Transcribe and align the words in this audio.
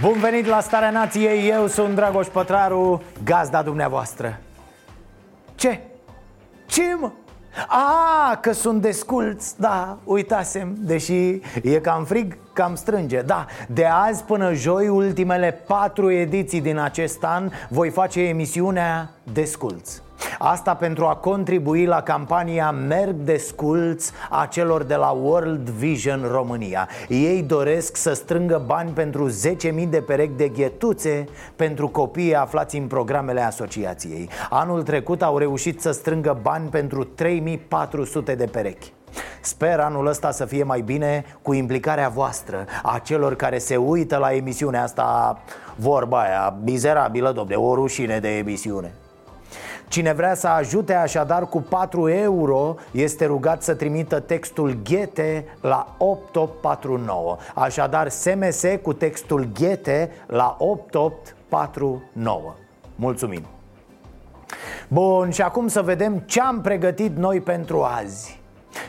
Bun 0.00 0.18
venit 0.18 0.46
la 0.46 0.60
Starea 0.60 0.90
Nației, 0.90 1.48
eu 1.48 1.66
sunt 1.66 1.94
Dragoș 1.94 2.26
Pătraru, 2.26 3.02
gazda 3.24 3.62
dumneavoastră 3.62 4.40
Ce? 5.54 5.80
Ce 6.66 6.82
mă? 7.00 7.10
A, 7.68 8.36
că 8.36 8.52
sunt 8.52 8.80
desculți, 8.80 9.60
da, 9.60 9.98
uitasem 10.04 10.76
Deși 10.78 11.40
e 11.62 11.80
cam 11.82 12.04
frig, 12.04 12.36
cam 12.52 12.74
strânge 12.74 13.20
Da, 13.20 13.46
de 13.68 13.84
azi 13.84 14.24
până 14.24 14.52
joi, 14.52 14.88
ultimele 14.88 15.52
patru 15.66 16.10
ediții 16.10 16.60
din 16.60 16.78
acest 16.78 17.24
an 17.24 17.50
Voi 17.68 17.90
face 17.90 18.20
emisiunea 18.20 19.10
Desculți 19.32 20.02
Asta 20.38 20.74
pentru 20.74 21.06
a 21.06 21.14
contribui 21.14 21.84
la 21.84 22.02
campania 22.02 22.70
Merg 22.70 23.14
desculți 23.14 24.12
a 24.30 24.46
celor 24.46 24.82
de 24.82 24.94
la 24.94 25.10
World 25.10 25.68
Vision 25.68 26.28
România. 26.30 26.88
Ei 27.08 27.42
doresc 27.42 27.96
să 27.96 28.12
strângă 28.12 28.62
bani 28.66 28.90
pentru 28.90 29.30
10.000 29.30 29.88
de 29.88 30.00
perechi 30.00 30.36
de 30.36 30.48
ghetuțe 30.48 31.24
pentru 31.56 31.88
copiii 31.88 32.34
aflați 32.34 32.76
în 32.76 32.86
programele 32.86 33.40
asociației. 33.40 34.28
Anul 34.50 34.82
trecut 34.82 35.22
au 35.22 35.38
reușit 35.38 35.80
să 35.80 35.90
strângă 35.90 36.38
bani 36.42 36.68
pentru 36.68 37.08
3.400 37.22 38.36
de 38.36 38.48
perechi. 38.52 38.92
Sper 39.40 39.80
anul 39.80 40.06
ăsta 40.06 40.30
să 40.30 40.44
fie 40.44 40.62
mai 40.62 40.80
bine 40.80 41.24
cu 41.42 41.52
implicarea 41.52 42.08
voastră 42.08 42.64
A 42.82 42.98
celor 43.04 43.36
care 43.36 43.58
se 43.58 43.76
uită 43.76 44.16
la 44.16 44.34
emisiunea 44.34 44.82
asta 44.82 45.38
Vorba 45.76 46.20
aia, 46.20 46.54
mizerabilă, 46.64 47.32
domne, 47.32 47.54
o 47.54 47.74
rușine 47.74 48.18
de 48.18 48.36
emisiune 48.36 48.92
Cine 49.90 50.12
vrea 50.12 50.34
să 50.34 50.48
ajute 50.48 50.94
așadar 50.94 51.48
cu 51.48 51.60
4 51.60 52.08
euro 52.08 52.74
este 52.90 53.26
rugat 53.26 53.62
să 53.62 53.74
trimită 53.74 54.20
textul 54.20 54.78
Ghete 54.84 55.44
la 55.60 55.94
8849 55.98 57.36
Așadar 57.54 58.08
SMS 58.08 58.64
cu 58.82 58.92
textul 58.92 59.48
Ghete 59.54 60.10
la 60.26 60.56
8849 60.58 62.54
Mulțumim! 62.94 63.42
Bun, 64.88 65.30
și 65.30 65.42
acum 65.42 65.68
să 65.68 65.82
vedem 65.82 66.18
ce 66.18 66.40
am 66.40 66.60
pregătit 66.60 67.16
noi 67.16 67.40
pentru 67.40 67.82
azi. 67.82 68.40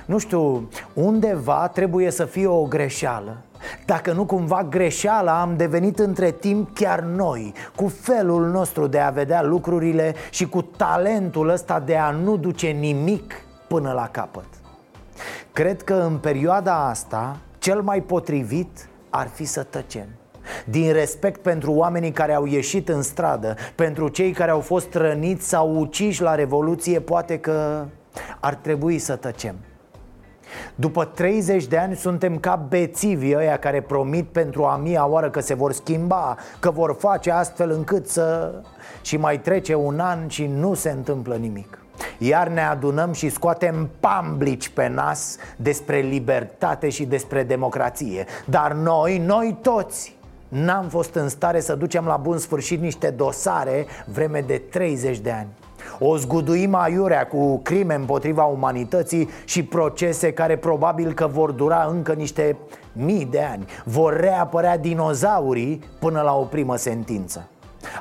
Nu 0.05 0.17
știu, 0.17 0.69
undeva 0.93 1.67
trebuie 1.67 2.11
să 2.11 2.25
fie 2.25 2.47
o 2.47 2.63
greșeală 2.63 3.37
Dacă 3.85 4.11
nu 4.11 4.25
cumva 4.25 4.63
greșeala 4.63 5.41
am 5.41 5.57
devenit 5.57 5.99
între 5.99 6.31
timp 6.31 6.75
chiar 6.75 6.99
noi 6.99 7.53
Cu 7.75 7.87
felul 7.87 8.47
nostru 8.47 8.87
de 8.87 8.99
a 8.99 9.09
vedea 9.09 9.41
lucrurile 9.43 10.13
și 10.29 10.47
cu 10.47 10.61
talentul 10.61 11.49
ăsta 11.49 11.79
de 11.79 11.97
a 11.97 12.11
nu 12.11 12.37
duce 12.37 12.67
nimic 12.67 13.33
până 13.67 13.91
la 13.91 14.07
capăt. 14.07 14.47
Cred 15.51 15.81
că 15.81 15.93
în 15.93 16.17
perioada 16.17 16.87
asta 16.87 17.37
cel 17.57 17.81
mai 17.81 18.01
potrivit 18.01 18.89
ar 19.09 19.27
fi 19.27 19.45
să 19.45 19.63
tăcem. 19.63 20.07
Din 20.65 20.91
respect 20.91 21.41
pentru 21.41 21.71
oamenii 21.71 22.11
care 22.11 22.33
au 22.33 22.45
ieșit 22.45 22.89
în 22.89 23.01
stradă 23.01 23.55
Pentru 23.75 24.07
cei 24.07 24.31
care 24.31 24.51
au 24.51 24.59
fost 24.59 24.93
răniți 24.93 25.47
sau 25.47 25.79
uciși 25.79 26.21
la 26.21 26.35
Revoluție 26.35 26.99
Poate 26.99 27.39
că 27.39 27.85
ar 28.39 28.55
trebui 28.55 28.99
să 28.99 29.15
tăcem 29.15 29.55
după 30.75 31.05
30 31.05 31.65
de 31.65 31.77
ani 31.77 31.95
suntem 31.95 32.37
ca 32.37 32.65
bețivi 32.69 33.35
ăia 33.35 33.57
care 33.57 33.81
promit 33.81 34.25
pentru 34.25 34.63
a 34.63 34.75
mia 34.75 35.07
oară 35.07 35.29
că 35.29 35.39
se 35.39 35.53
vor 35.53 35.71
schimba 35.71 36.37
Că 36.59 36.71
vor 36.71 36.95
face 36.99 37.31
astfel 37.31 37.71
încât 37.71 38.07
să... 38.07 38.53
Și 39.01 39.17
mai 39.17 39.39
trece 39.39 39.75
un 39.75 39.99
an 39.99 40.27
și 40.27 40.45
nu 40.45 40.73
se 40.73 40.89
întâmplă 40.89 41.35
nimic. 41.35 41.77
Iar 42.17 42.47
ne 42.47 42.61
adunăm 42.61 43.13
și 43.13 43.29
scoatem 43.29 43.89
pamblici 43.99 44.69
pe 44.69 44.87
nas 44.87 45.35
despre 45.55 45.99
libertate 45.99 46.89
și 46.89 47.05
despre 47.05 47.43
democrație. 47.43 48.25
Dar 48.45 48.73
noi, 48.73 49.17
noi 49.17 49.57
toți, 49.61 50.15
n-am 50.47 50.87
fost 50.89 51.15
în 51.15 51.29
stare 51.29 51.59
să 51.59 51.75
ducem 51.75 52.05
la 52.05 52.17
bun 52.17 52.37
sfârșit 52.37 52.81
niște 52.81 53.09
dosare 53.09 53.85
vreme 54.05 54.41
de 54.41 54.61
30 54.69 55.19
de 55.19 55.31
ani 55.31 55.47
o 55.99 56.17
zguduim 56.17 56.75
aiurea 56.75 57.27
cu 57.27 57.59
crime 57.63 57.95
împotriva 57.95 58.43
umanității 58.43 59.29
și 59.45 59.63
procese 59.63 60.31
care 60.31 60.57
probabil 60.57 61.13
că 61.13 61.27
vor 61.27 61.51
dura 61.51 61.87
încă 61.91 62.13
niște 62.13 62.57
mii 62.93 63.25
de 63.25 63.41
ani 63.41 63.65
Vor 63.85 64.19
reapărea 64.19 64.77
dinozaurii 64.77 65.83
până 65.99 66.21
la 66.21 66.33
o 66.33 66.43
primă 66.43 66.75
sentință 66.75 67.49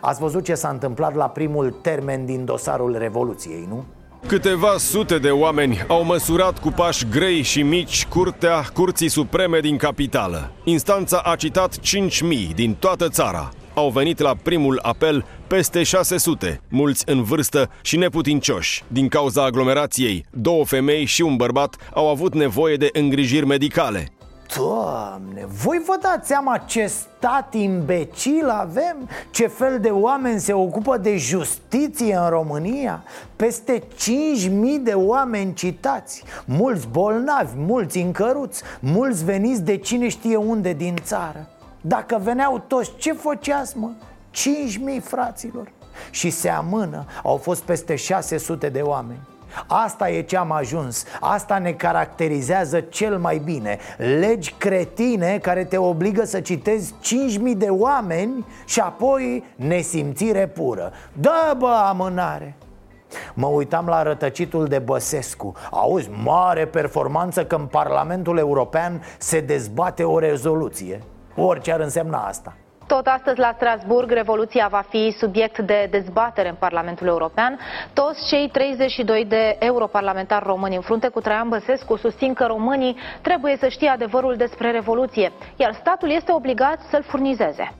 Ați 0.01 0.21
văzut 0.21 0.45
ce 0.45 0.55
s-a 0.55 0.69
întâmplat 0.69 1.15
la 1.15 1.29
primul 1.29 1.79
termen 1.83 2.27
din 2.27 2.45
dosarul 2.45 2.97
Revoluției, 2.99 3.67
nu? 3.69 3.85
Câteva 4.27 4.75
sute 4.79 5.19
de 5.19 5.31
oameni 5.31 5.85
au 5.89 6.05
măsurat 6.05 6.59
cu 6.59 6.71
pași 6.71 7.07
grei 7.09 7.43
și 7.43 7.63
mici 7.63 8.07
curtea 8.07 8.65
Curții 8.75 9.09
Supreme 9.09 9.61
din 9.61 9.77
capitală. 9.77 10.51
Instanța 10.65 11.23
a 11.25 11.37
citat 11.37 11.79
5.000 11.79 12.55
din 12.55 12.75
toată 12.75 13.09
țara 13.09 13.51
au 13.75 13.89
venit 13.89 14.19
la 14.19 14.35
primul 14.43 14.79
apel 14.83 15.25
peste 15.57 15.83
600, 15.83 16.61
mulți 16.69 17.03
în 17.07 17.23
vârstă 17.23 17.71
și 17.83 17.97
neputincioși. 17.97 18.85
Din 18.89 19.09
cauza 19.09 19.45
aglomerației, 19.45 20.25
două 20.31 20.65
femei 20.65 21.05
și 21.05 21.23
un 21.23 21.37
bărbat 21.37 21.77
au 21.95 22.09
avut 22.09 22.35
nevoie 22.35 22.77
de 22.77 22.89
îngrijiri 22.93 23.47
medicale. 23.47 24.09
Doamne, 24.57 25.47
voi 25.63 25.83
vă 25.87 25.99
dați 26.03 26.27
seama 26.27 26.57
ce 26.57 26.87
stat 26.87 27.55
imbecil 27.55 28.49
avem? 28.49 29.09
Ce 29.31 29.47
fel 29.47 29.79
de 29.81 29.89
oameni 29.89 30.41
se 30.41 30.53
ocupă 30.53 30.97
de 30.97 31.17
justiție 31.17 32.15
în 32.15 32.29
România? 32.29 33.05
Peste 33.37 33.83
5.000 33.83 34.49
de 34.83 34.93
oameni 34.95 35.55
citați 35.55 36.23
Mulți 36.45 36.89
bolnavi, 36.89 37.53
mulți 37.57 37.99
încăruți, 37.99 38.63
mulți 38.81 39.25
veniți 39.25 39.63
de 39.63 39.77
cine 39.77 40.09
știe 40.09 40.37
unde 40.37 40.73
din 40.73 40.97
țară 41.03 41.49
dacă 41.81 42.21
veneau 42.23 42.65
toți, 42.67 42.93
ce 42.97 43.13
făceați, 43.13 43.79
mă? 43.79 43.91
5.000 44.31 45.03
fraților. 45.03 45.73
Și 46.11 46.31
se 46.31 46.49
amână, 46.49 47.05
au 47.23 47.37
fost 47.37 47.63
peste 47.63 47.97
600 47.97 48.69
de 48.69 48.81
oameni. 48.81 49.29
Asta 49.67 50.11
e 50.11 50.23
ce 50.23 50.37
am 50.37 50.53
ajuns. 50.53 51.05
Asta 51.21 51.59
ne 51.59 51.73
caracterizează 51.73 52.81
cel 52.81 53.19
mai 53.19 53.39
bine. 53.39 53.79
Legi 53.97 54.55
cretine 54.59 55.39
care 55.39 55.65
te 55.65 55.77
obligă 55.77 56.25
să 56.25 56.41
citezi 56.41 56.95
5.000 57.03 57.57
de 57.57 57.69
oameni 57.69 58.47
Și 58.65 58.81
apoi 58.81 59.45
nesimțire 59.57 60.47
pură. 60.47 60.93
Dă 61.13 61.55
bă 61.59 61.85
amânare! 61.89 62.55
Mă 63.35 63.47
uitam 63.47 63.87
la 63.87 64.03
rătăcitul 64.03 64.67
de 64.67 64.79
Băsescu. 64.79 65.53
Auzi, 65.71 66.11
mare 66.23 66.67
performanță 66.67 67.45
că 67.45 67.55
în 67.55 67.67
Parlamentul 67.67 68.39
European 68.39 69.03
se 69.19 69.41
dezbate 69.41 70.05
o 70.05 70.19
rezoluție. 70.19 71.03
Orice 71.37 71.73
ar 71.73 71.81
însemna 71.81 72.19
asta 72.19 72.55
tot 72.95 73.07
astăzi 73.07 73.39
la 73.39 73.53
Strasburg, 73.57 74.11
revoluția 74.11 74.69
va 74.71 74.85
fi 74.89 75.15
subiect 75.19 75.59
de 75.59 75.89
dezbatere 75.91 76.49
în 76.49 76.55
Parlamentul 76.55 77.07
European. 77.07 77.59
Toți 77.93 78.27
cei 78.27 78.49
32 78.49 79.25
de 79.25 79.57
europarlamentari 79.59 80.45
români 80.47 80.75
în 80.77 80.81
frunte 80.83 81.09
cu 81.09 81.21
Traian 81.21 81.49
Băsescu 81.49 81.97
susțin 81.97 82.35
că 82.35 82.45
românii 82.47 82.97
trebuie 83.23 83.57
să 83.57 83.69
știe 83.69 83.89
adevărul 83.89 84.37
despre 84.37 84.71
revoluție, 84.71 85.33
iar 85.57 85.73
statul 85.73 86.11
este 86.11 86.33
obligat 86.33 86.81
să-l 86.81 87.03
furnizeze. 87.03 87.75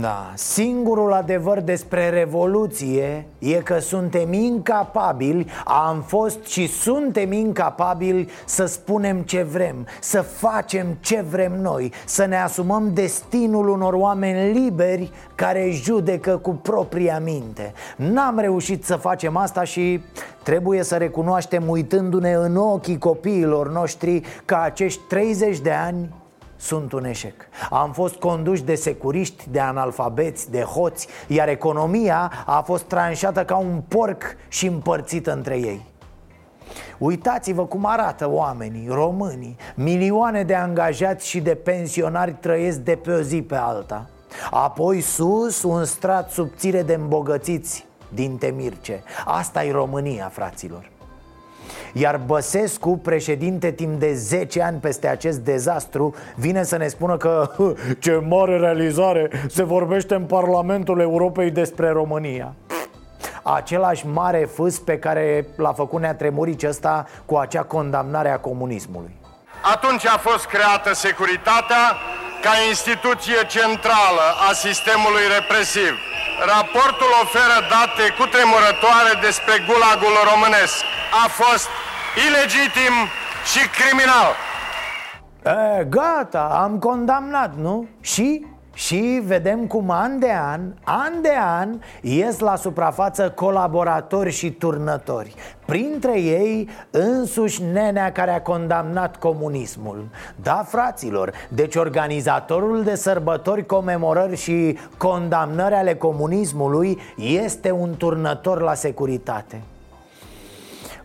Da, 0.00 0.32
singurul 0.34 1.12
adevăr 1.12 1.60
despre 1.60 2.08
revoluție 2.08 3.26
e 3.38 3.52
că 3.52 3.78
suntem 3.78 4.32
incapabili, 4.32 5.46
am 5.64 6.02
fost 6.06 6.44
și 6.44 6.66
suntem 6.66 7.32
incapabili 7.32 8.28
să 8.44 8.64
spunem 8.64 9.20
ce 9.20 9.42
vrem, 9.42 9.86
să 10.00 10.20
facem 10.20 10.86
ce 11.00 11.24
vrem 11.30 11.60
noi, 11.60 11.92
să 12.06 12.24
ne 12.24 12.36
asumăm 12.36 12.90
destinul 12.94 13.68
unor 13.68 13.92
oameni 13.92 14.58
liberi 14.58 15.10
care 15.34 15.70
judecă 15.70 16.36
cu 16.36 16.50
propria 16.50 17.18
minte. 17.18 17.72
N-am 17.96 18.38
reușit 18.38 18.84
să 18.84 18.96
facem 18.96 19.36
asta 19.36 19.64
și 19.64 20.00
trebuie 20.42 20.82
să 20.82 20.96
recunoaștem 20.96 21.68
uitându-ne 21.68 22.32
în 22.32 22.56
ochii 22.56 22.98
copiilor 22.98 23.70
noștri 23.70 24.22
că 24.44 24.58
acești 24.62 25.00
30 25.08 25.58
de 25.58 25.70
ani 25.70 26.08
sunt 26.62 26.92
un 26.92 27.04
eșec. 27.04 27.34
Am 27.70 27.92
fost 27.92 28.14
conduși 28.14 28.62
de 28.62 28.74
securiști, 28.74 29.50
de 29.50 29.60
analfabeți, 29.60 30.50
de 30.50 30.60
hoți 30.60 31.08
Iar 31.26 31.48
economia 31.48 32.32
a 32.46 32.60
fost 32.60 32.84
tranșată 32.84 33.44
ca 33.44 33.56
un 33.56 33.82
porc 33.88 34.22
și 34.48 34.66
împărțită 34.66 35.32
între 35.32 35.58
ei. 35.58 35.84
Uitați-vă 36.98 37.66
cum 37.66 37.86
arată 37.86 38.30
oamenii, 38.30 38.88
românii. 38.88 39.56
Milioane 39.74 40.42
de 40.42 40.54
angajați 40.54 41.28
și 41.28 41.40
de 41.40 41.54
pensionari 41.54 42.36
trăiesc 42.40 42.78
de 42.78 42.96
pe 42.96 43.12
o 43.12 43.20
zi 43.20 43.42
pe 43.42 43.56
alta. 43.56 44.06
Apoi 44.50 45.00
sus 45.00 45.62
un 45.62 45.84
strat 45.84 46.30
subțire 46.30 46.82
de 46.82 46.94
îmbogățiți 46.94 47.86
din 48.08 48.36
Temirce. 48.36 49.02
Asta 49.24 49.64
e 49.64 49.72
România, 49.72 50.28
fraților 50.28 50.91
iar 51.92 52.20
Băsescu, 52.26 52.96
președinte 52.96 53.70
timp 53.70 54.00
de 54.00 54.14
10 54.14 54.62
ani 54.62 54.78
peste 54.78 55.08
acest 55.08 55.38
dezastru 55.38 56.14
Vine 56.36 56.62
să 56.62 56.76
ne 56.76 56.88
spună 56.88 57.16
că 57.16 57.50
ce 57.98 58.22
mare 58.28 58.58
realizare 58.58 59.30
se 59.48 59.62
vorbește 59.62 60.14
în 60.14 60.24
Parlamentul 60.24 61.00
Europei 61.00 61.50
despre 61.50 61.90
România. 61.90 62.54
Același 63.42 64.06
mare 64.06 64.48
fâs 64.52 64.78
pe 64.78 64.98
care 64.98 65.46
l-a 65.56 65.72
făcut 65.72 66.00
Neatremurici 66.00 66.64
ăsta 66.64 67.06
cu 67.24 67.36
acea 67.36 67.62
condamnare 67.62 68.30
a 68.30 68.38
comunismului. 68.38 69.16
Atunci 69.74 70.06
a 70.06 70.18
fost 70.18 70.46
creată 70.46 70.94
securitatea 70.94 71.96
ca 72.44 72.54
instituție 72.72 73.40
centrală 73.56 74.26
a 74.48 74.52
sistemului 74.52 75.26
represiv. 75.36 75.92
Raportul 76.52 77.12
oferă 77.24 77.56
date 77.74 78.04
cutremurătoare 78.18 79.12
despre 79.26 79.54
gulagul 79.68 80.16
românesc. 80.30 80.76
A 81.24 81.26
fost 81.40 81.68
ilegitim 82.26 82.94
și 83.50 83.62
criminal. 83.78 84.30
E, 85.44 85.84
gata, 85.84 86.44
am 86.64 86.78
condamnat, 86.78 87.52
nu? 87.56 87.88
Și 88.00 88.46
și 88.74 89.22
vedem 89.24 89.66
cum 89.66 89.90
an 89.90 90.18
de 90.18 90.32
an, 90.32 90.60
an 90.84 91.22
de 91.22 91.32
an, 91.38 91.78
ies 92.00 92.38
la 92.38 92.56
suprafață 92.56 93.30
colaboratori 93.30 94.30
și 94.30 94.50
turnători. 94.50 95.34
Printre 95.64 96.20
ei 96.20 96.68
însuși 96.90 97.62
nenea 97.62 98.12
care 98.12 98.30
a 98.30 98.42
condamnat 98.42 99.16
comunismul. 99.16 100.08
Da, 100.42 100.64
fraților, 100.68 101.32
deci 101.48 101.74
organizatorul 101.74 102.82
de 102.82 102.94
sărbători, 102.94 103.66
comemorări 103.66 104.36
și 104.36 104.78
condamnări 104.96 105.74
ale 105.74 105.94
comunismului 105.94 106.98
Este 107.16 107.70
un 107.70 107.94
turnător 107.96 108.60
la 108.60 108.74
securitate. 108.74 109.60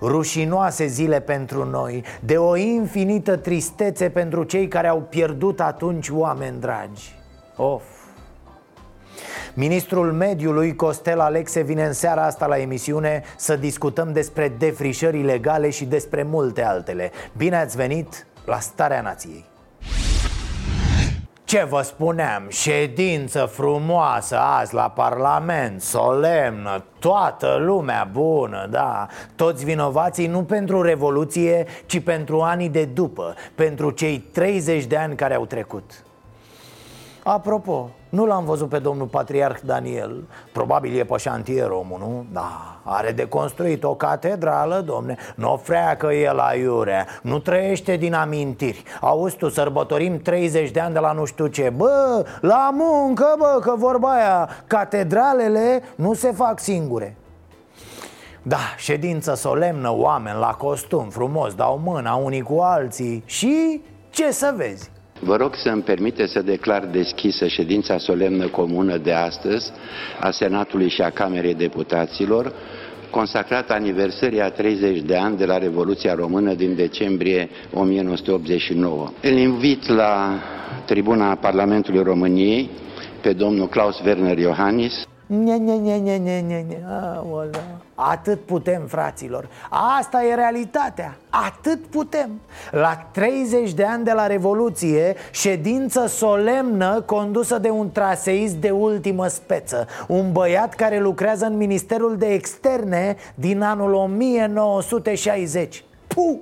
Rușinoase 0.02 0.86
zile 0.86 1.20
pentru 1.20 1.66
noi 1.66 2.04
De 2.20 2.38
o 2.38 2.56
infinită 2.56 3.36
tristețe 3.36 4.10
pentru 4.10 4.44
cei 4.44 4.68
care 4.68 4.88
au 4.88 5.02
pierdut 5.10 5.60
atunci 5.60 6.10
oameni 6.10 6.60
dragi 6.60 7.17
Of. 7.58 7.84
Ministrul 9.54 10.12
Mediului 10.12 10.76
Costel 10.76 11.20
Alexe 11.20 11.62
vine 11.62 11.86
în 11.86 11.94
seara 11.94 12.26
asta 12.26 12.46
la 12.46 12.58
emisiune 12.58 13.24
să 13.36 13.56
discutăm 13.56 14.12
despre 14.14 14.50
defrișări 14.58 15.20
ilegale 15.20 15.70
și 15.70 15.86
despre 15.86 16.24
multe 16.24 16.64
altele. 16.64 17.12
Bine 17.38 17.56
ați 17.56 17.76
venit 17.76 18.26
la 18.46 18.60
Starea 18.60 19.02
Nației. 19.02 19.46
Ce 21.44 21.64
vă 21.64 21.82
spuneam, 21.82 22.44
ședință 22.50 23.46
frumoasă 23.46 24.38
azi 24.38 24.74
la 24.74 24.90
Parlament, 24.90 25.82
solemnă, 25.82 26.84
toată 27.00 27.58
lumea 27.60 28.10
bună, 28.12 28.68
da. 28.70 29.08
Toți 29.36 29.66
vinovații 29.66 30.28
nu 30.28 30.44
pentru 30.44 30.82
Revoluție, 30.82 31.66
ci 31.86 32.00
pentru 32.00 32.42
anii 32.42 32.70
de 32.70 32.86
după 32.86 33.36
Pentru 33.56 33.92
cei 33.92 34.20
30 34.20 34.86
de 34.86 34.98
ani 34.98 35.16
care 35.16 35.34
au 35.34 35.46
trecut 35.46 36.07
Apropo, 37.30 37.90
nu 38.10 38.26
l-am 38.26 38.46
văzut 38.46 38.70
pe 38.70 38.80
domnul 38.80 39.08
patriarh 39.08 39.60
Daniel 39.66 40.28
Probabil 40.52 41.00
e 41.00 41.04
pe 41.04 41.18
șantier 41.18 41.70
omul, 41.70 42.00
nu? 42.00 42.26
Da, 42.32 42.80
are 42.84 43.12
de 43.12 43.28
construit 43.28 43.84
o 43.84 43.96
catedrală, 43.96 44.82
domne. 44.86 45.18
Nu 45.36 45.60
freacă 45.64 46.08
el 46.14 46.40
aiurea 46.40 47.08
Nu 47.22 47.40
trăiește 47.40 47.96
din 47.96 48.14
amintiri. 48.14 48.84
Auzi 49.02 49.36
tu, 49.36 49.50
sărbătorim 49.50 50.18
30 50.22 50.72
de 50.72 50.80
ani 50.80 50.94
de 50.94 51.00
la 51.00 51.12
nu 51.12 51.26
știu 51.26 51.48
ce. 51.48 51.70
Bă, 51.76 52.26
la 52.42 52.70
muncă, 52.74 53.36
bă, 53.38 53.60
că 53.62 53.74
vorba 53.78 54.12
aia 54.12 54.50
Catedralele 54.68 55.84
nu 55.96 56.14
se 56.14 56.32
fac 56.32 56.60
singure. 56.60 57.18
Da, 58.42 58.60
ședință 58.78 59.34
solemnă, 59.34 59.94
oameni 59.94 60.40
la 60.40 60.52
costum, 60.52 61.10
frumos, 61.10 61.54
dau 61.54 61.82
mâna 61.84 62.16
unii 62.16 62.42
cu 62.42 62.60
alții 62.60 63.24
Și 63.26 63.82
ce 64.10 64.32
să 64.32 64.54
vezi? 64.56 64.96
Vă 65.20 65.36
rog 65.36 65.56
să 65.56 65.70
îmi 65.70 65.82
permite 65.82 66.26
să 66.26 66.42
declar 66.42 66.86
deschisă 66.86 67.48
ședința 67.48 67.98
solemnă 67.98 68.48
comună 68.48 68.98
de 68.98 69.12
astăzi 69.14 69.72
a 70.20 70.32
Senatului 70.32 70.90
și 70.90 71.02
a 71.02 71.10
Camerei 71.10 71.54
Deputaților, 71.54 72.54
consacrată 73.10 73.74
aniversării 73.74 74.42
a 74.42 74.50
30 74.50 75.00
de 75.02 75.16
ani 75.16 75.38
de 75.38 75.46
la 75.46 75.58
Revoluția 75.58 76.14
Română 76.14 76.54
din 76.54 76.76
decembrie 76.76 77.50
1989. 77.74 79.10
Îl 79.22 79.38
invit 79.38 79.88
la 79.88 80.40
tribuna 80.86 81.36
Parlamentului 81.36 82.04
României 82.04 82.70
pe 83.22 83.34
domnul 83.34 83.68
Klaus 83.68 84.00
Werner 84.06 84.38
Iohannis. 84.38 85.06
Ne, 85.28 85.58
ne, 85.58 85.76
ne, 85.76 85.98
ne, 85.98 86.18
ne, 86.18 86.42
ne, 86.42 86.66
ne. 86.68 86.78
Atât 87.96 88.40
putem, 88.40 88.82
fraților. 88.88 89.48
Asta 90.00 90.24
e 90.24 90.36
realitatea. 90.36 91.18
Atât 91.30 91.86
putem. 91.86 92.30
La 92.72 93.08
30 93.12 93.74
de 93.74 93.84
ani 93.84 94.04
de 94.04 94.12
la 94.12 94.28
Revoluție 94.28 95.16
Ședință 95.32 96.06
solemnă 96.06 97.02
condusă 97.02 97.58
de 97.58 97.70
un 97.70 97.92
traseist 97.92 98.56
de 98.56 98.70
ultimă 98.70 99.28
speță. 99.28 99.88
Un 100.08 100.32
băiat 100.32 100.74
care 100.74 101.00
lucrează 101.00 101.46
în 101.46 101.58
Ministerul 101.58 102.18
de 102.18 102.26
Externe 102.26 103.16
din 103.36 103.62
anul 103.62 103.94
1960 103.94 105.84
Puh! 106.08 106.40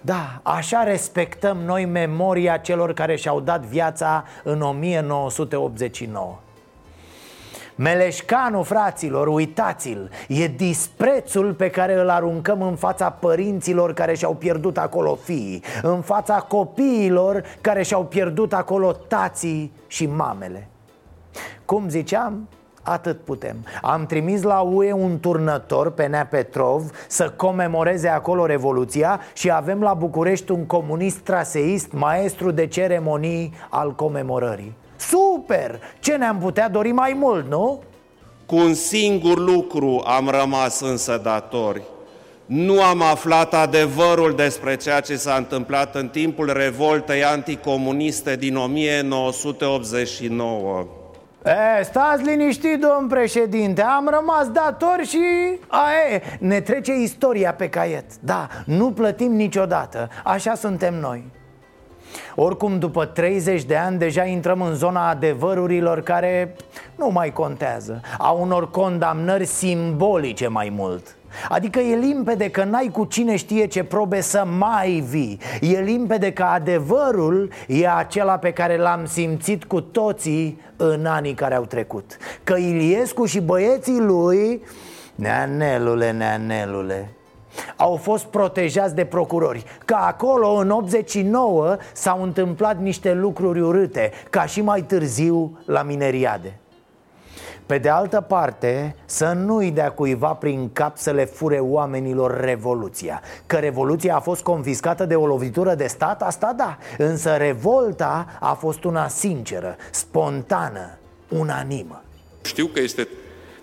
Da, 0.00 0.40
așa 0.42 0.82
respectăm 0.82 1.56
noi 1.56 1.84
memoria 1.84 2.56
celor 2.56 2.92
care 2.92 3.16
și-au 3.16 3.40
dat 3.40 3.60
viața 3.60 4.24
în 4.44 4.60
1989 4.60 6.38
Meleșcanu, 7.80 8.62
fraților, 8.62 9.26
uitați-l. 9.26 10.10
E 10.28 10.46
disprețul 10.46 11.52
pe 11.52 11.70
care 11.70 12.00
îl 12.00 12.08
aruncăm 12.08 12.62
în 12.62 12.76
fața 12.76 13.10
părinților 13.10 13.92
care 13.92 14.14
și-au 14.14 14.34
pierdut 14.34 14.78
acolo 14.78 15.14
fiii 15.14 15.62
În 15.82 16.00
fața 16.00 16.34
copiilor 16.34 17.44
care 17.60 17.82
și-au 17.82 18.04
pierdut 18.04 18.52
acolo 18.52 18.92
tații 18.92 19.72
și 19.86 20.06
mamele. 20.06 20.68
Cum 21.64 21.88
ziceam, 21.88 22.48
atât 22.82 23.20
putem. 23.20 23.56
Am 23.82 24.06
trimis 24.06 24.42
la 24.42 24.60
UE 24.60 24.92
un 24.92 25.20
turnător 25.20 25.90
pe 25.90 26.06
Nea 26.06 26.26
Petrov 26.26 26.90
Să 27.08 27.32
comemoreze 27.36 28.08
acolo 28.08 28.46
Revoluția 28.46 29.20
Și 29.32 29.50
avem 29.50 29.80
la 29.80 29.94
București 29.94 30.52
un 30.52 30.66
comunist 30.66 31.18
traseist 31.18 31.92
Maestru 31.92 32.50
de 32.50 32.66
ceremonii 32.66 33.54
al 33.68 33.94
comemorării 33.94 34.76
Super! 35.38 35.80
Ce 36.00 36.16
ne-am 36.16 36.38
putea 36.38 36.68
dori 36.68 36.92
mai 36.92 37.12
mult, 37.16 37.48
nu? 37.48 37.82
Cu 38.46 38.56
un 38.56 38.74
singur 38.74 39.38
lucru 39.38 40.02
am 40.06 40.28
rămas 40.28 40.80
însă 40.80 41.20
datori. 41.22 41.82
Nu 42.46 42.82
am 42.82 43.02
aflat 43.02 43.54
adevărul 43.54 44.34
despre 44.34 44.76
ceea 44.76 45.00
ce 45.00 45.16
s-a 45.16 45.34
întâmplat 45.34 45.94
în 45.94 46.08
timpul 46.08 46.52
revoltei 46.52 47.24
anticomuniste 47.24 48.36
din 48.36 48.56
1989. 48.56 50.86
E, 51.44 51.82
stați 51.82 52.22
liniștit, 52.22 52.80
domn 52.80 53.06
președinte, 53.08 53.82
am 53.82 54.08
rămas 54.18 54.50
dator 54.50 55.00
și... 55.06 55.18
A, 55.66 55.84
e, 56.12 56.22
ne 56.38 56.60
trece 56.60 56.92
istoria 56.92 57.52
pe 57.52 57.68
caiet 57.68 58.16
Da, 58.20 58.48
nu 58.64 58.90
plătim 58.90 59.32
niciodată, 59.32 60.08
așa 60.24 60.54
suntem 60.54 60.94
noi 60.94 61.24
oricum, 62.34 62.78
după 62.78 63.04
30 63.04 63.64
de 63.64 63.76
ani, 63.76 63.98
deja 63.98 64.24
intrăm 64.24 64.62
în 64.62 64.74
zona 64.74 65.08
adevărurilor 65.08 66.02
care 66.02 66.56
nu 66.96 67.10
mai 67.12 67.32
contează 67.32 68.00
A 68.18 68.30
unor 68.30 68.70
condamnări 68.70 69.44
simbolice 69.44 70.48
mai 70.48 70.72
mult. 70.76 71.16
Adică 71.48 71.78
e 71.78 71.96
limpede 71.96 72.50
că 72.50 72.64
n-ai 72.64 72.90
cu 72.92 73.04
cine 73.04 73.36
știe 73.36 73.66
ce 73.66 73.84
probe 73.84 74.20
să 74.20 74.44
mai 74.58 75.04
vii. 75.08 75.40
E 75.60 75.80
limpede 75.80 76.32
că 76.32 76.42
adevărul 76.42 77.50
e 77.66 77.88
acela 77.88 78.38
pe 78.38 78.50
care 78.50 78.76
l-am 78.76 79.06
simțit 79.06 79.64
cu 79.64 79.80
toții 79.80 80.60
în 80.76 81.06
anii 81.06 81.34
care 81.34 81.54
au 81.54 81.64
trecut. 81.64 82.16
Că 82.44 82.56
Iliescu 82.56 83.24
și 83.24 83.40
băieții 83.40 84.00
lui 84.00 84.62
Neanelule, 85.14 86.10
neanelule 86.10 87.17
au 87.76 87.96
fost 87.96 88.24
protejați 88.24 88.94
de 88.94 89.04
procurori. 89.04 89.64
Că 89.84 89.94
acolo, 89.94 90.48
în 90.48 90.70
89, 90.70 91.76
s-au 91.92 92.22
întâmplat 92.22 92.80
niște 92.80 93.12
lucruri 93.12 93.60
urâte 93.60 94.12
Ca 94.30 94.46
și 94.46 94.60
mai 94.60 94.82
târziu 94.82 95.58
la 95.64 95.82
mineriade. 95.82 96.58
Pe 97.68 97.78
de 97.78 97.88
altă 97.88 98.20
parte, 98.20 98.96
să 99.04 99.32
nu-i 99.32 99.70
dea 99.70 99.90
cuiva 99.90 100.32
prin 100.32 100.70
cap 100.72 100.96
să 100.96 101.10
le 101.10 101.24
fure 101.24 101.58
oamenilor 101.58 102.40
revoluția. 102.40 103.22
Că 103.46 103.56
revoluția 103.56 104.16
a 104.16 104.20
fost 104.20 104.42
confiscată 104.42 105.04
de 105.04 105.14
o 105.14 105.26
lovitură 105.26 105.74
de 105.74 105.86
stat, 105.86 106.22
asta 106.22 106.52
da. 106.56 106.78
Însă 106.98 107.36
revolta 107.36 108.26
a 108.40 108.52
fost 108.52 108.84
una 108.84 109.08
sinceră, 109.08 109.76
spontană, 109.90 110.98
unanimă. 111.28 112.02
Știu 112.42 112.66
că 112.66 112.80
este 112.80 113.08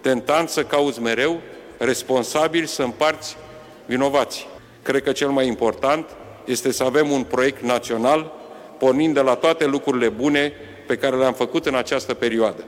tentant 0.02 0.50
să 0.50 0.64
cauți 0.64 1.02
mereu 1.02 1.40
responsabil 1.78 2.66
să 2.66 2.84
împarți 2.84 3.38
vinovați. 3.86 4.48
Cred 4.82 5.04
că 5.04 5.12
cel 5.12 5.30
mai 5.30 5.48
important 5.48 6.06
este 6.46 6.72
să 6.72 6.84
avem 6.84 7.10
un 7.10 7.24
proiect 7.24 7.64
național 7.64 8.32
pornind 8.78 9.14
de 9.14 9.22
la 9.22 9.36
toate 9.36 9.66
lucrurile 9.66 10.10
bune 10.10 10.52
pe 10.88 10.98
care 10.98 11.16
le-am 11.16 11.34
făcut 11.34 11.66
în 11.66 11.76
această 11.76 12.14
perioadă. 12.14 12.64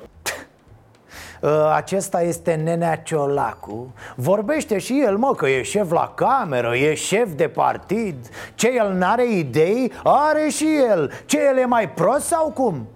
Ă, 1.44 1.74
acesta 1.82 2.22
este 2.22 2.54
Nenea 2.54 2.96
Ciolacu 2.96 3.94
Vorbește 4.16 4.78
și 4.78 5.02
el, 5.06 5.18
mă, 5.18 5.36
că 5.36 5.50
e 5.50 5.62
șef 5.62 5.92
la 5.92 6.14
cameră, 6.16 6.76
e 6.76 6.94
șef 6.94 7.30
de 7.36 7.48
partid 7.48 8.16
Ce, 8.56 8.72
el 8.76 8.94
n-are 8.94 9.30
idei? 9.32 9.92
Are 10.04 10.48
și 10.50 10.68
el 10.90 11.12
Ce, 11.26 11.40
el 11.52 11.58
e 11.58 11.66
mai 11.66 11.90
prost 11.90 12.26
sau 12.26 12.52
cum? 12.52 12.88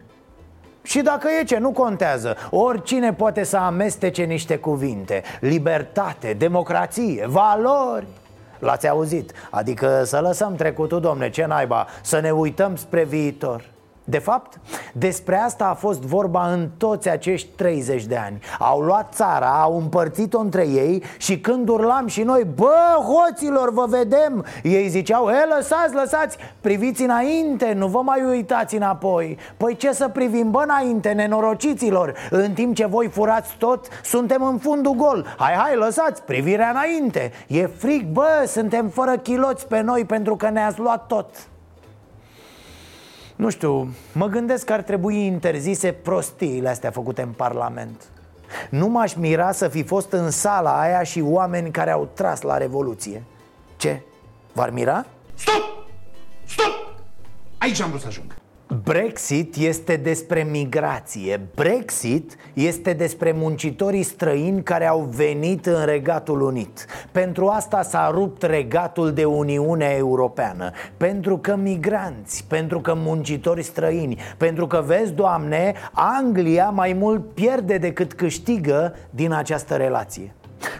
Și 0.83 1.01
dacă 1.01 1.27
e 1.39 1.43
ce, 1.43 1.57
nu 1.57 1.71
contează. 1.71 2.35
Oricine 2.49 3.13
poate 3.13 3.43
să 3.43 3.57
amestece 3.57 4.23
niște 4.23 4.57
cuvinte. 4.57 5.23
Libertate, 5.39 6.33
democrație, 6.33 7.25
valori. 7.27 8.07
L-ați 8.59 8.87
auzit? 8.87 9.31
Adică 9.49 10.03
să 10.05 10.19
lăsăm 10.19 10.55
trecutul, 10.55 10.99
domne, 10.99 11.29
ce 11.29 11.45
naiba 11.45 11.87
Să 12.01 12.19
ne 12.19 12.31
uităm 12.31 12.75
spre 12.75 13.03
viitor 13.03 13.63
de 14.03 14.17
fapt, 14.17 14.59
despre 14.93 15.37
asta 15.37 15.65
a 15.65 15.73
fost 15.73 16.01
vorba 16.01 16.51
în 16.51 16.69
toți 16.77 17.09
acești 17.09 17.47
30 17.55 18.05
de 18.05 18.15
ani. 18.15 18.39
Au 18.59 18.79
luat 18.79 19.13
țara, 19.13 19.61
au 19.61 19.77
împărțit-o 19.77 20.39
între 20.39 20.67
ei 20.67 21.03
și 21.17 21.39
când 21.39 21.69
urlam 21.69 22.07
și 22.07 22.21
noi 22.23 22.43
Bă, 22.55 22.95
hoților, 22.95 23.73
vă 23.73 23.85
vedem! 23.87 24.45
Ei 24.63 24.87
ziceau, 24.87 25.25
he, 25.25 25.55
lăsați, 25.55 25.93
lăsați, 25.93 26.37
priviți 26.61 27.03
înainte, 27.03 27.73
nu 27.73 27.87
vă 27.87 28.01
mai 28.01 28.23
uitați 28.23 28.75
înapoi! 28.75 29.37
Păi 29.57 29.75
ce 29.75 29.91
să 29.91 30.07
privim, 30.07 30.51
bă, 30.51 30.61
înainte, 30.63 31.11
nenorociților? 31.11 32.13
În 32.29 32.53
timp 32.53 32.75
ce 32.75 32.85
voi 32.85 33.07
furați 33.07 33.55
tot, 33.57 33.87
suntem 34.03 34.43
în 34.43 34.57
fundul 34.57 34.93
gol. 34.93 35.35
Hai, 35.37 35.53
hai, 35.53 35.75
lăsați, 35.75 36.23
privirea 36.23 36.69
înainte! 36.69 37.31
E 37.47 37.65
fric, 37.65 38.11
bă, 38.11 38.43
suntem 38.47 38.87
fără 38.87 39.17
chiloți 39.17 39.67
pe 39.67 39.81
noi 39.81 40.05
pentru 40.05 40.35
că 40.35 40.49
ne-ați 40.49 40.79
luat 40.79 41.07
tot 41.07 41.25
nu 43.41 43.49
știu, 43.49 43.93
mă 44.13 44.27
gândesc 44.27 44.65
că 44.65 44.73
ar 44.73 44.81
trebui 44.81 45.25
interzise 45.25 45.91
prostiile 45.91 46.69
astea 46.69 46.91
făcute 46.91 47.21
în 47.21 47.31
Parlament 47.31 48.03
Nu 48.69 48.87
m-aș 48.87 49.13
mira 49.13 49.51
să 49.51 49.67
fi 49.67 49.83
fost 49.83 50.11
în 50.11 50.29
sala 50.29 50.79
aia 50.79 51.03
și 51.03 51.21
oameni 51.21 51.71
care 51.71 51.91
au 51.91 52.09
tras 52.13 52.41
la 52.41 52.57
Revoluție 52.57 53.23
Ce? 53.77 54.01
V-ar 54.53 54.69
mira? 54.69 55.05
Stop! 55.33 55.63
Stop! 56.45 56.73
Aici 57.57 57.79
am 57.79 57.89
vrut 57.89 58.01
să 58.01 58.07
ajung 58.07 58.40
Brexit 58.79 59.55
este 59.55 59.95
despre 59.95 60.43
migrație. 60.43 61.41
Brexit 61.55 62.35
este 62.53 62.93
despre 62.93 63.31
muncitorii 63.31 64.03
străini 64.03 64.63
care 64.63 64.87
au 64.87 65.09
venit 65.15 65.65
în 65.65 65.85
Regatul 65.85 66.41
Unit. 66.41 66.85
Pentru 67.11 67.47
asta 67.47 67.81
s-a 67.81 68.09
rupt 68.13 68.43
regatul 68.43 69.13
de 69.13 69.25
Uniunea 69.25 69.95
Europeană. 69.95 70.71
Pentru 70.97 71.37
că 71.37 71.55
migranți, 71.55 72.45
pentru 72.47 72.81
că 72.81 72.93
muncitori 72.95 73.63
străini 73.63 74.17
Pentru 74.37 74.67
că, 74.67 74.83
vezi, 74.85 75.11
Doamne, 75.11 75.73
Anglia 75.91 76.69
mai 76.69 76.93
mult 76.93 77.33
pierde 77.33 77.77
decât 77.77 78.13
câștigă 78.13 78.95
din 79.09 79.31
această 79.31 79.75
relație. 79.75 80.35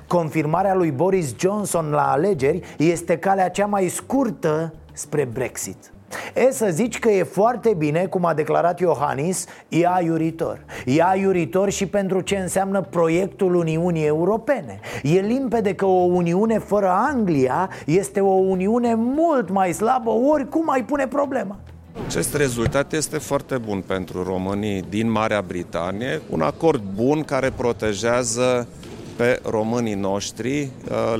Confirmarea 0.08 0.76
lui 0.76 0.92
Boris 0.92 1.36
Johnson 1.40 1.90
la 1.90 2.12
alegeri 2.12 2.76
este 2.78 3.18
calea 3.18 3.50
cea 3.50 3.66
mai 3.66 3.88
scurtă 3.88 4.74
spre 4.94 5.24
Brexit 5.24 5.92
E 6.34 6.52
să 6.52 6.68
zici 6.72 7.00
că 7.00 7.10
e 7.10 7.24
foarte 7.24 7.74
bine, 7.78 8.06
cum 8.06 8.26
a 8.26 8.34
declarat 8.34 8.80
Iohannis, 8.80 9.46
e 9.70 9.88
aiuritor. 9.88 10.66
E 10.86 11.04
aiuritor 11.04 11.70
și 11.70 11.86
pentru 11.86 12.22
ce 12.22 12.36
înseamnă 12.36 12.82
proiectul 12.82 13.56
Uniunii 13.56 14.06
Europene. 14.06 14.80
E 15.04 15.20
limpede 15.20 15.76
că 15.76 15.86
o 15.86 16.04
Uniune 16.04 16.60
fără 16.60 16.90
Anglia 17.12 17.70
este 17.86 18.20
o 18.20 18.34
Uniune 18.34 18.94
mult 18.96 19.50
mai 19.50 19.74
slabă, 19.74 20.10
oricum 20.10 20.70
ai 20.70 20.84
pune 20.84 21.08
problema. 21.08 21.60
Acest 22.08 22.36
rezultat 22.36 22.94
este 22.94 23.18
foarte 23.18 23.58
bun 23.58 23.84
pentru 23.88 24.24
românii 24.24 24.84
din 24.90 25.12
Marea 25.12 25.42
Britanie, 25.42 26.22
un 26.30 26.42
acord 26.42 26.84
bun 26.96 27.24
care 27.24 27.52
protejează 27.56 28.68
pe 29.16 29.40
românii 29.50 29.94
noștri, 29.94 30.70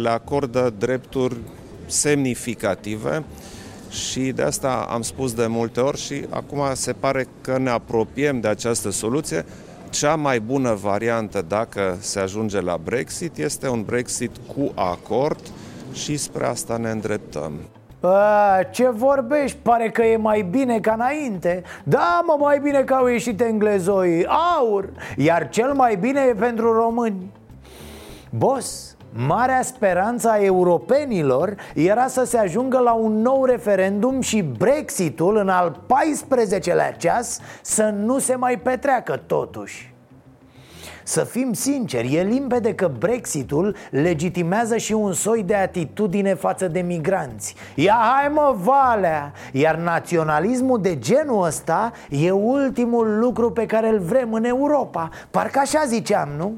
le 0.02 0.10
acordă 0.10 0.74
drepturi 0.78 1.36
semnificative 1.86 3.24
și 3.92 4.32
de 4.32 4.42
asta 4.42 4.88
am 4.90 5.02
spus 5.02 5.34
de 5.34 5.48
multe 5.48 5.80
ori 5.80 5.98
și 5.98 6.26
acum 6.30 6.60
se 6.74 6.94
pare 6.94 7.28
că 7.42 7.58
ne 7.58 7.70
apropiem 7.70 8.40
de 8.40 8.48
această 8.48 8.90
soluție. 8.90 9.46
Cea 9.90 10.16
mai 10.16 10.40
bună 10.40 10.74
variantă 10.74 11.46
dacă 11.48 11.98
se 12.00 12.20
ajunge 12.20 12.62
la 12.62 12.78
Brexit 12.84 13.38
este 13.38 13.68
un 13.70 13.84
Brexit 13.84 14.32
cu 14.56 14.72
acord 14.76 15.40
și 15.94 16.18
spre 16.18 16.46
asta 16.46 16.78
ne 16.78 16.90
îndreptăm. 16.90 17.54
A, 18.00 18.64
ce 18.72 18.90
vorbești? 18.90 19.58
Pare 19.62 19.90
că 19.90 20.04
e 20.04 20.18
mai 20.18 20.42
bine 20.42 20.80
ca 20.80 20.94
înainte 20.94 21.64
Da, 21.84 22.24
mă, 22.26 22.36
mai 22.40 22.60
bine 22.60 22.82
că 22.82 22.94
au 22.94 23.08
ieșit 23.08 23.42
englezoi 23.42 24.26
Aur! 24.60 24.90
Iar 25.18 25.50
cel 25.50 25.74
mai 25.74 25.96
bine 25.96 26.22
e 26.30 26.34
pentru 26.34 26.74
români 26.74 27.32
Boss, 28.30 28.91
Marea 29.14 29.62
speranță 29.62 30.30
a 30.30 30.44
europenilor 30.44 31.56
era 31.74 32.08
să 32.08 32.24
se 32.24 32.38
ajungă 32.38 32.78
la 32.78 32.94
un 32.94 33.22
nou 33.22 33.46
referendum 33.46 34.22
și 34.22 34.42
Brexitul 34.42 35.38
în 35.38 35.50
al 35.50 35.80
14-lea 35.86 36.98
ceas 36.98 37.40
să 37.62 37.84
nu 37.84 38.20
se 38.20 38.36
mai 38.36 38.60
petreacă 38.60 39.22
totuși 39.26 39.94
să 41.04 41.24
fim 41.24 41.54
sinceri, 41.54 42.16
e 42.16 42.24
limpede 42.24 42.76
că 42.76 42.92
Brexitul 42.98 43.76
legitimează 43.90 44.78
și 44.78 44.94
un 44.94 45.14
soi 45.14 45.44
de 45.44 45.56
atitudine 45.56 46.34
față 46.34 46.68
de 46.68 46.80
migranți 46.80 47.56
Ia 47.76 47.98
hai 48.02 48.32
mă, 48.34 48.56
Valea! 48.58 49.32
Iar 49.52 49.76
naționalismul 49.76 50.82
de 50.82 51.00
genul 51.00 51.46
ăsta 51.46 51.92
e 52.10 52.32
ultimul 52.32 53.18
lucru 53.20 53.52
pe 53.52 53.66
care 53.66 53.88
îl 53.88 54.00
vrem 54.00 54.34
în 54.34 54.44
Europa 54.44 55.10
Parcă 55.32 55.60
așa 55.60 55.84
ziceam, 55.86 56.30
nu? 56.38 56.56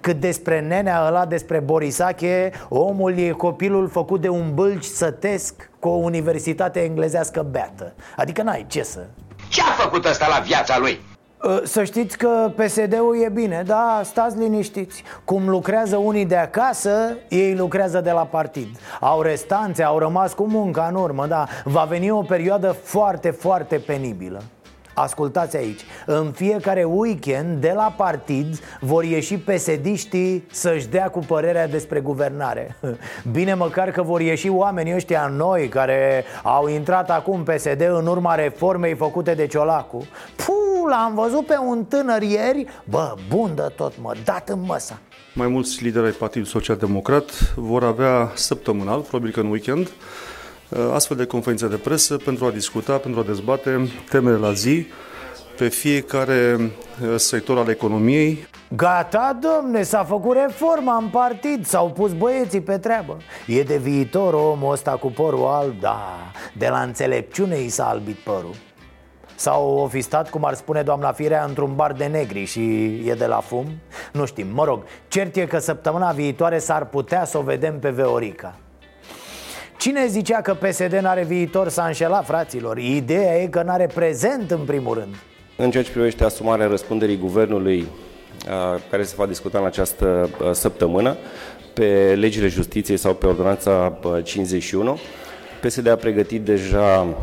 Cât 0.00 0.20
despre 0.20 0.60
nenea 0.60 1.04
ăla, 1.06 1.26
despre 1.26 1.58
Borisache 1.58 2.52
Omul 2.68 3.18
e 3.18 3.30
copilul 3.30 3.88
făcut 3.88 4.20
de 4.20 4.28
un 4.28 4.54
bâlci 4.54 4.84
sătesc 4.84 5.70
Cu 5.78 5.88
o 5.88 5.96
universitate 5.96 6.80
englezească 6.80 7.46
beată. 7.50 7.92
Adică 8.16 8.42
n-ai 8.42 8.64
ce 8.68 8.82
să 8.82 9.00
Ce 9.48 9.60
a 9.60 9.82
făcut 9.82 10.04
ăsta 10.04 10.26
la 10.28 10.38
viața 10.38 10.78
lui? 10.78 11.00
Ă, 11.42 11.60
să 11.64 11.84
știți 11.84 12.18
că 12.18 12.52
PSD-ul 12.56 13.22
e 13.24 13.28
bine, 13.28 13.62
da, 13.66 14.00
stați 14.04 14.38
liniștiți. 14.38 15.02
Cum 15.24 15.48
lucrează 15.48 15.96
unii 15.96 16.26
de 16.26 16.36
acasă, 16.36 17.16
ei 17.28 17.54
lucrează 17.54 18.00
de 18.00 18.10
la 18.10 18.24
partid. 18.24 18.68
Au 19.00 19.22
restanțe, 19.22 19.82
au 19.82 19.98
rămas 19.98 20.32
cu 20.32 20.46
munca 20.46 20.86
în 20.88 20.94
urmă, 20.94 21.26
da. 21.26 21.46
Va 21.64 21.82
veni 21.82 22.10
o 22.10 22.22
perioadă 22.22 22.76
foarte, 22.82 23.30
foarte 23.30 23.76
penibilă 23.76 24.42
Ascultați 24.94 25.56
aici. 25.56 25.80
În 26.06 26.32
fiecare 26.32 26.84
weekend 26.84 27.60
de 27.60 27.72
la 27.74 27.94
partid 27.96 28.60
vor 28.80 29.04
ieși 29.04 29.38
pesediștii 29.38 30.46
să-și 30.50 30.86
dea 30.86 31.08
cu 31.08 31.18
părerea 31.18 31.68
despre 31.68 32.00
guvernare. 32.00 32.76
Bine 33.32 33.54
măcar 33.54 33.90
că 33.90 34.02
vor 34.02 34.20
ieși 34.20 34.48
oamenii 34.48 34.94
ăștia 34.94 35.32
noi 35.36 35.68
care 35.68 36.24
au 36.42 36.68
intrat 36.68 37.10
acum 37.10 37.42
PSD 37.42 37.80
în 37.80 38.06
urma 38.06 38.34
reformei 38.34 38.94
făcute 38.94 39.34
de 39.34 39.46
Ciolacu. 39.46 40.06
Puh, 40.36 40.88
l-am 40.88 41.14
văzut 41.14 41.46
pe 41.46 41.56
un 41.66 41.84
tânăr 41.84 42.22
ieri? 42.22 42.66
Bă, 42.84 43.14
bun 43.28 43.52
de 43.54 43.72
tot 43.76 43.92
mă, 44.00 44.14
dat 44.24 44.48
în 44.48 44.60
măsa 44.66 44.98
mai 45.34 45.48
mulți 45.48 45.82
lideri 45.82 46.04
ai 46.04 46.10
Partidului 46.12 46.52
Social 46.52 46.76
Democrat 46.76 47.54
vor 47.56 47.84
avea 47.84 48.30
săptămânal, 48.34 49.00
probabil 49.00 49.32
că 49.32 49.40
în 49.40 49.50
weekend, 49.50 49.86
Uh, 49.86 50.29
astfel 50.92 51.16
de 51.16 51.24
conferințe 51.24 51.68
de 51.68 51.76
presă 51.76 52.16
pentru 52.16 52.44
a 52.44 52.50
discuta, 52.50 52.96
pentru 52.96 53.20
a 53.20 53.24
dezbate 53.24 53.88
temele 54.08 54.36
la 54.36 54.52
zi 54.52 54.86
pe 55.56 55.68
fiecare 55.68 56.56
uh, 56.58 57.14
sector 57.16 57.58
al 57.58 57.68
economiei. 57.68 58.46
Gata, 58.76 59.38
domne, 59.40 59.82
s-a 59.82 60.04
făcut 60.04 60.36
reforma 60.36 60.96
în 60.96 61.08
partid, 61.08 61.66
s-au 61.66 61.90
pus 61.90 62.12
băieții 62.12 62.60
pe 62.60 62.78
treabă 62.78 63.16
E 63.46 63.62
de 63.62 63.76
viitor 63.76 64.34
omul 64.34 64.72
ăsta 64.72 64.90
cu 64.90 65.10
părul 65.10 65.46
alb, 65.46 65.80
da, 65.80 66.16
de 66.56 66.68
la 66.68 66.80
înțelepciune 66.80 67.60
i 67.60 67.68
s-a 67.68 67.88
albit 67.88 68.16
părul 68.16 68.54
sau 69.34 69.68
o 69.68 69.86
fi 69.86 70.00
stat, 70.00 70.30
cum 70.30 70.44
ar 70.44 70.54
spune 70.54 70.82
doamna 70.82 71.12
Firea, 71.12 71.44
într-un 71.44 71.74
bar 71.74 71.92
de 71.92 72.04
negri 72.04 72.44
și 72.44 72.60
e 73.08 73.14
de 73.14 73.26
la 73.26 73.40
fum? 73.40 73.66
Nu 74.12 74.26
știm, 74.26 74.46
mă 74.52 74.64
rog, 74.64 74.82
cert 75.08 75.36
e 75.36 75.46
că 75.46 75.58
săptămâna 75.58 76.10
viitoare 76.10 76.58
s-ar 76.58 76.84
putea 76.84 77.24
să 77.24 77.38
o 77.38 77.42
vedem 77.42 77.78
pe 77.78 77.90
Veorica 77.90 78.54
Cine 79.80 80.06
zicea 80.06 80.40
că 80.40 80.54
PSD 80.54 80.92
n-are 80.92 81.24
viitor 81.24 81.68
s-a 81.68 81.84
înșelat, 81.86 82.26
fraților? 82.26 82.78
Ideea 82.78 83.42
e 83.42 83.46
că 83.46 83.62
n-are 83.62 83.86
prezent 83.94 84.50
în 84.50 84.58
primul 84.58 84.94
rând. 84.94 85.14
În 85.56 85.70
ceea 85.70 85.82
ce 85.82 85.90
privește 85.90 86.24
asumarea 86.24 86.66
răspunderii 86.66 87.16
guvernului 87.18 87.86
care 88.90 89.02
se 89.02 89.14
va 89.16 89.26
discuta 89.26 89.58
în 89.58 89.64
această 89.64 90.30
săptămână 90.52 91.16
pe 91.74 92.14
legile 92.18 92.48
justiției 92.48 92.96
sau 92.96 93.14
pe 93.14 93.26
ordonanța 93.26 93.98
51 94.22 94.98
PSD 95.60 95.86
a 95.86 95.96
pregătit 95.96 96.42
deja 96.42 97.16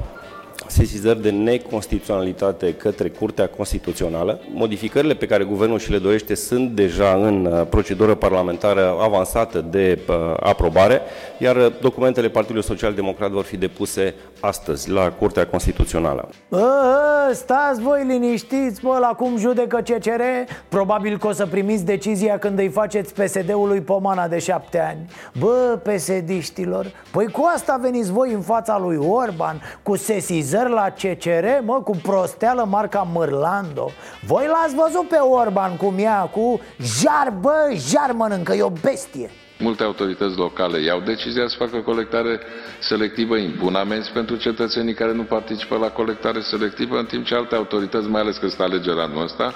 sesizări 0.78 1.22
de 1.22 1.30
neconstituționalitate 1.30 2.74
către 2.74 3.10
Curtea 3.10 3.48
Constituțională. 3.48 4.40
Modificările 4.54 5.14
pe 5.14 5.26
care 5.26 5.44
guvernul 5.44 5.80
și 5.80 5.92
le 5.92 5.98
dorește 5.98 6.36
sunt 6.36 6.72
deja 6.72 7.14
în 7.14 7.46
uh, 7.46 7.68
procedură 7.70 8.16
parlamentară 8.16 8.98
avansată 9.02 9.66
de 9.70 10.00
uh, 10.10 10.16
aprobare, 10.40 11.02
iar 11.38 11.58
documentele 11.82 12.30
Partidului 12.30 12.64
Social 12.64 12.94
Democrat 12.94 13.30
vor 13.30 13.44
fi 13.44 13.58
depuse 13.58 14.16
astăzi 14.40 14.90
la 14.90 15.12
Curtea 15.12 15.48
Constituțională. 15.48 16.30
A, 16.50 17.32
stați 17.34 17.82
voi 17.82 18.04
liniștiți, 18.08 18.82
bă, 18.82 18.98
la 19.00 19.08
cum 19.08 19.38
judecă 19.38 19.78
CCR 19.78 20.22
Probabil 20.70 21.18
că 21.18 21.28
o 21.28 21.32
să 21.32 21.46
primiți 21.46 21.86
decizia 21.86 22.38
când 22.38 22.60
îi 22.60 22.70
faceți 22.70 23.14
PSD-ului 23.14 23.82
pomana 23.82 24.28
de 24.28 24.40
șapte 24.40 24.80
ani 24.80 25.10
Bă, 25.40 25.80
PSD-știlor, 25.84 26.86
păi 27.12 27.28
cu 27.32 27.50
asta 27.56 27.80
veniți 27.82 28.12
voi 28.12 28.34
în 28.34 28.42
fața 28.42 28.78
lui 28.78 28.98
Orban 28.98 29.62
Cu 29.84 29.96
sesizări 29.96 30.67
la 30.70 30.90
CCR, 30.90 31.46
mă, 31.64 31.82
cu 31.84 31.96
prosteală 32.02 32.66
marca 32.70 33.08
Mărlando 33.14 33.92
Voi 34.26 34.46
l-ați 34.48 34.76
văzut 34.76 35.08
pe 35.08 35.16
Orban 35.16 35.78
cum 35.78 36.00
ia 36.00 36.30
cu 36.32 36.62
jar, 36.82 37.34
bă, 37.42 37.74
jar 37.74 38.12
mănâncă, 38.12 38.54
e 38.54 38.62
o 38.62 38.70
bestie. 38.70 39.30
Multe 39.60 39.84
autorități 39.84 40.38
locale 40.38 40.80
iau 40.80 41.00
decizia 41.00 41.48
să 41.48 41.56
facă 41.58 41.78
colectare 41.78 42.40
selectivă, 42.80 43.38
impun 43.38 43.76
amenzi 43.76 44.12
pentru 44.12 44.36
cetățenii 44.36 44.94
care 44.94 45.14
nu 45.14 45.24
participă 45.24 45.78
la 45.78 45.90
colectare 45.90 46.40
selectivă, 46.42 46.98
în 46.98 47.06
timp 47.06 47.26
ce 47.26 47.36
alte 47.36 47.56
autorități, 47.56 48.08
mai 48.08 48.22
ales 48.22 48.38
că 48.38 48.46
este 48.46 48.64
alegerea 48.64 49.04
anul 49.04 49.24
ăsta, 49.24 49.54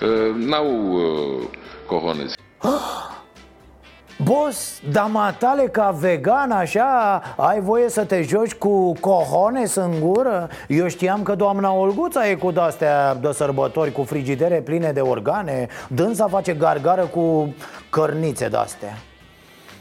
uh, 0.00 0.34
n-au 0.34 0.92
uh, 0.92 1.48
cojones. 1.86 2.32
Boss, 4.28 4.80
dar 4.90 5.08
matale 5.10 5.62
ca 5.62 5.90
vegan 5.90 6.50
așa 6.50 7.22
Ai 7.36 7.60
voie 7.60 7.88
să 7.88 8.04
te 8.04 8.22
joci 8.22 8.54
cu 8.54 8.92
cojones 8.92 9.74
în 9.74 10.00
gură? 10.00 10.48
Eu 10.68 10.88
știam 10.88 11.22
că 11.22 11.34
doamna 11.34 11.72
Olguța 11.72 12.28
e 12.28 12.34
cu 12.34 12.50
de-astea 12.50 13.14
de 13.14 13.32
sărbători 13.32 13.92
Cu 13.92 14.02
frigidere 14.02 14.60
pline 14.60 14.92
de 14.92 15.00
organe 15.00 15.68
Dânsa 15.88 16.26
face 16.28 16.52
gargară 16.52 17.02
cu 17.02 17.54
cărnițe 17.90 18.48
de-astea 18.48 18.98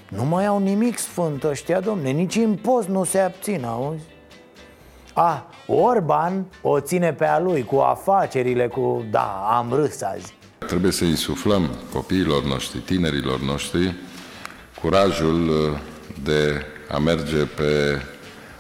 Nu 0.08 0.26
mai 0.26 0.46
au 0.46 0.60
nimic 0.60 0.98
sfânt 0.98 1.44
ăștia, 1.44 1.80
domne 1.80 2.10
Nici 2.10 2.36
impost 2.36 2.88
nu 2.88 3.04
se 3.04 3.20
abțin, 3.20 3.66
auzi? 3.66 4.04
Ah, 5.14 5.40
Orban 5.68 6.46
o 6.62 6.80
ține 6.80 7.14
pe 7.14 7.26
a 7.26 7.40
lui 7.40 7.64
cu 7.64 7.76
afacerile, 7.76 8.68
cu... 8.68 9.06
Da, 9.12 9.58
am 9.58 9.74
râs 9.74 10.02
azi 10.02 10.36
Trebuie 10.58 10.92
să 10.92 11.06
insuflăm 11.06 11.70
copiilor 11.94 12.44
noștri, 12.44 12.80
tinerilor 12.80 13.40
noștri, 13.40 13.96
curajul 14.82 15.50
uh, 15.50 15.78
de 16.24 16.66
a 16.92 16.98
merge 16.98 17.46
pe 17.46 18.02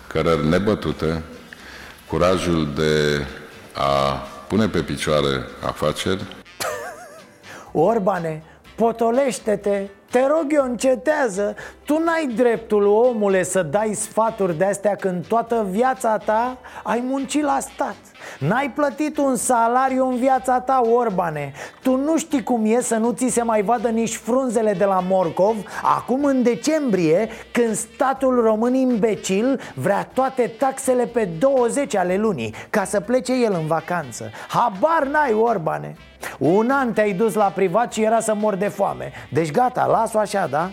cărări 0.07 0.47
nebătute, 0.47 1.23
curajul 2.07 2.67
de 2.75 3.25
a 3.73 4.11
pune 4.47 4.67
pe 4.67 4.81
picioare 4.81 5.45
afaceri. 5.65 6.23
Orbane, 7.71 8.43
potolește-te, 8.75 9.87
te 10.11 10.25
rog 10.27 10.45
eu, 10.49 10.63
încetează. 10.63 11.55
Tu 11.85 11.97
n-ai 11.97 12.27
dreptul, 12.35 12.85
omule, 12.85 13.43
să 13.43 13.63
dai 13.63 13.93
sfaturi 13.93 14.57
de-astea 14.57 14.95
Când 14.95 15.27
toată 15.27 15.67
viața 15.69 16.17
ta 16.17 16.57
ai 16.83 17.03
muncit 17.05 17.43
la 17.43 17.57
stat. 17.59 17.95
N-ai 18.39 18.71
plătit 18.71 19.17
un 19.17 19.35
salariu 19.35 20.07
în 20.07 20.15
viața 20.15 20.59
ta, 20.59 20.81
Orbane. 20.93 21.53
Tu 21.81 21.95
nu 21.95 22.17
știi 22.17 22.43
cum 22.43 22.65
e 22.65 22.81
să 22.81 22.95
nu 22.95 23.11
ți 23.11 23.27
se 23.27 23.41
mai 23.41 23.61
vadă 23.61 23.87
nici 23.87 24.15
frunzele 24.15 24.73
de 24.73 24.85
la 24.85 24.99
Morcov. 25.07 25.55
Acum 25.83 26.23
în 26.23 26.43
decembrie, 26.43 27.29
când 27.51 27.75
statul 27.75 28.41
român 28.41 28.73
imbecil 28.73 29.59
Vrea 29.73 30.09
toate 30.13 30.47
taxele 30.59 31.05
pe 31.05 31.25
20 31.39 31.95
ale 31.95 32.17
lunii 32.17 32.53
Ca 32.69 32.83
să 32.83 32.99
plece 32.99 33.33
el 33.33 33.53
în 33.53 33.67
vacanță. 33.67 34.31
Habar 34.47 35.07
n-ai, 35.07 35.33
Orbane 35.33 35.95
un 36.37 36.69
an 36.69 36.93
te-ai 36.93 37.13
dus 37.13 37.33
la 37.33 37.45
privat 37.55 37.93
și 37.93 38.03
era 38.03 38.19
să 38.19 38.33
mor 38.33 38.55
de 38.55 38.67
foame. 38.67 39.11
Deci 39.29 39.51
gata, 39.51 39.85
las-o 39.85 40.19
așa, 40.19 40.47
da? 40.47 40.71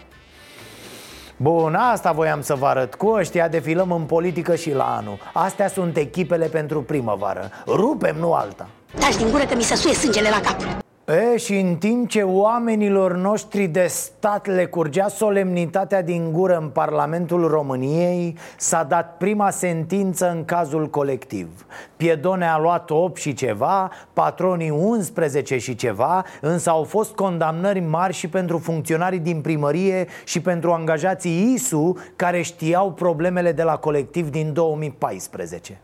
Bun, 1.37 1.75
asta 1.75 2.13
voiam 2.13 2.43
să 2.43 2.55
vă 2.55 2.67
arăt. 2.67 2.95
Cu 2.95 3.07
ăștia 3.07 3.49
defilăm 3.49 3.93
în 3.93 4.03
politică 4.03 4.55
și 4.55 4.73
la 4.73 4.97
anul. 4.97 5.19
Astea 5.33 5.69
sunt 5.69 5.97
echipele 5.97 6.47
pentru 6.47 6.83
primăvară. 6.83 7.51
Rupem, 7.67 8.17
nu 8.17 8.33
alta. 8.33 8.69
Taci 8.99 9.17
din 9.17 9.31
gură 9.31 9.45
că 9.45 9.57
mi 9.57 9.63
se 9.63 9.75
suie 9.75 9.95
sângele 9.95 10.29
la 10.29 10.41
cap 10.41 10.84
E, 11.07 11.37
și 11.37 11.59
în 11.59 11.77
timp 11.77 12.09
ce 12.09 12.23
oamenilor 12.23 13.17
noștri 13.17 13.67
de 13.67 13.87
stat 13.87 14.47
le 14.47 14.67
curgea 14.67 15.09
solemnitatea 15.09 16.03
din 16.03 16.33
gură 16.33 16.57
în 16.57 16.69
Parlamentul 16.69 17.47
României 17.47 18.37
S-a 18.57 18.83
dat 18.83 19.17
prima 19.17 19.51
sentință 19.51 20.31
în 20.31 20.45
cazul 20.45 20.87
colectiv. 20.91 21.67
Piedone 21.97 22.47
a 22.47 22.59
luat 22.59 22.91
8 22.91 23.17
și 23.17 23.35
ceva, 23.35 23.91
patronii 24.13 24.71
11 24.71 25.59
și 25.59 25.75
ceva 25.75 26.25
Însă 26.41 26.71
au 26.71 26.83
fost 26.83 27.15
condamnări 27.15 27.81
mari 27.81 28.15
și 28.15 28.29
pentru 28.29 28.59
funcționarii 28.59 29.19
din 29.19 29.41
primărie 29.41 30.07
și 30.25 30.41
pentru 30.41 30.73
angajații 30.73 31.53
ISU 31.53 31.97
Care 32.17 32.43
știau 32.43 32.93
problemele 32.93 33.53
de 33.53 33.63
la 33.63 33.77
colectiv 33.77 34.31
din 34.31 34.53
2014 34.53 35.81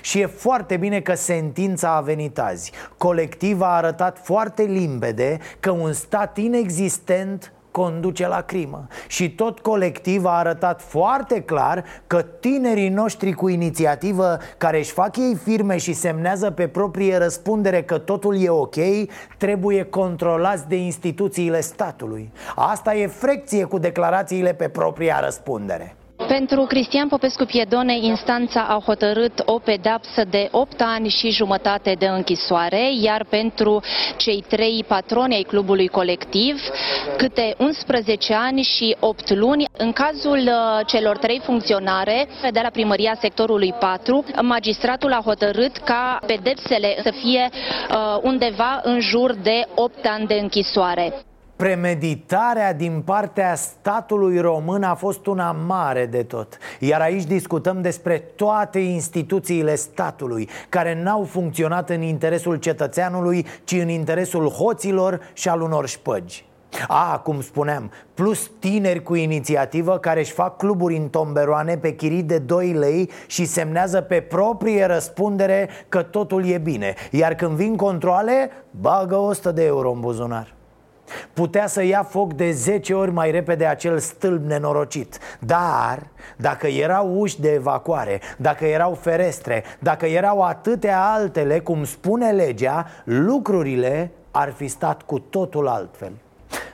și 0.00 0.20
e 0.20 0.26
foarte 0.26 0.76
bine 0.76 1.00
că 1.00 1.14
sentința 1.14 1.96
a 1.96 2.00
venit 2.00 2.38
azi. 2.38 2.72
Colectiva 2.96 3.66
a 3.66 3.76
arătat 3.76 4.18
foarte 4.22 4.62
limpede 4.62 5.38
că 5.60 5.70
un 5.70 5.92
stat 5.92 6.36
inexistent 6.36 7.52
conduce 7.70 8.26
la 8.26 8.40
crimă. 8.40 8.86
Și 9.06 9.34
tot 9.34 9.58
colectiv 9.58 10.24
a 10.24 10.38
arătat 10.38 10.82
foarte 10.82 11.40
clar 11.40 11.84
că 12.06 12.22
tinerii 12.22 12.88
noștri 12.88 13.32
cu 13.32 13.48
inițiativă 13.48 14.38
Care 14.56 14.78
își 14.78 14.92
fac 14.92 15.16
ei 15.16 15.38
firme 15.42 15.76
și 15.76 15.92
semnează 15.92 16.50
pe 16.50 16.68
proprie 16.68 17.16
răspundere 17.16 17.82
că 17.82 17.98
totul 17.98 18.42
e 18.42 18.48
ok 18.48 18.76
Trebuie 19.36 19.84
controlați 19.84 20.68
de 20.68 20.76
instituțiile 20.76 21.60
statului. 21.60 22.32
Asta 22.54 22.94
e 22.94 23.06
frecție 23.06 23.64
cu 23.64 23.78
declarațiile 23.78 24.54
pe 24.54 24.68
propria 24.68 25.20
răspundere 25.20 25.96
pentru 26.28 26.62
Cristian 26.62 27.08
Popescu 27.08 27.44
Piedone, 27.44 27.98
instanța 27.98 28.60
a 28.60 28.82
hotărât 28.84 29.42
o 29.44 29.58
pedapsă 29.58 30.24
de 30.30 30.48
8 30.50 30.80
ani 30.80 31.08
și 31.08 31.30
jumătate 31.30 31.94
de 31.98 32.06
închisoare, 32.06 32.90
iar 33.00 33.24
pentru 33.24 33.80
cei 34.16 34.44
trei 34.48 34.84
patroni 34.88 35.34
ai 35.34 35.42
clubului 35.42 35.88
colectiv, 35.88 36.60
câte 37.16 37.54
11 37.58 38.34
ani 38.34 38.62
și 38.62 38.96
8 39.00 39.30
luni. 39.30 39.64
În 39.76 39.92
cazul 39.92 40.38
uh, 40.38 40.86
celor 40.86 41.18
trei 41.18 41.40
funcționare 41.44 42.28
de 42.50 42.60
la 42.62 42.68
primăria 42.68 43.16
sectorului 43.20 43.74
4, 43.78 44.24
magistratul 44.42 45.12
a 45.12 45.22
hotărât 45.24 45.76
ca 45.76 46.18
pedepsele 46.26 46.96
să 47.02 47.10
fie 47.10 47.48
uh, 47.50 48.18
undeva 48.22 48.80
în 48.82 49.00
jur 49.00 49.34
de 49.34 49.66
8 49.74 50.06
ani 50.06 50.26
de 50.26 50.34
închisoare. 50.34 51.27
Premeditarea 51.58 52.72
din 52.74 53.02
partea 53.04 53.54
statului 53.54 54.40
român 54.40 54.82
a 54.82 54.94
fost 54.94 55.26
una 55.26 55.52
mare 55.52 56.06
de 56.06 56.22
tot. 56.22 56.58
Iar 56.78 57.00
aici 57.00 57.24
discutăm 57.24 57.82
despre 57.82 58.18
toate 58.18 58.78
instituțiile 58.78 59.74
statului 59.74 60.48
Care 60.68 61.02
n-au 61.02 61.24
funcționat 61.24 61.90
în 61.90 62.02
interesul 62.02 62.56
cetățeanului 62.56 63.46
Ci 63.64 63.72
în 63.72 63.88
interesul 63.88 64.48
hoților 64.48 65.20
și 65.32 65.48
al 65.48 65.60
unor 65.60 65.88
șpăgi. 65.88 66.44
A, 66.88 67.18
cum 67.18 67.40
spuneam, 67.40 67.90
plus 68.14 68.50
tineri 68.58 69.02
cu 69.02 69.14
inițiativă 69.14 69.98
care 69.98 70.20
își 70.20 70.32
fac 70.32 70.56
cluburi 70.56 70.96
în 70.96 71.08
tomberoane 71.08 71.76
pe 71.76 71.94
chirii 71.94 72.22
de 72.22 72.38
2 72.38 72.72
lei 72.72 73.10
și 73.26 73.44
semnează 73.44 74.00
pe 74.00 74.20
proprie 74.20 74.84
răspundere 74.84 75.68
că 75.88 76.02
totul 76.02 76.46
e 76.46 76.58
bine. 76.58 76.94
Iar 77.10 77.34
când 77.34 77.56
vin 77.56 77.76
controle, 77.76 78.50
bagă 78.70 79.16
100 79.16 79.50
de 79.50 79.64
euro 79.64 79.90
în 79.90 80.00
buzunar 80.00 80.56
Putea 81.32 81.66
să 81.66 81.82
ia 81.82 82.02
foc 82.02 82.32
de 82.32 82.50
10 82.50 82.94
ori 82.94 83.10
mai 83.10 83.30
repede 83.30 83.66
acel 83.66 83.98
stâlp 83.98 84.44
nenorocit. 84.44 85.18
Dar 85.38 86.06
dacă 86.36 86.66
erau 86.66 87.20
uși 87.20 87.40
de 87.40 87.52
evacuare, 87.52 88.20
dacă 88.36 88.64
erau 88.64 88.94
ferestre, 88.94 89.64
dacă 89.78 90.06
erau 90.06 90.42
atâtea 90.42 91.04
altele, 91.04 91.58
cum 91.58 91.84
spune 91.84 92.30
legea 92.30 92.86
Lucrurile 93.04 94.10
ar 94.30 94.52
fi 94.52 94.66
stat 94.66 95.02
cu 95.02 95.18
totul 95.18 95.68
altfel 95.68 96.12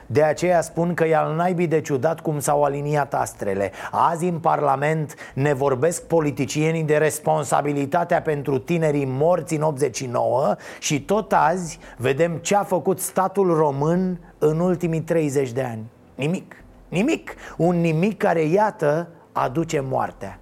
de 0.07 0.23
aceea 0.23 0.61
spun 0.61 0.93
că 0.93 1.05
e 1.05 1.15
al 1.15 1.35
naibii 1.35 1.67
de 1.67 1.81
ciudat 1.81 2.19
cum 2.19 2.39
s-au 2.39 2.63
aliniat 2.63 3.13
astrele. 3.13 3.71
Azi 3.91 4.25
în 4.25 4.39
Parlament 4.39 5.15
ne 5.33 5.53
vorbesc 5.53 6.03
politicienii 6.03 6.83
de 6.83 6.97
responsabilitatea 6.97 8.21
pentru 8.21 8.57
tinerii 8.57 9.05
morți 9.05 9.55
în 9.55 9.61
89 9.61 10.55
Și 10.79 11.01
tot 11.01 11.33
azi 11.33 11.79
vedem 11.97 12.37
ce 12.37 12.55
a 12.55 12.63
făcut 12.63 12.99
statul 12.99 13.53
român 13.53 14.19
în 14.37 14.59
ultimii 14.59 15.01
30 15.01 15.51
de 15.51 15.61
ani. 15.61 15.83
Nimic, 16.15 16.55
nimic, 16.89 17.35
un 17.57 17.81
nimic 17.81 18.17
care, 18.17 18.41
iată, 18.41 19.07
aduce 19.31 19.79
moartea. 19.79 20.39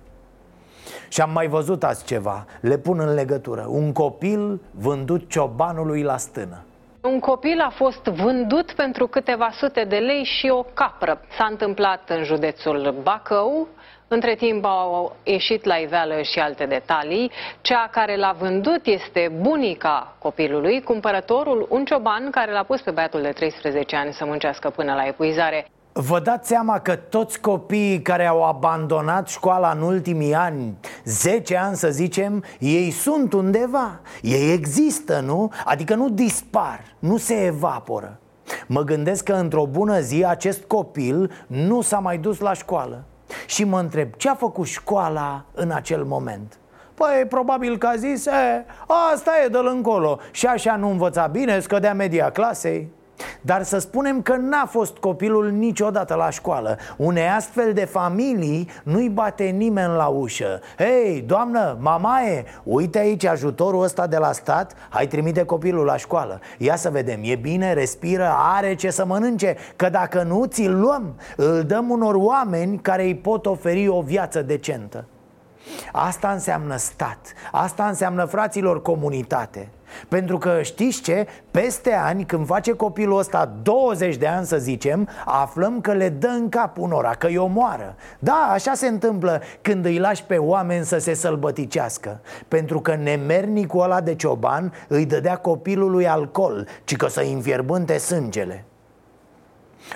Și 1.07 1.21
am 1.21 1.31
mai 1.31 1.47
văzut 1.47 1.83
azi 1.83 2.03
ceva, 2.03 2.45
le 2.61 2.77
pun 2.77 2.99
în 2.99 3.13
legătură. 3.13 3.65
Un 3.69 3.91
copil 3.91 4.61
vândut 4.71 5.29
ciobanului 5.29 6.01
la 6.01 6.17
stână 6.17 6.63
un 7.03 7.19
copil 7.19 7.59
a 7.59 7.69
fost 7.69 8.03
vândut 8.03 8.71
pentru 8.71 9.07
câteva 9.07 9.49
sute 9.51 9.83
de 9.83 9.97
lei 9.97 10.23
și 10.23 10.47
o 10.49 10.63
capră. 10.63 11.21
S-a 11.37 11.45
întâmplat 11.49 12.09
în 12.09 12.23
județul 12.23 12.95
Bacău, 13.03 13.67
Între 14.07 14.35
timp 14.35 14.65
au 14.65 15.15
ieșit 15.23 15.63
la 15.63 15.75
iveală 15.75 16.21
și 16.21 16.39
alte 16.39 16.65
detalii. 16.65 17.31
Cea 17.61 17.89
care 17.91 18.15
l-a 18.15 18.35
vândut 18.39 18.85
este 18.85 19.31
bunica 19.41 20.15
copilului, 20.19 20.81
cumpărătorul, 20.81 21.67
un 21.69 21.85
cioban 21.85 22.29
care 22.29 22.51
l-a 22.51 22.63
pus 22.63 22.81
pe 22.81 22.91
băiatul 22.91 23.21
de 23.21 23.31
13 23.31 23.95
ani 23.95 24.13
să 24.13 24.25
muncească 24.25 24.69
până 24.69 24.93
la 24.93 25.07
epuizare. 25.07 25.67
Vă 25.95 26.19
dați 26.19 26.47
seama 26.47 26.79
că 26.79 26.95
toți 26.95 27.39
copiii 27.39 28.01
care 28.01 28.25
au 28.25 28.43
abandonat 28.43 29.27
școala 29.27 29.71
în 29.71 29.81
ultimii 29.81 30.33
ani, 30.33 30.77
10 31.05 31.57
ani 31.57 31.75
să 31.75 31.89
zicem, 31.89 32.43
ei 32.59 32.91
sunt 32.91 33.33
undeva, 33.33 33.99
ei 34.21 34.53
există, 34.53 35.19
nu? 35.19 35.51
Adică 35.65 35.95
nu 35.95 36.09
dispar, 36.09 36.79
nu 36.99 37.17
se 37.17 37.45
evaporă. 37.45 38.19
Mă 38.67 38.81
gândesc 38.81 39.23
că 39.23 39.33
într-o 39.33 39.65
bună 39.65 39.99
zi 39.99 40.25
acest 40.25 40.63
copil 40.63 41.31
nu 41.47 41.81
s-a 41.81 41.99
mai 41.99 42.17
dus 42.17 42.39
la 42.39 42.53
școală. 42.53 43.03
Și 43.45 43.63
mă 43.63 43.79
întreb, 43.79 44.13
ce 44.17 44.29
a 44.29 44.35
făcut 44.35 44.65
școala 44.65 45.45
în 45.53 45.71
acel 45.71 46.03
moment? 46.03 46.57
Păi, 46.93 47.25
probabil 47.29 47.77
că 47.77 47.87
a 47.87 47.95
zis, 47.95 48.25
e, 48.25 48.65
asta 49.13 49.31
e 49.45 49.47
de 49.47 49.59
încolo. 49.63 50.19
Și 50.31 50.45
așa 50.45 50.75
nu 50.75 50.89
învăța 50.89 51.27
bine, 51.27 51.59
scădea 51.59 51.93
media 51.93 52.29
clasei 52.29 52.91
dar 53.41 53.63
să 53.63 53.79
spunem 53.79 54.21
că 54.21 54.35
n-a 54.35 54.65
fost 54.65 54.97
copilul 54.97 55.51
niciodată 55.51 56.15
la 56.15 56.29
școală. 56.29 56.77
Unei 56.97 57.27
astfel 57.27 57.73
de 57.73 57.85
familii 57.85 58.69
nu-i 58.83 59.09
bate 59.09 59.43
nimeni 59.43 59.93
la 59.93 60.05
ușă. 60.05 60.59
Hei, 60.77 61.21
doamnă, 61.21 61.77
mamaie, 61.79 62.43
uite 62.63 62.99
aici 62.99 63.25
ajutorul 63.25 63.83
ăsta 63.83 64.07
de 64.07 64.17
la 64.17 64.31
stat. 64.31 64.73
Hai 64.89 65.07
trimite 65.07 65.43
copilul 65.43 65.85
la 65.85 65.97
școală. 65.97 66.39
Ia 66.57 66.75
să 66.75 66.89
vedem, 66.89 67.19
e 67.23 67.35
bine, 67.35 67.73
respiră, 67.73 68.33
are 68.37 68.75
ce 68.75 68.89
să 68.89 69.05
mănânce 69.05 69.57
Că 69.75 69.89
dacă 69.89 70.23
nu, 70.23 70.45
ți-l 70.45 70.79
luăm. 70.79 71.15
Îl 71.35 71.63
dăm 71.63 71.89
unor 71.89 72.15
oameni 72.15 72.79
care 72.79 73.03
îi 73.03 73.15
pot 73.15 73.45
oferi 73.45 73.87
o 73.87 74.01
viață 74.01 74.41
decentă 74.41 75.05
Asta 75.91 76.31
înseamnă 76.31 76.75
stat. 76.75 77.33
Asta 77.51 77.87
înseamnă 77.87 78.25
fraților 78.25 78.81
comunitate. 78.81 79.69
Pentru 80.07 80.37
că 80.37 80.61
știți 80.61 81.01
ce? 81.01 81.27
Peste 81.51 81.93
ani, 81.93 82.25
când 82.25 82.45
face 82.45 82.71
copilul 82.71 83.17
ăsta 83.17 83.53
20 83.61 84.15
de 84.15 84.27
ani 84.27 84.45
să 84.45 84.57
zicem 84.57 85.09
Aflăm 85.25 85.81
că 85.81 85.93
le 85.93 86.09
dă 86.09 86.27
în 86.27 86.49
cap 86.49 86.77
unora, 86.77 87.09
că 87.09 87.27
îi 87.27 87.37
omoară 87.37 87.95
Da, 88.19 88.49
așa 88.51 88.73
se 88.73 88.87
întâmplă 88.87 89.41
când 89.61 89.85
îi 89.85 89.97
lași 89.97 90.23
pe 90.23 90.37
oameni 90.37 90.85
să 90.85 90.97
se 90.97 91.13
sălbăticească. 91.13 92.19
Pentru 92.47 92.79
că 92.81 92.95
nemernicul 92.95 93.83
ăla 93.83 94.01
de 94.01 94.15
cioban 94.15 94.73
îi 94.87 95.05
dădea 95.05 95.35
copilului 95.35 96.07
alcool 96.07 96.67
Ci 96.83 96.95
că 96.95 97.07
să-i 97.07 97.33
înfierbânte 97.33 97.97
sângele 97.97 98.65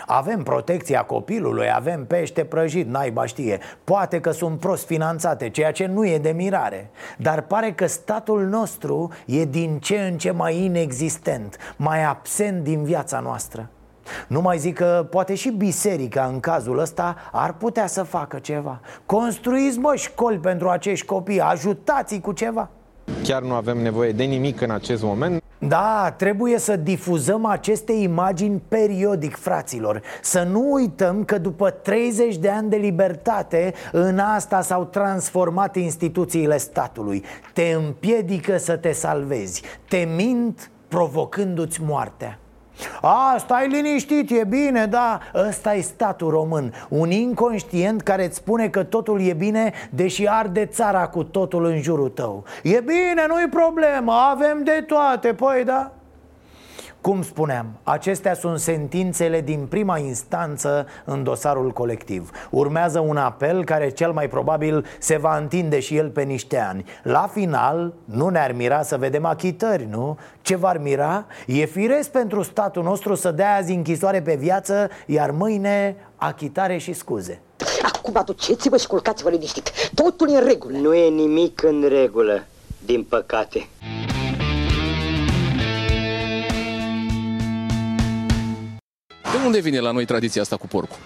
avem 0.06 0.44
protecția 0.44 1.02
copilului, 1.02 1.68
avem 1.74 2.06
pește 2.06 2.44
prăjit, 2.44 2.88
naiba 2.88 3.26
știe. 3.26 3.60
Poate 3.84 4.20
că 4.20 4.32
sunt 4.32 4.60
prost 4.60 4.86
finanțate, 4.86 5.50
ceea 5.50 5.72
ce 5.72 5.86
nu 5.86 6.06
e 6.06 6.18
de 6.18 6.30
mirare. 6.30 6.90
Dar 7.18 7.42
pare 7.42 7.72
că 7.72 7.88
statul 7.88 8.46
nostru 8.46 9.12
e 9.26 9.46
din 9.46 9.80
ce 9.80 10.00
în 10.00 10.18
ce 10.18 10.32
mai 10.32 10.64
inexistent 10.64 11.58
Mai 11.76 12.04
absent 12.04 12.64
din 12.64 12.84
viața 12.84 13.20
noastră. 13.20 13.70
Nu 14.28 14.42
mai 14.42 14.58
zic 14.58 14.76
că 14.76 15.08
poate 15.10 15.36
și 15.36 15.50
biserica 15.50 16.26
în 16.26 16.40
cazul 16.40 16.80
ăsta 16.80 17.16
ar 17.32 17.54
putea 17.54 17.88
să 17.88 18.04
facă 18.04 18.40
ceva. 18.40 18.80
Construiți, 19.06 19.80
mă, 19.80 19.94
școli 19.96 20.38
pentru 20.38 20.70
acești 20.70 21.06
copii, 21.06 21.40
ajutați-i 21.40 22.22
cu 22.22 22.32
ceva. 22.32 22.70
Chiar 23.24 23.42
nu 23.42 23.54
avem 23.54 23.78
nevoie 23.78 24.12
de 24.12 24.24
nimic 24.24 24.62
în 24.62 24.72
acest 24.72 25.04
moment 25.04 25.44
da, 25.60 26.14
trebuie 26.18 26.60
să 26.60 26.76
difuzăm 26.76 27.46
aceste 27.46 27.92
imagini 27.92 28.62
periodic, 28.68 29.36
fraților. 29.36 30.02
Să 30.22 30.44
nu 30.44 30.72
uităm 30.72 31.24
că 31.24 31.38
după 31.38 31.70
30 31.70 32.38
de 32.38 32.50
ani 32.50 32.70
de 32.70 32.76
libertate 32.76 33.74
În 33.92 34.20
asta 34.20 34.62
s-au 34.62 34.86
transformat 34.86 35.76
instituțiile 35.76 36.58
statului. 36.58 37.24
Te 37.54 37.62
împiedică 37.62 38.58
să 38.58 38.76
te 38.76 38.92
salvezi. 38.92 39.62
Te 39.88 40.08
mint 40.16 40.72
provocându-ți 40.88 41.82
moartea 41.82 42.40
a, 43.02 43.36
stai 43.40 43.68
liniștit, 43.68 44.32
e 44.32 44.44
bine, 44.44 44.86
da. 44.86 45.20
Ăsta 45.48 45.74
e 45.74 45.82
statul 45.82 46.30
român 46.30 46.74
Un 46.90 47.12
inconștient 47.12 48.02
care 48.02 48.26
îți 48.26 48.36
spune 48.36 48.70
că 48.70 48.84
totul 48.84 49.22
e 49.22 49.34
bine 49.34 49.74
Deși 49.90 50.28
arde 50.28 50.66
țara 50.66 51.08
cu 51.08 51.24
totul 51.24 51.66
în 51.66 51.82
jurul 51.82 52.10
tău. 52.10 52.44
E 52.64 52.80
bine, 52.80 53.26
nu-i 53.28 53.50
problemă, 53.50 54.14
avem 54.14 54.64
de 54.64 54.84
toate, 54.88 55.34
păi 55.34 55.64
da 55.66 55.92
cum 57.08 57.24
spuneam, 57.24 57.66
acestea 57.84 58.34
sunt 58.34 58.60
sentințele 58.60 59.42
din 59.42 59.66
prima 59.70 59.98
instanță 59.98 60.88
în 61.06 61.24
dosarul 61.24 61.72
colectiv. 61.72 62.32
Urmează 62.50 63.00
un 63.00 63.18
apel 63.18 63.64
care 63.64 63.90
cel 63.90 64.12
mai 64.12 64.28
probabil 64.28 64.86
se 65.00 65.18
va 65.18 65.38
întinde 65.38 65.80
și 65.80 65.96
el 65.96 66.10
pe 66.10 66.22
niște 66.22 66.58
ani. 66.58 66.86
La 67.04 67.30
final, 67.34 67.94
nu 68.06 68.30
ne-ar 68.30 68.52
mira 68.52 68.82
să 68.82 68.98
vedem 68.98 69.26
achitări, 69.26 69.88
nu? 69.90 70.18
Ce 70.42 70.56
v-ar 70.56 70.78
mira? 70.78 71.26
E 71.46 71.66
firesc 71.66 72.10
pentru 72.10 72.42
statul 72.42 72.84
nostru 72.84 73.16
să 73.16 73.32
dea 73.32 73.56
azi 73.56 73.74
închisoare 73.74 74.22
pe 74.22 74.36
viață 74.36 74.90
Iar 75.06 75.32
mâine 75.32 75.96
achitare 76.16 76.78
și 76.78 76.94
scuze. 76.94 77.42
Acum 77.82 78.18
aduceți-vă 78.18 78.78
și 78.78 78.88
culcați-vă 78.88 79.30
liniștit. 79.30 79.72
Totul 79.94 80.30
e 80.30 80.38
în 80.38 80.46
regulă. 80.46 80.78
Nu 80.78 80.94
e 80.94 81.10
nimic 81.10 81.64
în 81.64 81.86
regulă, 81.90 82.46
din 82.86 83.04
păcate 83.04 83.68
De 89.32 89.46
unde 89.46 89.60
vine 89.60 89.80
la 89.80 89.92
noi 89.92 90.06
tradiția 90.06 90.42
asta 90.42 90.58
cu 90.58 90.68
porcul? 90.68 90.98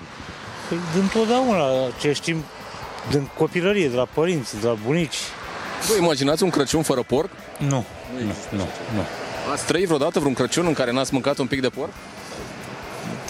Păi, 0.70 0.78
din 0.94 1.10
totdeauna, 1.14 1.64
ce 2.00 2.14
știm 2.14 2.44
din 3.10 3.30
copilărie, 3.38 3.88
de 3.88 3.96
la 3.96 4.06
părinți, 4.06 4.60
de 4.60 4.68
la 4.68 4.74
bunici. 4.86 5.18
Vă 5.88 5.96
imaginați 6.02 6.44
un 6.44 6.50
Crăciun 6.50 6.84
fără 6.84 7.04
porc? 7.04 7.30
Nu, 7.58 7.68
nu, 7.68 7.86
nu, 8.20 8.34
nu, 8.50 8.68
nu. 8.96 9.02
Ați 9.52 9.66
trăit 9.66 9.86
vreodată 9.86 10.20
vreun 10.20 10.34
Crăciun 10.34 10.66
în 10.66 10.74
care 10.74 10.92
n-ați 10.92 11.14
mâncat 11.14 11.38
un 11.38 11.48
pic 11.48 11.62
de 11.62 11.70
porc? 11.70 11.92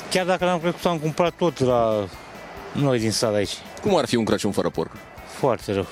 Chiar 0.09 0.25
dacă 0.25 0.45
n-am 0.45 0.59
crescut, 0.59 0.85
am 0.85 0.97
cumpărat 0.97 1.33
tot 1.37 1.59
la 1.59 2.07
noi 2.71 2.99
din 2.99 3.11
sat 3.11 3.33
aici. 3.33 3.57
Cum 3.81 3.95
ar 3.97 4.05
fi 4.05 4.15
un 4.15 4.25
Crăciun 4.25 4.51
fără 4.51 4.69
porc? 4.69 4.91
Foarte 5.39 5.73
rău. 5.73 5.85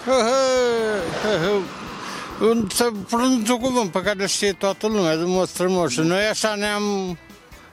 Să 2.73 2.89
pronunț 3.09 3.49
un 3.49 3.57
cuvânt 3.57 3.91
pe 3.91 4.01
care 4.01 4.27
știe 4.27 4.51
toată 4.51 4.87
lumea, 4.87 5.15
de 5.15 5.23
mod 5.25 5.47
strămoș. 5.47 5.95
Noi 5.95 6.23
așa 6.23 6.55
ne-am 6.55 7.17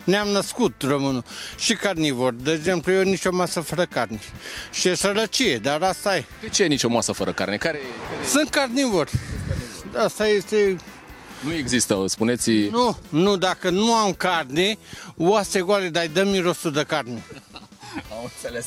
ne-am 0.07 0.29
născut 0.29 0.83
românul 0.83 1.25
și 1.59 1.75
carnivor. 1.75 2.35
De 2.35 2.53
exemplu, 2.53 2.93
eu 2.93 3.03
nicio 3.03 3.33
masă 3.33 3.61
fără 3.61 3.85
carne. 3.85 4.19
Și 4.73 4.89
e 4.89 4.95
sărăcie, 4.95 5.59
dar 5.59 5.83
asta 5.83 6.17
e. 6.17 6.25
De 6.41 6.49
ce 6.49 6.65
nicio 6.65 6.89
masă 6.89 7.13
fără 7.13 7.33
carne? 7.33 7.57
Care... 7.57 7.79
Sunt 8.29 8.49
carnivor. 8.49 9.09
Asta 10.05 10.29
este... 10.29 10.77
Nu 11.41 11.53
există, 11.53 12.05
spuneți... 12.07 12.51
Nu, 12.51 12.99
nu, 13.09 13.37
dacă 13.37 13.71
nu 13.71 13.95
am 13.95 14.13
carne, 14.13 14.79
oase 15.17 15.61
goale, 15.61 15.89
dar 15.89 16.07
dă 16.13 16.25
mirosul 16.25 16.73
de 16.73 16.83
carne. 16.83 17.23
Am 18.11 18.31
înțeles. 18.33 18.67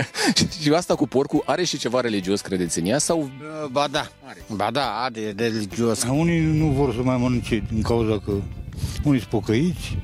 și 0.62 0.72
asta 0.72 0.94
cu 0.94 1.06
porcul 1.06 1.42
are 1.46 1.64
și 1.64 1.78
ceva 1.78 2.00
religios, 2.00 2.40
credeți 2.40 2.78
în 2.78 2.86
ea? 2.86 2.98
Sau... 2.98 3.30
Ba 3.70 3.88
da, 3.90 4.08
are. 4.24 4.44
ba 4.54 4.70
da, 4.70 5.02
are 5.02 5.34
religios. 5.36 6.02
Unii 6.02 6.40
nu 6.40 6.66
vor 6.66 6.94
să 6.94 7.02
mai 7.02 7.16
mănânce 7.16 7.64
din 7.72 7.82
cauza 7.82 8.18
că 8.24 8.32
unii 9.04 9.20
sunt 9.20 9.30
pocăiți, 9.30 9.96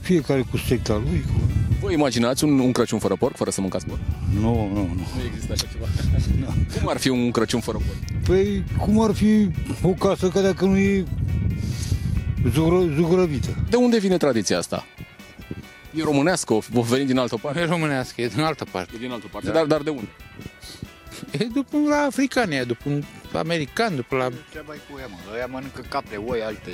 fiecare 0.00 0.44
cu 0.50 0.56
secta 0.56 0.94
lui. 0.94 1.24
Cu... 1.26 1.40
Vă 1.80 1.92
imaginați 1.92 2.44
un, 2.44 2.58
un 2.58 2.72
Crăciun 2.72 2.98
fără 2.98 3.16
porc, 3.16 3.36
fără 3.36 3.50
să 3.50 3.60
mâncați 3.60 3.86
porc? 3.86 4.00
Nu, 4.40 4.68
nu, 4.72 4.74
nu. 4.74 4.94
Nu 4.94 5.24
există 5.26 5.52
așa 5.52 5.66
ceva. 5.72 5.86
Cum 6.78 6.88
ar 6.88 6.96
fi 6.96 7.08
un 7.08 7.30
Crăciun 7.30 7.60
fără 7.60 7.76
porc? 7.76 8.22
Păi, 8.26 8.64
cum 8.78 9.00
ar 9.00 9.14
fi 9.14 9.48
o 9.82 9.88
casă 9.88 10.28
care 10.28 10.46
dacă 10.46 10.64
nu 10.64 10.76
e 10.76 11.04
zugrăvită? 12.96 13.56
De 13.70 13.76
unde 13.76 13.98
vine 13.98 14.16
tradiția 14.16 14.58
asta? 14.58 14.86
E 15.94 16.02
românească, 16.02 16.52
o 16.52 16.82
veni 16.82 17.06
din 17.06 17.18
altă 17.18 17.36
parte? 17.36 17.60
E 17.60 17.64
românească, 17.64 18.20
e 18.20 18.26
din 18.26 18.40
altă 18.40 18.64
parte. 18.70 18.92
E 18.94 18.98
din 18.98 19.10
altă 19.10 19.26
parte, 19.30 19.46
da. 19.46 19.52
dar, 19.52 19.64
dar 19.64 19.80
de 19.80 19.90
unde? 19.90 20.08
E 21.30 21.44
după 21.44 21.76
la 21.88 21.96
africani, 21.96 22.56
e 22.56 22.62
după 22.62 22.90
american, 23.38 23.94
după 23.94 24.16
la... 24.16 24.28
Ce 24.52 24.62
mai 24.66 24.80
cu 24.90 24.98
ea, 24.98 25.06
mă? 25.06 25.16
Ăia 25.34 25.46
mănâncă 25.46 25.84
capre, 25.88 26.16
oi, 26.16 26.42
alte... 26.42 26.70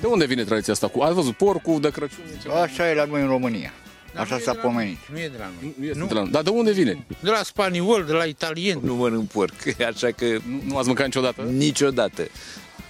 De 0.00 0.06
unde 0.06 0.26
vine 0.26 0.44
tradiția 0.44 0.72
asta? 0.72 0.88
Cu, 0.88 1.00
ați 1.00 1.14
văzut 1.14 1.36
porcul 1.36 1.80
de 1.80 1.90
Crăciun? 1.90 2.24
Ceva? 2.42 2.60
Așa 2.60 2.90
e 2.90 2.94
la 2.94 3.04
noi 3.04 3.20
în 3.20 3.26
România. 3.26 3.72
Așa 4.14 4.38
s-a 4.38 4.54
pomenit. 4.54 4.98
Nu 5.12 5.18
e 5.18 5.28
de 5.28 5.36
la 5.38 5.50
noi. 5.60 5.74
Nu, 5.78 5.98
nu 6.00 6.06
de 6.06 6.14
la 6.14 6.20
noi. 6.20 6.30
Dar 6.30 6.42
de 6.42 6.50
unde 6.50 6.72
vine? 6.72 7.04
De 7.20 7.30
la 7.30 7.42
spaniol, 7.42 8.04
de 8.04 8.12
la 8.12 8.24
italien. 8.24 8.78
Nu 8.82 8.94
mănânc 8.94 9.30
porc, 9.30 9.54
așa 9.92 10.10
că... 10.10 10.24
Nu, 10.24 10.60
nu 10.66 10.76
ați 10.76 10.86
mâncat 10.86 11.06
niciodată? 11.06 11.42
Niciodată. 11.42 12.28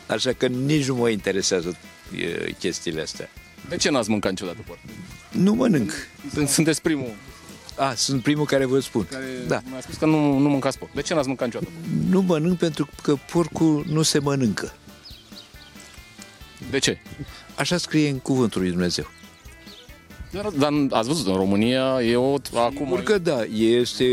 Așa 0.07 0.33
că 0.33 0.47
nici 0.47 0.87
nu 0.87 0.95
mă 0.95 1.09
interesează 1.09 1.77
e, 2.17 2.53
chestiile 2.59 3.01
astea. 3.01 3.31
De 3.69 3.77
ce 3.77 3.91
n-ați 3.91 4.11
mâncat 4.11 4.31
niciodată 4.31 4.59
porc? 4.67 4.79
Nu 5.31 5.55
mănânc. 5.55 5.93
Sunteți 6.47 6.83
primul. 6.83 7.13
A, 7.79 7.95
sunt 7.95 8.23
primul 8.23 8.45
care 8.45 8.65
vă 8.65 8.81
spun. 8.81 9.07
Care 9.11 9.25
da. 9.47 9.61
mi-a 9.71 9.81
spus 9.81 9.97
că 9.97 10.07
nu, 10.07 10.39
nu 10.39 10.49
mâncați 10.49 10.79
porc. 10.79 10.93
De 10.93 11.03
ce 11.03 11.15
n-ați 11.15 11.27
mâncat 11.27 11.47
niciodată? 11.47 11.73
Nu 12.09 12.21
mănânc 12.21 12.59
pentru 12.59 12.89
că 13.03 13.15
porcul 13.33 13.85
nu 13.89 14.03
se 14.03 14.19
mănâncă. 14.19 14.73
De 16.71 16.79
ce? 16.79 16.99
Așa 17.57 17.77
scrie 17.77 18.09
în 18.09 18.19
cuvântul 18.19 18.61
lui 18.61 18.71
Dumnezeu. 18.71 19.05
Dar, 20.31 20.49
dar 20.49 20.73
ați 20.91 21.09
văzut, 21.09 21.27
în 21.27 21.35
România 21.35 22.03
e 22.03 22.17
o... 22.17 22.35
Acum... 22.55 22.87
Sigur 22.87 23.03
că 23.03 23.19
da, 23.19 23.43
este... 23.53 24.05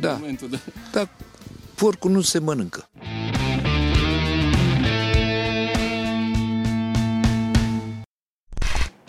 Da, 0.00 0.12
momentul 0.12 0.48
de... 0.48 0.58
dar 0.92 1.08
porcul 1.74 2.10
nu 2.10 2.20
se 2.20 2.38
mănâncă. 2.38 2.88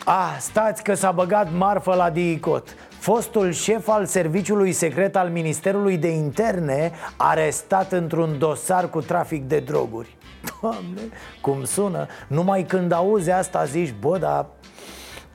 Ah, 0.05 0.37
stați 0.39 0.83
că 0.83 0.93
s-a 0.93 1.11
băgat 1.11 1.53
marfă 1.53 1.95
la 1.95 2.09
DICOT 2.09 2.75
Fostul 3.13 3.51
șef 3.51 3.87
al 3.87 4.05
serviciului 4.05 4.71
secret 4.71 5.15
al 5.15 5.29
Ministerului 5.29 5.97
de 5.97 6.07
Interne 6.07 6.91
Arestat 7.17 7.91
într-un 7.91 8.37
dosar 8.39 8.89
cu 8.89 9.01
trafic 9.01 9.43
de 9.43 9.59
droguri. 9.59 10.17
Doamne, 10.61 11.01
cum 11.41 11.63
sună? 11.63 12.07
Numai 12.27 12.63
când 12.63 12.91
auzi 12.91 13.31
asta 13.31 13.65
zici, 13.65 13.93
bă, 13.99 14.17
dar 14.17 14.45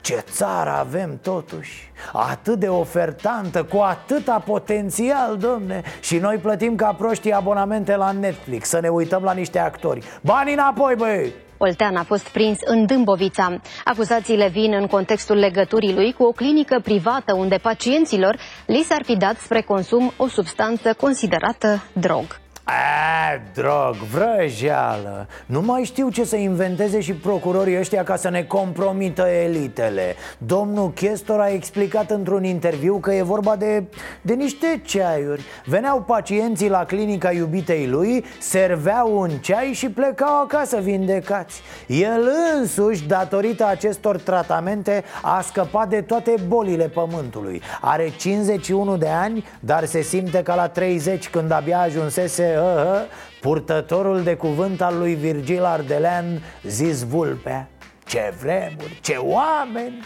ce 0.01 0.23
țară 0.31 0.69
avem 0.69 1.19
totuși? 1.21 1.91
Atât 2.13 2.59
de 2.59 2.67
ofertantă, 2.67 3.63
cu 3.63 3.77
atâta 3.77 4.39
potențial, 4.45 5.37
domne 5.37 5.81
Și 6.01 6.17
noi 6.17 6.37
plătim 6.37 6.75
ca 6.75 6.93
proștii 6.93 7.33
abonamente 7.33 7.95
la 7.95 8.11
Netflix. 8.11 8.67
Să 8.67 8.79
ne 8.79 8.89
uităm 8.89 9.23
la 9.23 9.33
niște 9.33 9.59
actori. 9.59 10.05
Bani 10.21 10.53
înapoi, 10.53 10.95
băi! 10.95 11.33
Oltean 11.57 11.95
a 11.95 12.03
fost 12.03 12.27
prins 12.27 12.57
în 12.65 12.85
Dâmbovița. 12.85 13.61
Acuzațiile 13.83 14.47
vin 14.47 14.73
în 14.73 14.87
contextul 14.87 15.35
legăturii 15.35 15.93
lui 15.93 16.13
cu 16.13 16.23
o 16.23 16.31
clinică 16.31 16.79
privată 16.83 17.33
unde 17.35 17.57
pacienților 17.57 18.37
li 18.65 18.85
s-ar 18.87 19.03
fi 19.03 19.15
dat 19.17 19.37
spre 19.37 19.61
consum 19.61 20.11
o 20.17 20.27
substanță 20.27 20.93
considerată 20.93 21.83
drog. 21.93 22.43
A, 22.67 23.41
drog, 23.53 23.95
vrăjeală. 23.95 25.27
Nu 25.45 25.61
mai 25.61 25.83
știu 25.83 26.09
ce 26.09 26.23
să 26.23 26.35
inventeze 26.35 26.99
și 26.99 27.13
procurorii 27.13 27.79
ăștia 27.79 28.03
ca 28.03 28.15
să 28.15 28.29
ne 28.29 28.43
compromită 28.43 29.21
elitele. 29.21 30.15
Domnul 30.37 30.91
Chestor 30.91 31.39
a 31.39 31.49
explicat 31.49 32.09
într-un 32.11 32.43
interviu 32.43 32.97
că 32.97 33.13
e 33.13 33.21
vorba 33.21 33.55
de, 33.55 33.83
de 34.21 34.33
niște 34.33 34.81
ceaiuri. 34.85 35.43
Veneau 35.65 36.01
pacienții 36.01 36.69
la 36.69 36.85
clinica 36.85 37.31
iubitei 37.31 37.87
lui, 37.87 38.25
serveau 38.39 39.19
un 39.19 39.29
ceai 39.29 39.71
și 39.73 39.89
plecau 39.89 40.41
acasă 40.41 40.79
vindecați. 40.79 41.61
El 41.87 42.29
însuși, 42.57 43.07
datorită 43.07 43.65
acestor 43.65 44.17
tratamente, 44.17 45.03
a 45.21 45.41
scăpat 45.41 45.89
de 45.89 46.01
toate 46.01 46.33
bolile 46.47 46.87
pământului. 46.87 47.61
Are 47.81 48.13
51 48.17 48.97
de 48.97 49.07
ani, 49.07 49.45
dar 49.59 49.85
se 49.85 50.01
simte 50.01 50.43
ca 50.43 50.55
la 50.55 50.67
30 50.67 51.29
când 51.29 51.51
abia 51.51 51.79
ajunsese 51.79 52.54
uh, 52.57 53.01
purtătorul 53.41 54.23
de 54.23 54.35
cuvânt 54.35 54.81
al 54.81 54.97
lui 54.97 55.13
Virgil 55.13 55.63
Ardelean, 55.63 56.41
zis 56.63 57.03
Vulpea 57.03 57.69
Ce 58.05 58.33
vremuri, 58.41 58.99
ce 59.01 59.15
oameni! 59.15 60.03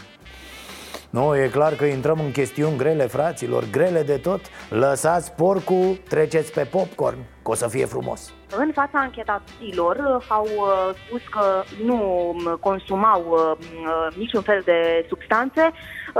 Nu, 1.09 1.35
e 1.35 1.47
clar 1.47 1.73
că 1.73 1.85
intrăm 1.85 2.19
în 2.19 2.31
chestiuni 2.31 2.77
grele, 2.77 3.07
fraților, 3.07 3.63
grele 3.71 4.03
de 4.03 4.17
tot. 4.17 4.41
Lăsați 4.69 5.31
porcul, 5.31 5.99
treceți 6.09 6.53
pe 6.53 6.63
popcorn, 6.63 7.17
că 7.43 7.51
o 7.51 7.53
să 7.53 7.67
fie 7.67 7.85
frumos. 7.85 8.33
În 8.57 8.71
fața 8.73 8.99
anchetaților 8.99 9.95
uh, 9.95 10.25
au 10.27 10.47
uh, 10.55 10.95
spus 11.05 11.21
că 11.31 11.63
nu 11.83 12.33
consumau 12.59 13.25
uh, 13.29 14.15
niciun 14.17 14.41
fel 14.41 14.61
de 14.65 15.05
substanțe 15.07 15.71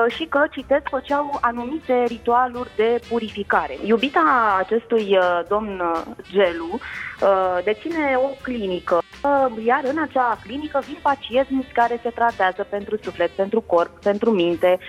și 0.07 0.25
că, 0.25 0.43
citesc, 0.51 0.87
făceau 0.89 1.37
anumite 1.41 2.03
ritualuri 2.07 2.69
de 2.75 2.99
purificare. 3.09 3.77
Iubita 3.83 4.55
acestui 4.59 5.17
domn 5.47 5.81
Gelu 6.31 6.79
deține 7.63 8.15
o 8.15 8.29
clinică, 8.41 9.01
iar 9.65 9.83
în 9.83 9.97
acea 10.01 10.39
clinică 10.43 10.81
vin 10.85 10.97
pacienți 11.01 11.73
care 11.73 11.99
se 12.03 12.09
tratează 12.09 12.67
pentru 12.69 12.97
suflet, 13.01 13.29
pentru 13.29 13.61
corp, 13.61 14.01
pentru 14.01 14.31
minte 14.31 14.79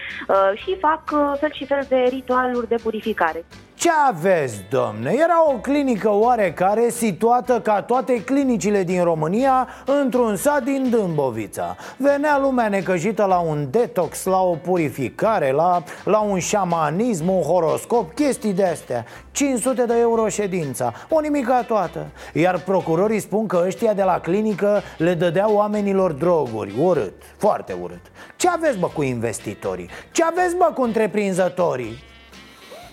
și 0.55 0.77
fac 0.79 1.03
fel 1.41 1.53
și 1.53 1.67
fel 1.67 1.87
de 1.89 2.07
ritualuri 2.09 2.69
de 2.69 2.79
purificare. 2.83 3.45
Ce 3.81 3.91
aveți, 4.09 4.65
domne? 4.71 5.13
Era 5.15 5.51
o 5.51 5.53
clinică 5.53 6.11
oarecare 6.11 6.89
situată 6.89 7.61
ca 7.61 7.83
toate 7.83 8.25
clinicile 8.25 8.83
din 8.83 9.03
România 9.03 9.69
într-un 10.03 10.37
sat 10.37 10.63
din 10.63 10.91
Dâmbovița 10.91 11.77
Venea 11.97 12.39
lumea 12.39 12.69
necăjită 12.69 13.25
la 13.25 13.39
un 13.39 13.67
detox, 13.71 14.25
la 14.25 14.41
o 14.41 14.55
purificare, 14.55 15.51
la, 15.51 15.83
la 16.05 16.21
un 16.21 16.39
șamanism, 16.39 17.29
un 17.29 17.43
horoscop, 17.43 18.15
chestii 18.15 18.53
de 18.53 18.65
astea 18.65 19.05
500 19.31 19.85
de 19.85 19.95
euro 20.01 20.29
ședința, 20.29 20.93
o 21.09 21.21
nimica 21.21 21.63
toată 21.63 22.07
Iar 22.33 22.59
procurorii 22.59 23.21
spun 23.21 23.47
că 23.47 23.63
ăștia 23.67 23.93
de 23.93 24.03
la 24.03 24.21
clinică 24.21 24.81
le 24.99 25.15
dădeau 25.15 25.55
oamenilor 25.55 26.13
droguri 26.13 26.75
Urât, 26.81 27.23
foarte 27.37 27.77
urât 27.83 28.03
Ce 28.37 28.49
aveți, 28.49 28.79
bă, 28.79 28.91
cu 28.95 29.03
investitorii? 29.03 29.89
Ce 30.13 30.25
aveți, 30.25 30.57
bă, 30.57 30.71
cu 30.75 30.83
întreprinzătorii? 30.83 32.09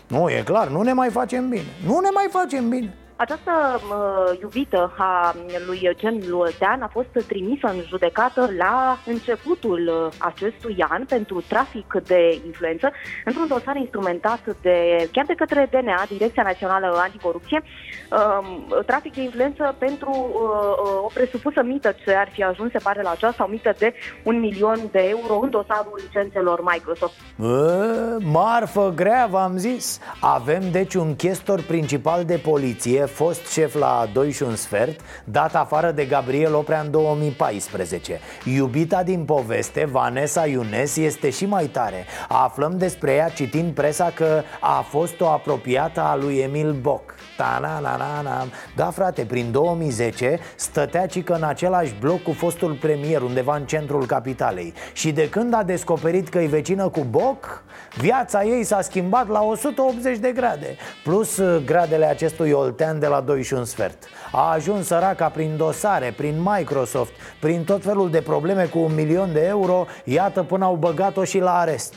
Nu, 0.07 0.29
e 0.29 0.43
clar, 0.45 0.67
nu 0.67 0.81
ne 0.81 0.93
mai 0.93 1.09
facem 1.09 1.49
bine. 1.49 1.73
Nu 1.85 1.99
ne 1.99 2.09
mai 2.13 2.27
facem 2.29 2.69
bine 2.69 2.93
această 3.17 3.51
uh, 3.75 4.39
iubită 4.41 4.93
a 4.97 5.35
lui 5.65 5.89
Gen 5.95 6.21
Lutean 6.27 6.81
a 6.81 6.87
fost 6.87 7.25
trimisă 7.27 7.67
în 7.67 7.81
judecată 7.87 8.49
la 8.57 8.97
începutul 9.05 9.87
uh, 9.87 10.13
acestui 10.17 10.85
an 10.89 11.05
pentru 11.05 11.43
trafic 11.47 11.93
de 12.05 12.41
influență 12.45 12.91
într-un 13.25 13.47
dosar 13.47 13.75
instrumentat 13.75 14.39
de, 14.61 15.09
chiar 15.11 15.25
de 15.25 15.33
către 15.33 15.67
DNA, 15.71 16.05
Direcția 16.09 16.43
Națională 16.43 16.97
Anticorupție, 16.97 17.63
uh, 17.63 18.83
trafic 18.85 19.13
de 19.13 19.21
influență 19.21 19.75
pentru 19.77 20.09
uh, 20.09 21.03
o 21.03 21.09
presupusă 21.13 21.61
mită 21.63 21.95
ce 22.05 22.13
ar 22.13 22.29
fi 22.31 22.43
ajuns, 22.43 22.71
se 22.71 22.79
pare, 22.83 23.01
la 23.01 23.11
aceasta, 23.11 23.43
o 23.43 23.47
mită 23.47 23.73
de 23.77 23.93
un 24.23 24.39
milion 24.39 24.79
de 24.91 24.99
euro 24.99 25.39
în 25.41 25.49
dosarul 25.49 25.99
licențelor 26.05 26.61
Microsoft. 26.63 27.13
Bă, 27.37 28.17
marfă 28.23 28.93
grea, 28.95 29.27
v-am 29.29 29.57
zis. 29.57 29.99
Avem 30.19 30.61
deci 30.71 30.93
un 30.93 31.15
chestor 31.15 31.61
principal 31.61 32.25
de 32.25 32.37
poliție 32.37 33.05
fost 33.07 33.47
șef 33.47 33.73
la 33.73 34.09
2 34.13 34.31
și 34.31 34.43
un 34.43 34.55
sfert, 34.55 34.99
dat 35.23 35.55
afară 35.55 35.91
de 35.91 36.05
Gabriel 36.05 36.55
Oprea 36.55 36.81
în 36.81 36.91
2014 36.91 38.19
Iubita 38.43 39.03
din 39.03 39.25
poveste, 39.25 39.85
Vanessa 39.91 40.45
Iones, 40.45 40.95
este 40.95 41.29
și 41.29 41.45
mai 41.45 41.65
tare. 41.65 42.05
Aflăm 42.27 42.77
despre 42.77 43.13
ea 43.13 43.29
citind 43.29 43.73
presa 43.73 44.11
că 44.15 44.41
a 44.59 44.85
fost 44.89 45.21
o 45.21 45.27
apropiată 45.27 46.01
a 46.01 46.15
lui 46.15 46.37
Emil 46.37 46.71
Boc 46.71 47.15
ta 47.37 47.57
na 47.61 47.79
na 47.79 47.97
na 47.97 48.21
na 48.21 48.45
Da, 48.75 48.89
frate, 48.89 49.25
prin 49.25 49.51
2010 49.51 50.39
stătea 50.55 51.05
cică 51.05 51.33
în 51.33 51.43
același 51.43 51.95
bloc 51.99 52.21
cu 52.21 52.31
fostul 52.31 52.77
premier 52.81 53.21
undeva 53.21 53.55
în 53.55 53.65
centrul 53.65 54.05
capitalei. 54.05 54.73
Și 54.93 55.11
de 55.11 55.29
când 55.29 55.53
a 55.53 55.63
descoperit 55.63 56.29
că 56.29 56.39
e 56.39 56.47
vecină 56.47 56.89
cu 56.89 57.05
Boc, 57.09 57.63
viața 57.97 58.43
ei 58.43 58.63
s-a 58.63 58.81
schimbat 58.81 59.27
la 59.27 59.43
180 59.43 60.17
de 60.17 60.31
grade 60.31 60.75
Plus 61.03 61.37
uh, 61.37 61.63
gradele 61.65 62.05
acestui 62.05 62.51
oltean 62.51 62.99
de 62.99 63.07
la 63.07 63.21
2 63.21 63.43
și 63.43 63.53
un 63.53 63.65
sfert. 63.65 64.03
A 64.31 64.51
ajuns 64.51 64.85
săraca 64.85 65.29
prin 65.29 65.57
dosare, 65.57 66.13
prin 66.17 66.35
Microsoft, 66.55 67.11
prin 67.39 67.63
tot 67.63 67.83
felul 67.83 68.09
de 68.09 68.21
probleme 68.21 68.65
cu 68.65 68.79
un 68.79 68.95
milion 68.95 69.33
de 69.33 69.45
euro 69.45 69.85
Iată 70.03 70.43
până 70.43 70.65
au 70.65 70.75
băgat-o 70.75 71.23
și 71.23 71.39
la 71.39 71.57
arest 71.57 71.93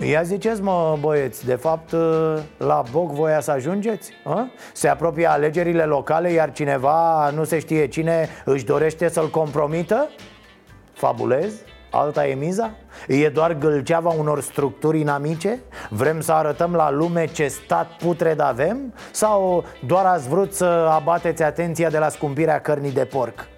Ia 0.00 0.22
ziceți 0.22 0.62
mă 0.62 0.96
băieți, 1.00 1.44
de 1.46 1.54
fapt 1.54 1.94
la 2.56 2.82
Boc 2.90 3.10
voia 3.10 3.40
să 3.40 3.50
ajungeți? 3.50 4.12
A? 4.24 4.50
Se 4.72 4.88
apropie 4.88 5.26
alegerile 5.26 5.84
locale 5.84 6.30
iar 6.30 6.52
cineva, 6.52 7.30
nu 7.30 7.44
se 7.44 7.58
știe 7.58 7.86
cine, 7.86 8.28
își 8.44 8.64
dorește 8.64 9.08
să-l 9.08 9.30
compromită? 9.30 10.08
Fabulez? 10.92 11.54
Alta 11.90 12.26
e 12.26 12.34
miza? 12.34 12.70
E 13.08 13.28
doar 13.28 13.52
gâlceava 13.58 14.10
unor 14.10 14.40
structuri 14.40 15.00
inamice? 15.00 15.60
Vrem 15.90 16.20
să 16.20 16.32
arătăm 16.32 16.74
la 16.74 16.90
lume 16.90 17.26
ce 17.26 17.46
stat 17.46 17.86
putred 17.96 18.40
avem? 18.40 18.94
Sau 19.10 19.64
doar 19.86 20.04
ați 20.04 20.28
vrut 20.28 20.54
să 20.54 20.64
abateți 20.90 21.42
atenția 21.42 21.90
de 21.90 21.98
la 21.98 22.08
scumpirea 22.08 22.60
cărnii 22.60 22.92
de 22.92 23.04
porc? 23.04 23.48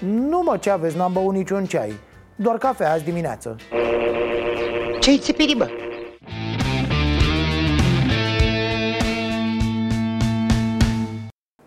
Nu 0.00 0.42
mă, 0.42 0.56
ce 0.56 0.70
aveți, 0.70 0.96
n-am 0.96 1.12
băut 1.12 1.34
niciun 1.34 1.64
ceai 1.64 1.92
Doar 2.36 2.58
cafea 2.58 2.92
azi 2.92 3.04
dimineață 3.04 3.56
Ce-i 5.08 5.18
țipiri, 5.18 5.56
bă? 5.56 5.68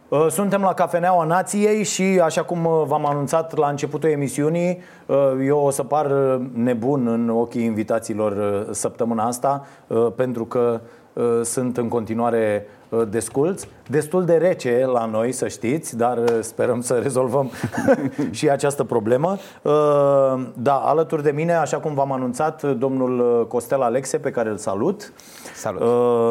Uh, 0.10 0.28
suntem 0.30 0.62
la 0.62 0.74
Cafeneaua 0.74 1.24
Nației 1.24 1.84
și, 1.84 2.04
așa 2.24 2.44
cum 2.44 2.66
uh, 2.66 2.84
v-am 2.86 3.06
anunțat 3.06 3.58
la 3.58 3.68
începutul 3.68 4.10
emisiunii, 4.10 4.82
uh, 5.06 5.18
eu 5.46 5.58
o 5.58 5.70
să 5.70 5.84
par 5.84 6.08
nebun 6.54 7.08
în 7.08 7.30
ochii 7.30 7.64
invitațiilor 7.64 8.66
săptămâna 8.72 9.24
asta, 9.24 9.66
pentru 10.16 10.46
că 10.46 10.82
sunt 11.44 11.78
în 11.78 11.88
continuare 11.88 12.68
desculți, 13.10 13.68
destul 13.90 14.26
de 14.26 14.34
rece 14.34 14.86
la 14.86 15.06
noi, 15.06 15.32
să 15.32 15.48
știți, 15.48 15.98
dar 15.98 16.20
sperăm 16.42 16.82
să 16.82 16.94
rezolvăm 16.94 17.50
și 18.32 18.50
această 18.50 18.84
problemă. 18.84 19.38
Da, 20.54 20.76
alături 20.76 21.24
de 21.24 21.32
mine, 21.32 21.54
așa 21.54 21.78
cum 21.78 21.94
v-am 21.94 22.12
anunțat, 22.12 22.78
domnul 22.78 23.48
Costel 23.48 23.82
Alexe, 23.82 24.18
pe 24.18 24.32
care 24.32 24.50
îl 24.50 24.58
salut. 24.58 25.14
Salut. 25.56 25.82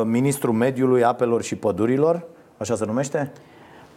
Ministrul 0.07 0.55
Mediului, 0.55 1.05
Apelor 1.05 1.43
și 1.43 1.57
Pădurilor, 1.57 2.23
așa 2.57 2.75
se 2.75 2.85
numește? 2.85 3.33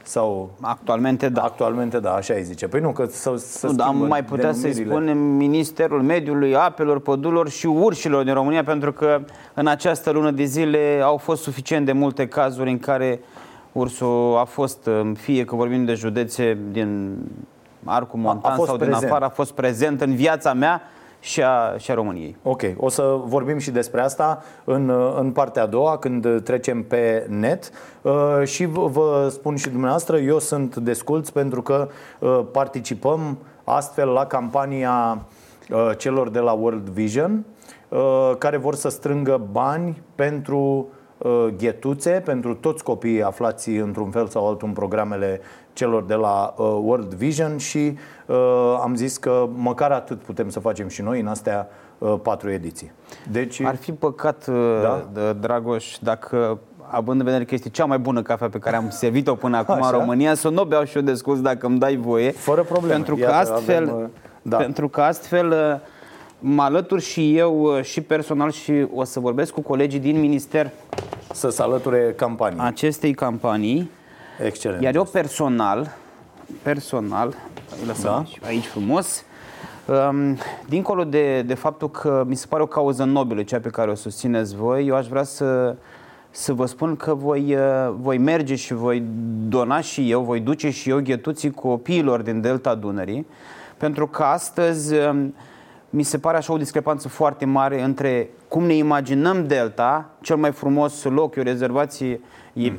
Sau... 0.03 0.49
Actualmente 0.61 1.29
da. 1.29 1.41
Actualmente 1.41 1.99
da, 1.99 2.13
așa 2.13 2.33
îi 2.33 2.43
zice. 2.43 2.67
Păi 2.67 2.79
nu, 2.79 2.91
că 2.91 3.05
să, 3.05 3.33
să 3.37 3.67
nu, 3.67 3.73
dar 3.73 3.87
schimbă 3.87 4.05
mai 4.05 4.23
putea 4.23 4.51
să-i 4.51 4.61
denumirile. 4.61 4.93
spunem 4.93 5.17
Ministerul 5.17 6.01
Mediului, 6.01 6.55
Apelor, 6.55 6.99
Pădurilor 6.99 7.49
și 7.49 7.65
Urșilor 7.65 8.23
din 8.23 8.33
România, 8.33 8.63
pentru 8.63 8.91
că 8.93 9.21
în 9.53 9.67
această 9.67 10.11
lună 10.11 10.31
de 10.31 10.43
zile 10.43 11.01
au 11.03 11.17
fost 11.17 11.41
suficient 11.41 11.85
de 11.85 11.91
multe 11.91 12.27
cazuri 12.27 12.69
în 12.69 12.79
care 12.79 13.19
ursul 13.71 14.37
a 14.39 14.43
fost, 14.43 14.89
fie 15.13 15.45
că 15.45 15.55
vorbim 15.55 15.85
de 15.85 15.93
județe 15.93 16.57
din 16.71 17.17
Arcul 17.83 18.19
Montan 18.19 18.55
fost 18.55 18.67
sau 18.67 18.77
din 18.77 18.87
prezent. 18.87 19.11
afară, 19.11 19.25
a 19.25 19.29
fost 19.29 19.51
prezent 19.51 20.01
în 20.01 20.15
viața 20.15 20.53
mea 20.53 20.81
și 21.23 21.43
a, 21.43 21.77
și 21.77 21.91
a 21.91 21.93
României. 21.93 22.37
Ok, 22.41 22.61
o 22.77 22.89
să 22.89 23.19
vorbim 23.25 23.57
și 23.57 23.71
despre 23.71 24.01
asta 24.01 24.43
în, 24.63 24.89
în 25.19 25.31
partea 25.31 25.63
a 25.63 25.65
doua, 25.65 25.97
când 25.97 26.43
trecem 26.43 26.83
pe 26.83 27.25
net. 27.29 27.71
Uh, 28.01 28.41
și 28.43 28.65
vă, 28.65 28.87
vă 28.87 29.27
spun 29.31 29.55
și 29.55 29.69
dumneavoastră, 29.69 30.17
eu 30.17 30.39
sunt 30.39 30.75
desculț 30.75 31.29
pentru 31.29 31.61
că 31.61 31.87
uh, 32.19 32.41
participăm 32.51 33.37
astfel 33.63 34.07
la 34.07 34.25
campania 34.25 35.25
uh, 35.69 35.91
celor 35.97 36.29
de 36.29 36.39
la 36.39 36.51
World 36.51 36.89
Vision, 36.89 37.45
uh, 37.89 38.31
care 38.37 38.57
vor 38.57 38.75
să 38.75 38.89
strângă 38.89 39.47
bani 39.51 40.01
pentru 40.15 40.57
uh, 40.59 40.85
ghetuțe, 41.57 42.21
pentru 42.25 42.55
toți 42.55 42.83
copiii 42.83 43.23
aflați 43.23 43.69
într-un 43.69 44.09
fel 44.09 44.27
sau 44.27 44.47
altul 44.47 44.67
în 44.67 44.73
programele 44.73 45.41
celor 45.73 46.03
de 46.03 46.13
la 46.13 46.53
uh, 46.57 46.65
World 46.65 47.13
Vision 47.13 47.57
și 47.57 47.97
uh, 48.25 48.79
am 48.81 48.95
zis 48.95 49.17
că 49.17 49.49
măcar 49.53 49.91
atât 49.91 50.21
putem 50.21 50.49
să 50.49 50.59
facem 50.59 50.87
și 50.87 51.01
noi 51.01 51.19
în 51.19 51.27
astea 51.27 51.67
uh, 51.97 52.15
patru 52.21 52.49
ediții. 52.49 52.91
Deci, 53.31 53.61
Ar 53.61 53.75
fi 53.75 53.91
păcat, 53.91 54.45
Da? 54.81 55.07
da? 55.13 55.33
Dragoș, 55.33 55.97
dacă 56.01 56.59
având 56.89 57.19
în 57.19 57.25
vedere 57.25 57.43
că 57.45 57.53
este 57.53 57.69
cea 57.69 57.85
mai 57.85 57.99
bună 57.99 58.21
cafea 58.21 58.49
pe 58.49 58.59
care 58.59 58.75
am 58.75 58.89
servit-o 58.89 59.35
până 59.35 59.57
acum 59.57 59.75
Așa. 59.75 59.85
în 59.85 59.91
România, 59.91 60.33
să 60.33 60.49
nu 60.49 60.61
o 60.61 60.65
beau 60.65 60.83
și 60.83 60.97
eu 60.97 61.03
de 61.03 61.13
scurs 61.13 61.41
dacă 61.41 61.65
îmi 61.65 61.79
dai 61.79 61.95
voie. 61.95 62.31
Fără 62.31 62.63
probleme. 62.63 62.93
Pentru 62.93 63.15
că 63.15 63.21
Iată, 63.21 63.53
astfel, 63.53 63.83
avem, 63.89 64.01
uh, 64.01 64.09
da. 64.41 64.57
pentru 64.57 64.89
că 64.89 65.01
astfel 65.01 65.49
uh, 65.49 65.79
mă 66.45 66.61
alătur 66.61 66.99
și 66.99 67.37
eu 67.37 67.61
uh, 67.61 67.83
și 67.83 68.01
personal 68.01 68.51
și 68.51 68.87
o 68.93 69.03
să 69.03 69.19
vorbesc 69.19 69.53
cu 69.53 69.61
colegii 69.61 69.99
din 69.99 70.19
minister 70.19 70.71
să 71.33 71.49
se 71.49 71.61
alăture 71.61 72.13
campanii. 72.17 72.59
acestei 72.59 73.13
campanii. 73.13 73.89
Excelent. 74.45 74.81
Iar 74.81 74.95
eu 74.95 75.03
personal, 75.03 75.95
personal, 76.61 77.33
îi 77.81 77.87
lăsăm 77.87 78.11
Da. 78.11 78.17
aici, 78.17 78.39
aici 78.45 78.65
frumos, 78.65 79.23
um, 80.09 80.37
dincolo 80.67 81.03
de, 81.03 81.41
de 81.41 81.53
faptul 81.53 81.89
că 81.89 82.23
mi 82.27 82.35
se 82.35 82.45
pare 82.49 82.63
o 82.63 82.65
cauză 82.65 83.03
nobilă 83.03 83.43
cea 83.43 83.59
pe 83.59 83.69
care 83.69 83.91
o 83.91 83.95
susțineți 83.95 84.55
voi, 84.55 84.87
eu 84.87 84.95
aș 84.95 85.07
vrea 85.07 85.23
să, 85.23 85.75
să 86.29 86.53
vă 86.53 86.65
spun 86.65 86.95
că 86.95 87.13
voi, 87.13 87.55
uh, 87.55 87.93
voi 87.99 88.17
merge 88.17 88.55
și 88.55 88.73
voi 88.73 89.03
dona 89.47 89.81
și 89.81 90.11
eu, 90.11 90.21
voi 90.21 90.39
duce 90.39 90.69
și 90.69 90.89
eu 90.89 90.99
ghetuții 90.99 91.51
copiilor 91.51 92.21
din 92.21 92.41
Delta 92.41 92.75
Dunării, 92.75 93.27
pentru 93.77 94.07
că 94.07 94.23
astăzi 94.23 94.93
um, 94.93 95.33
mi 95.95 96.03
se 96.03 96.17
pare 96.17 96.37
așa 96.37 96.53
o 96.53 96.57
discrepanță 96.57 97.07
foarte 97.07 97.45
mare 97.45 97.81
între 97.81 98.29
cum 98.47 98.63
ne 98.63 98.73
imaginăm 98.73 99.47
Delta, 99.47 100.09
cel 100.21 100.35
mai 100.35 100.51
frumos 100.51 101.03
loc, 101.03 101.35
e 101.35 101.39
o 101.39 101.43
rezervație, 101.43 102.19
e 102.53 102.71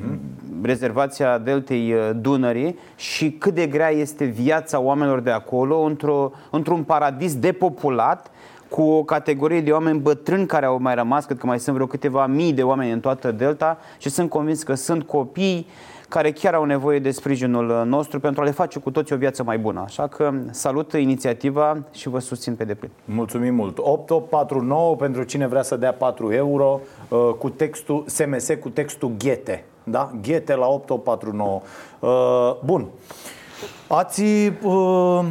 rezervația 0.61 1.37
Deltei 1.37 1.93
uh, 1.93 2.09
Dunării 2.15 2.77
și 2.95 3.31
cât 3.31 3.53
de 3.53 3.67
grea 3.67 3.89
este 3.89 4.25
viața 4.25 4.79
oamenilor 4.79 5.19
de 5.19 5.31
acolo 5.31 5.79
într-o, 5.79 6.31
într-un 6.51 6.83
paradis 6.83 7.35
depopulat 7.35 8.31
cu 8.69 8.81
o 8.81 9.03
categorie 9.03 9.61
de 9.61 9.71
oameni 9.71 9.99
bătrâni 9.99 10.45
care 10.45 10.65
au 10.65 10.79
mai 10.79 10.95
rămas, 10.95 11.25
cred 11.25 11.37
că 11.37 11.45
mai 11.45 11.59
sunt 11.59 11.75
vreo 11.75 11.87
câteva 11.87 12.25
mii 12.25 12.53
de 12.53 12.63
oameni 12.63 12.91
în 12.91 12.99
toată 12.99 13.31
Delta 13.31 13.77
și 13.97 14.09
sunt 14.09 14.29
convins 14.29 14.63
că 14.63 14.73
sunt 14.73 15.03
copii 15.03 15.67
care 16.09 16.31
chiar 16.31 16.53
au 16.53 16.63
nevoie 16.63 16.99
de 16.99 17.11
sprijinul 17.11 17.69
uh, 17.69 17.81
nostru 17.85 18.19
pentru 18.19 18.41
a 18.41 18.45
le 18.45 18.51
face 18.51 18.79
cu 18.79 18.91
toți 18.91 19.13
o 19.13 19.17
viață 19.17 19.43
mai 19.43 19.57
bună. 19.57 19.81
Așa 19.85 20.07
că 20.07 20.31
salut 20.51 20.93
inițiativa 20.93 21.77
și 21.91 22.09
vă 22.09 22.19
susțin 22.19 22.55
pe 22.55 22.63
deplin. 22.63 22.89
Mulțumim 23.05 23.55
mult. 23.55 23.77
8849 23.77 24.95
pentru 24.95 25.23
cine 25.23 25.47
vrea 25.47 25.61
să 25.61 25.75
dea 25.75 25.93
4 25.93 26.31
euro 26.31 26.79
uh, 27.09 27.29
cu 27.39 27.49
textul 27.49 28.03
SMS 28.07 28.47
cu 28.59 28.69
textul 28.69 29.11
Ghete. 29.17 29.65
Da? 29.83 30.11
Ghete 30.21 30.55
la 30.55 30.67
8849. 30.67 31.61
Uh, 31.99 32.55
Bun. 32.65 32.87
Ați 33.87 34.23
uh, 34.63 35.25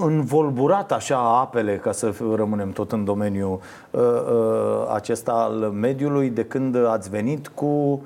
învolburat 0.00 0.92
așa 0.92 1.38
apele, 1.40 1.76
ca 1.76 1.92
să 1.92 2.14
rămânem 2.34 2.70
tot 2.70 2.92
în 2.92 3.04
domeniul 3.04 3.60
uh, 3.90 4.00
uh, 4.00 4.92
acesta 4.94 5.32
al 5.32 5.54
mediului, 5.54 6.30
de 6.30 6.44
când 6.44 6.86
ați 6.86 7.10
venit 7.10 7.48
cu 7.48 7.64
uh, 7.66 7.98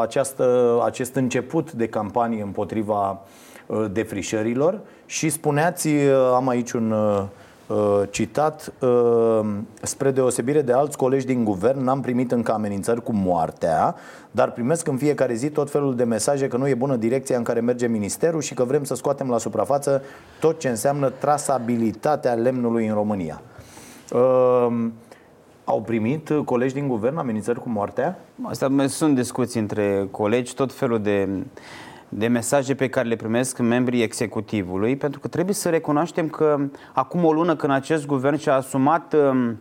această, 0.00 0.78
acest 0.84 1.14
început 1.14 1.72
de 1.72 1.86
campanie 1.86 2.42
împotriva 2.42 3.20
uh, 3.66 3.84
defrișărilor 3.92 4.80
și 5.06 5.28
spuneați, 5.28 5.88
uh, 5.88 6.32
am 6.34 6.48
aici 6.48 6.72
un 6.72 6.90
uh, 6.90 7.22
uh, 7.66 8.02
citat, 8.10 8.72
uh, 8.80 9.40
spre 9.82 10.10
deosebire 10.10 10.62
de 10.62 10.72
alți 10.72 10.96
colegi 10.96 11.26
din 11.26 11.44
guvern, 11.44 11.84
n-am 11.84 12.00
primit 12.00 12.32
încă 12.32 12.52
amenințări 12.52 13.02
cu 13.02 13.12
moartea, 13.12 13.94
dar 14.30 14.52
primesc 14.52 14.86
în 14.86 14.96
fiecare 14.96 15.34
zi 15.34 15.50
tot 15.50 15.70
felul 15.70 15.96
de 15.96 16.04
mesaje 16.04 16.48
că 16.48 16.56
nu 16.56 16.68
e 16.68 16.74
bună 16.74 16.96
direcția 16.96 17.36
în 17.36 17.42
care 17.42 17.60
merge 17.60 17.86
ministerul 17.86 18.40
și 18.40 18.54
că 18.54 18.64
vrem 18.64 18.84
să 18.84 18.94
scoatem 18.94 19.28
la 19.28 19.38
suprafață 19.38 20.02
tot 20.40 20.58
ce 20.58 20.68
înseamnă 20.68 21.08
trasabilitatea 21.10 22.34
lemnului 22.34 22.86
în 22.86 22.94
România. 22.94 23.42
Uh, 25.68 25.74
au 25.74 25.82
primit 25.82 26.28
uh, 26.28 26.44
colegi 26.44 26.74
din 26.74 26.88
guvern 26.88 27.16
amenințări 27.16 27.60
cu 27.60 27.68
moartea? 27.68 28.18
Asta 28.42 28.68
mai 28.68 28.88
sunt 28.88 29.14
discuții 29.14 29.60
între 29.60 30.08
colegi, 30.10 30.54
tot 30.54 30.72
felul 30.72 31.00
de, 31.00 31.28
de 32.08 32.26
mesaje 32.26 32.74
pe 32.74 32.88
care 32.88 33.08
le 33.08 33.16
primesc 33.16 33.58
membrii 33.58 34.02
executivului, 34.02 34.96
pentru 34.96 35.20
că 35.20 35.28
trebuie 35.28 35.54
să 35.54 35.68
recunoaștem 35.68 36.28
că 36.28 36.58
acum 36.92 37.24
o 37.24 37.32
lună 37.32 37.56
când 37.56 37.72
acest 37.72 38.06
guvern 38.06 38.36
și-a 38.36 38.54
asumat 38.54 39.14
um, 39.14 39.58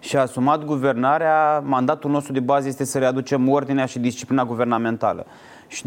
și-a 0.00 0.20
asumat 0.20 0.64
guvernarea, 0.64 1.62
mandatul 1.64 2.10
nostru 2.10 2.32
de 2.32 2.40
bază 2.40 2.68
este 2.68 2.84
să 2.84 2.98
readucem 2.98 3.48
ordinea 3.48 3.86
și 3.86 3.98
disciplina 3.98 4.44
guvernamentală. 4.44 5.26
Și 5.74 5.84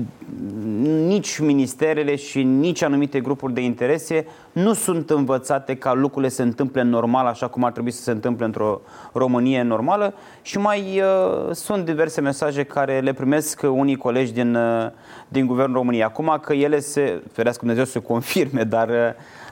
nici 1.08 1.40
ministerele 1.40 2.16
și 2.16 2.44
nici 2.44 2.82
anumite 2.82 3.20
grupuri 3.20 3.54
de 3.54 3.62
interese 3.62 4.26
nu 4.52 4.74
sunt 4.74 5.10
învățate 5.10 5.76
ca 5.76 5.94
lucrurile 5.94 6.32
se 6.32 6.42
întâmple 6.42 6.82
normal 6.82 7.26
așa 7.26 7.48
cum 7.48 7.64
ar 7.64 7.72
trebui 7.72 7.92
să 7.92 8.02
se 8.02 8.12
întâmple 8.12 8.46
într-o 8.46 8.82
Românie 9.14 9.62
normală 9.62 10.14
și 10.42 10.58
mai 10.58 11.02
uh, 11.02 11.52
sunt 11.52 11.86
diverse 11.86 12.22
mesaje 12.22 12.64
care 12.64 13.00
le 13.00 13.14
primesc 13.14 13.62
unii 13.64 13.96
colegi 13.96 14.34
din, 14.34 14.56
uh, 14.56 14.90
din 15.28 15.46
Guvernul 15.46 15.76
României. 15.76 16.04
Acum 16.04 16.38
că 16.42 16.54
ele 16.54 16.80
se, 16.80 17.22
ferească 17.32 17.60
Dumnezeu 17.66 17.86
să 17.86 18.00
confirme, 18.00 18.64
dar 18.76 18.90
uh, 18.90 18.96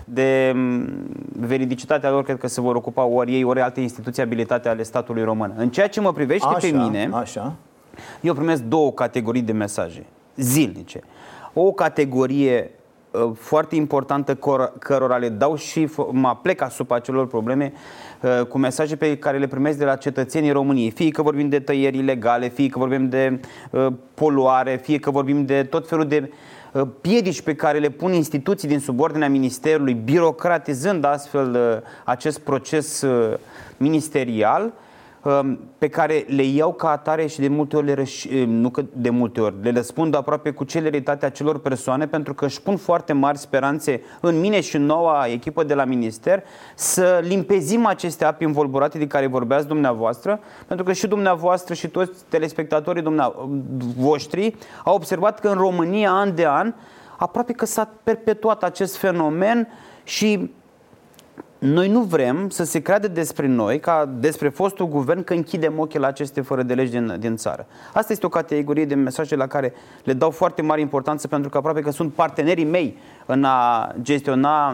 de 0.06 0.52
um, 0.56 0.88
veridicitatea 1.40 2.10
lor 2.10 2.24
cred 2.24 2.38
că 2.38 2.48
se 2.48 2.62
vor 2.62 2.76
ocupa 2.76 3.04
ori 3.04 3.34
ei, 3.34 3.44
ori 3.44 3.62
alte 3.62 3.82
instituții 3.82 4.22
abilitate 4.22 4.70
ale 4.70 4.84
statului 4.84 5.24
român. 5.24 5.54
În 5.58 5.70
ceea 5.70 5.90
ce 5.90 6.02
mă 6.02 6.14
privește 6.14 6.48
Așa, 6.48 6.58
pe 6.58 6.68
mine, 6.68 7.10
așa. 7.14 7.54
eu 8.22 8.34
primesc 8.34 8.62
două 8.62 8.92
categorii 8.92 9.42
de 9.42 9.52
mesaje 9.52 10.06
zilnice. 10.36 11.02
O 11.54 11.72
categorie 11.72 12.72
uh, 13.12 13.32
foarte 13.36 13.76
importantă 13.76 14.36
cor- 14.36 14.74
cărora 14.80 15.18
le 15.18 15.30
dau 15.30 15.56
și 15.56 15.86
f- 15.86 16.12
mă 16.12 16.38
plec 16.42 16.62
asupra 16.62 16.96
acelor 16.96 17.28
probleme 17.28 17.74
uh, 18.22 18.46
cu 18.46 18.58
mesaje 18.58 18.96
pe 18.96 19.18
care 19.18 19.38
le 19.38 19.48
primesc 19.48 19.78
de 19.78 19.86
la 19.86 19.96
cetățenii 19.96 20.52
României. 20.52 20.92
Fie 20.92 21.10
că 21.10 21.22
vorbim 21.22 21.50
de 21.50 21.60
tăieri 21.60 21.98
ilegale, 21.98 22.48
fie 22.48 22.68
că 22.68 22.80
vorbim 22.80 23.10
de 23.10 23.40
uh, 23.72 23.88
poluare, 24.14 24.80
fie 24.84 25.00
că 25.00 25.12
vorbim 25.12 25.46
de 25.46 25.64
tot 25.64 25.88
felul 25.88 26.08
de 26.08 26.32
uh, 26.72 26.82
piedici 27.02 27.42
pe 27.42 27.56
care 27.56 27.80
le 27.80 27.90
pun 27.90 28.14
instituții 28.14 28.68
din 28.68 28.80
subordinea 28.80 29.30
Ministerului, 29.30 29.94
birocratizând 29.94 31.04
astfel 31.04 31.54
uh, 31.54 31.90
acest 32.04 32.40
proces 32.40 33.02
uh, 33.02 33.38
ministerial 33.78 34.64
um, 34.64 34.74
pe 35.78 35.88
care 35.88 36.26
le 36.28 36.44
iau 36.44 36.74
ca 36.74 36.90
atare 36.90 37.28
și 37.28 37.40
de 37.40 37.48
multe 37.48 37.76
ori 37.76 37.86
le 37.86 38.04
răș- 38.04 38.46
nu 38.46 38.70
că 38.70 38.86
de 38.94 39.10
multe 39.10 39.42
ori, 39.42 39.56
le 39.62 39.72
răspund 39.72 40.16
aproape 40.16 40.52
cu 40.52 40.64
celeritatea 40.64 41.28
acelor 41.28 41.60
persoane 41.60 42.08
pentru 42.08 42.34
că 42.34 42.46
își 42.46 42.62
pun 42.62 42.78
foarte 42.78 43.14
mari 43.14 43.38
speranțe 43.38 44.02
în 44.22 44.40
mine 44.40 44.62
și 44.62 44.76
în 44.76 44.86
noua 44.86 45.26
echipă 45.28 45.64
de 45.64 45.74
la 45.74 45.86
minister 45.86 46.44
să 46.76 47.22
limpezim 47.24 47.86
aceste 47.86 48.26
api 48.26 48.44
învolburate 48.44 48.98
de 48.98 49.08
care 49.08 49.28
vorbeați 49.28 49.68
dumneavoastră, 49.68 50.40
pentru 50.68 50.86
că 50.86 50.94
și 50.94 51.08
dumneavoastră 51.08 51.74
și 51.74 51.88
toți 51.88 52.24
telespectatorii 52.30 53.02
dumneavoastră, 53.02 53.50
voștri 53.98 54.56
au 54.84 54.96
observat 54.96 55.40
că 55.40 55.48
în 55.48 55.58
România, 55.58 56.12
an 56.12 56.36
de 56.36 56.46
an, 56.48 56.74
aproape 57.18 57.54
că 57.54 57.66
s-a 57.66 57.90
perpetuat 58.04 58.64
acest 58.64 58.98
fenomen 58.98 59.68
și 60.04 60.52
noi 61.66 61.88
nu 61.88 62.02
vrem 62.02 62.50
să 62.50 62.64
se 62.64 62.80
creadă 62.80 63.08
despre 63.08 63.48
noi, 63.48 63.80
ca 63.80 64.10
despre 64.20 64.50
fostul 64.50 64.88
guvern, 64.88 65.24
că 65.24 65.34
închidem 65.34 65.80
ochii 65.80 66.00
la 66.00 66.08
aceste 66.08 66.42
fără 66.42 66.64
de 66.64 66.74
legi 66.74 66.92
din, 66.92 67.16
din 67.20 67.36
țară. 67.36 67.66
Asta 67.94 68.14
este 68.14 68.26
o 68.26 68.30
categorie 68.30 68.86
de 68.86 68.96
mesaje 68.96 69.36
la 69.36 69.48
care 69.48 69.74
le 70.04 70.14
dau 70.14 70.30
foarte 70.30 70.62
mare 70.62 70.82
importanță 70.82 71.28
pentru 71.28 71.50
că 71.50 71.58
aproape 71.58 71.82
că 71.82 71.92
sunt 71.92 72.14
partenerii 72.14 72.66
mei 72.66 72.98
în 73.26 73.44
a 73.44 73.92
gestiona 74.02 74.70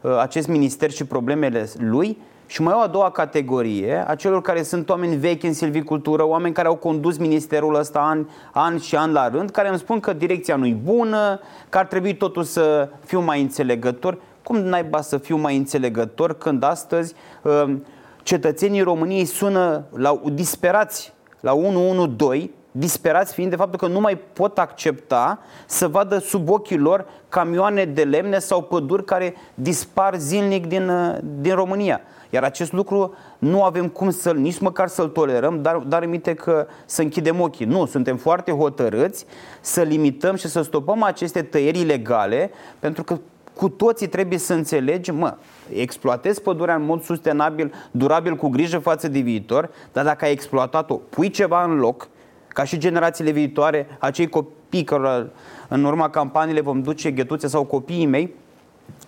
uh, 0.00 0.18
acest 0.18 0.48
minister 0.48 0.90
și 0.90 1.04
problemele 1.04 1.68
lui 1.78 2.18
Și 2.46 2.62
mai 2.62 2.72
au 2.72 2.80
a 2.80 2.86
doua 2.86 3.10
categorie, 3.10 4.04
a 4.06 4.14
celor 4.14 4.42
care 4.42 4.62
sunt 4.62 4.88
oameni 4.88 5.16
vechi 5.16 5.42
în 5.42 5.52
silvicultură, 5.52 6.26
oameni 6.26 6.54
care 6.54 6.68
au 6.68 6.76
condus 6.76 7.16
ministerul 7.16 7.74
ăsta 7.74 7.98
ani, 7.98 8.28
ani 8.52 8.80
și 8.80 8.96
ani 8.96 9.12
la 9.12 9.28
rând, 9.28 9.50
care 9.50 9.68
îmi 9.68 9.78
spun 9.78 10.00
că 10.00 10.12
direcția 10.12 10.56
nu-i 10.56 10.80
bună, 10.84 11.40
că 11.68 11.78
ar 11.78 11.86
trebui 11.86 12.16
totul 12.16 12.42
să 12.42 12.88
fiu 13.04 13.20
mai 13.20 13.40
înțelegător. 13.40 14.18
Cum 14.44 14.56
naiba 14.56 15.00
să 15.00 15.18
fiu 15.18 15.36
mai 15.36 15.56
înțelegător 15.56 16.38
când 16.38 16.62
astăzi 16.62 17.14
uh, 17.42 17.76
cetățenii 18.22 18.80
României 18.80 19.24
sună 19.24 19.84
la, 19.96 20.20
disperați 20.32 21.12
la 21.40 21.52
112 21.54 22.50
disperați 22.76 23.34
fiind 23.34 23.50
de 23.50 23.56
faptul 23.56 23.78
că 23.78 23.86
nu 23.86 24.00
mai 24.00 24.18
pot 24.32 24.58
accepta 24.58 25.38
să 25.66 25.88
vadă 25.88 26.18
sub 26.18 26.48
ochii 26.48 26.78
lor 26.78 27.06
camioane 27.28 27.84
de 27.84 28.02
lemne 28.02 28.38
sau 28.38 28.62
păduri 28.62 29.04
care 29.04 29.34
dispar 29.54 30.16
zilnic 30.16 30.66
din, 30.66 30.88
uh, 30.88 31.16
din 31.40 31.54
România. 31.54 32.00
Iar 32.30 32.42
acest 32.42 32.72
lucru 32.72 33.14
nu 33.38 33.62
avem 33.62 33.88
cum 33.88 34.10
să 34.10 34.32
nici 34.32 34.58
măcar 34.58 34.88
să-l 34.88 35.08
tolerăm, 35.08 35.62
dar, 35.62 35.76
dar 35.76 36.02
aminte 36.02 36.34
că 36.34 36.66
să 36.84 37.02
închidem 37.02 37.40
ochii. 37.40 37.66
Nu, 37.66 37.86
suntem 37.86 38.16
foarte 38.16 38.52
hotărâți 38.52 39.26
să 39.60 39.82
limităm 39.82 40.34
și 40.34 40.48
să 40.48 40.62
stopăm 40.62 41.02
aceste 41.02 41.42
tăieri 41.42 41.80
ilegale, 41.80 42.50
pentru 42.78 43.02
că 43.04 43.18
cu 43.54 43.68
toții 43.68 44.06
trebuie 44.06 44.38
să 44.38 44.54
înțelegem, 44.54 45.16
mă, 45.16 45.36
exploatezi 45.72 46.42
pădurea 46.42 46.74
în 46.74 46.84
mod 46.84 47.02
sustenabil, 47.02 47.72
durabil, 47.90 48.36
cu 48.36 48.48
grijă 48.48 48.78
față 48.78 49.08
de 49.08 49.18
viitor, 49.18 49.70
dar 49.92 50.04
dacă 50.04 50.24
ai 50.24 50.32
exploatat-o, 50.32 50.94
pui 50.94 51.30
ceva 51.30 51.64
în 51.64 51.76
loc, 51.76 52.08
ca 52.48 52.64
și 52.64 52.78
generațiile 52.78 53.30
viitoare, 53.30 53.86
acei 53.98 54.28
copii 54.28 54.84
care 54.84 55.30
în 55.68 55.84
urma 55.84 56.10
campaniile 56.10 56.60
vom 56.60 56.82
duce 56.82 57.10
ghetuțe 57.10 57.46
sau 57.46 57.64
copiii 57.64 58.06
mei 58.06 58.34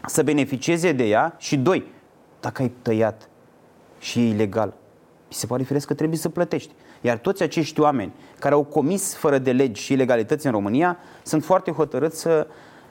să 0.07 0.23
beneficieze 0.23 0.93
de 0.93 1.05
ea 1.05 1.35
și 1.39 1.57
doi, 1.57 1.85
dacă 2.41 2.63
ai 2.63 2.73
tăiat 2.83 3.29
și 3.99 4.19
e 4.19 4.29
ilegal, 4.29 4.75
mi 5.29 5.35
se 5.35 5.47
pare 5.47 5.63
firesc 5.63 5.87
că 5.87 5.95
trebuie 5.95 6.19
să 6.19 6.29
plătești. 6.29 6.73
Iar 7.01 7.19
toți 7.19 7.43
acești 7.43 7.81
oameni 7.81 8.13
care 8.39 8.55
au 8.55 8.65
comis 8.65 9.15
fără 9.15 9.39
de 9.39 9.53
legi 9.53 9.83
și 9.83 9.93
ilegalități 9.93 10.47
în 10.47 10.53
România 10.53 10.99
sunt 11.23 11.45
foarte 11.45 11.71
hotărâți 11.71 12.21
să, 12.21 12.47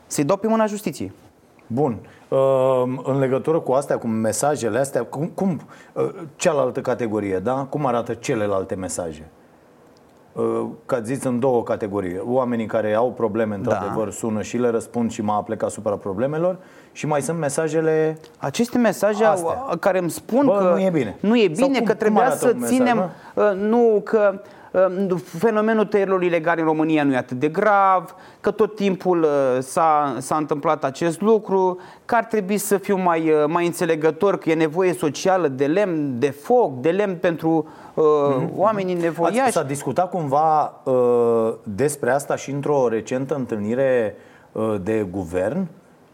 să-i 0.07 0.23
dau 0.23 0.37
pe 0.37 0.47
mâna 0.47 0.65
justiției. 0.65 1.11
Bun. 1.67 1.97
Ehm, 2.29 3.01
în 3.05 3.19
legătură 3.19 3.59
cu 3.59 3.71
astea, 3.71 3.97
cu 3.97 4.07
mesajele 4.07 4.79
astea, 4.79 5.03
cum, 5.03 5.27
cum 5.27 5.61
cealaltă 6.35 6.81
categorie, 6.81 7.39
da? 7.39 7.67
Cum 7.69 7.85
arată 7.85 8.13
celelalte 8.13 8.75
mesaje? 8.75 9.29
Ca 10.85 11.01
zis 11.01 11.23
în 11.23 11.39
două 11.39 11.63
categorii. 11.63 12.21
Oamenii 12.25 12.65
care 12.65 12.93
au 12.93 13.11
probleme, 13.11 13.55
într-adevăr, 13.55 14.03
da. 14.03 14.11
sună 14.11 14.41
și 14.41 14.57
le 14.57 14.69
răspund 14.69 15.11
și 15.11 15.21
mă 15.21 15.31
aplec 15.31 15.63
asupra 15.63 15.95
problemelor 15.95 16.57
și 16.91 17.07
mai 17.07 17.21
sunt 17.21 17.39
mesajele 17.39 18.17
Aceste 18.37 18.77
mesaje 18.77 19.23
astea. 19.23 19.63
care 19.79 19.97
îmi 19.97 20.09
spun 20.09 20.45
Bă, 20.45 20.57
că 20.57 20.69
nu 20.69 20.79
e 20.79 20.89
bine, 20.89 21.17
nu 21.19 21.37
e 21.37 21.47
bine 21.47 21.77
cum, 21.77 21.85
că 21.85 21.93
trebuia 21.93 22.29
să 22.29 22.53
mesaj, 22.53 22.69
ținem, 22.69 23.11
mesaj, 23.35 23.55
nu, 23.55 24.01
că 24.03 24.41
fenomenul 25.23 25.85
tăierilor 25.85 26.23
ilegale 26.23 26.61
în 26.61 26.67
România 26.67 27.03
nu 27.03 27.13
e 27.13 27.17
atât 27.17 27.39
de 27.39 27.47
grav, 27.47 28.15
că 28.41 28.51
tot 28.51 28.75
timpul 28.75 29.27
s-a, 29.59 30.15
s-a 30.19 30.35
întâmplat 30.35 30.83
acest 30.83 31.21
lucru, 31.21 31.79
că 32.05 32.15
ar 32.15 32.23
trebui 32.23 32.57
să 32.57 32.77
fiu 32.77 32.97
mai, 32.97 33.31
mai 33.47 33.65
înțelegător, 33.65 34.37
că 34.37 34.49
e 34.49 34.53
nevoie 34.53 34.93
socială 34.93 35.47
de 35.47 35.65
lemn, 35.65 36.19
de 36.19 36.29
foc, 36.29 36.79
de 36.81 36.89
lemn 36.89 37.15
pentru 37.15 37.67
uh, 37.93 38.03
mm-hmm. 38.03 38.55
oamenii 38.55 38.93
nevoiași. 38.93 39.51
S-a 39.51 39.63
discutat 39.63 40.09
cumva 40.09 40.81
uh, 40.83 41.53
despre 41.63 42.11
asta 42.11 42.35
și 42.35 42.51
într-o 42.51 42.87
recentă 42.87 43.35
întâlnire 43.35 44.15
uh, 44.51 44.75
de 44.83 45.07
guvern, 45.11 45.67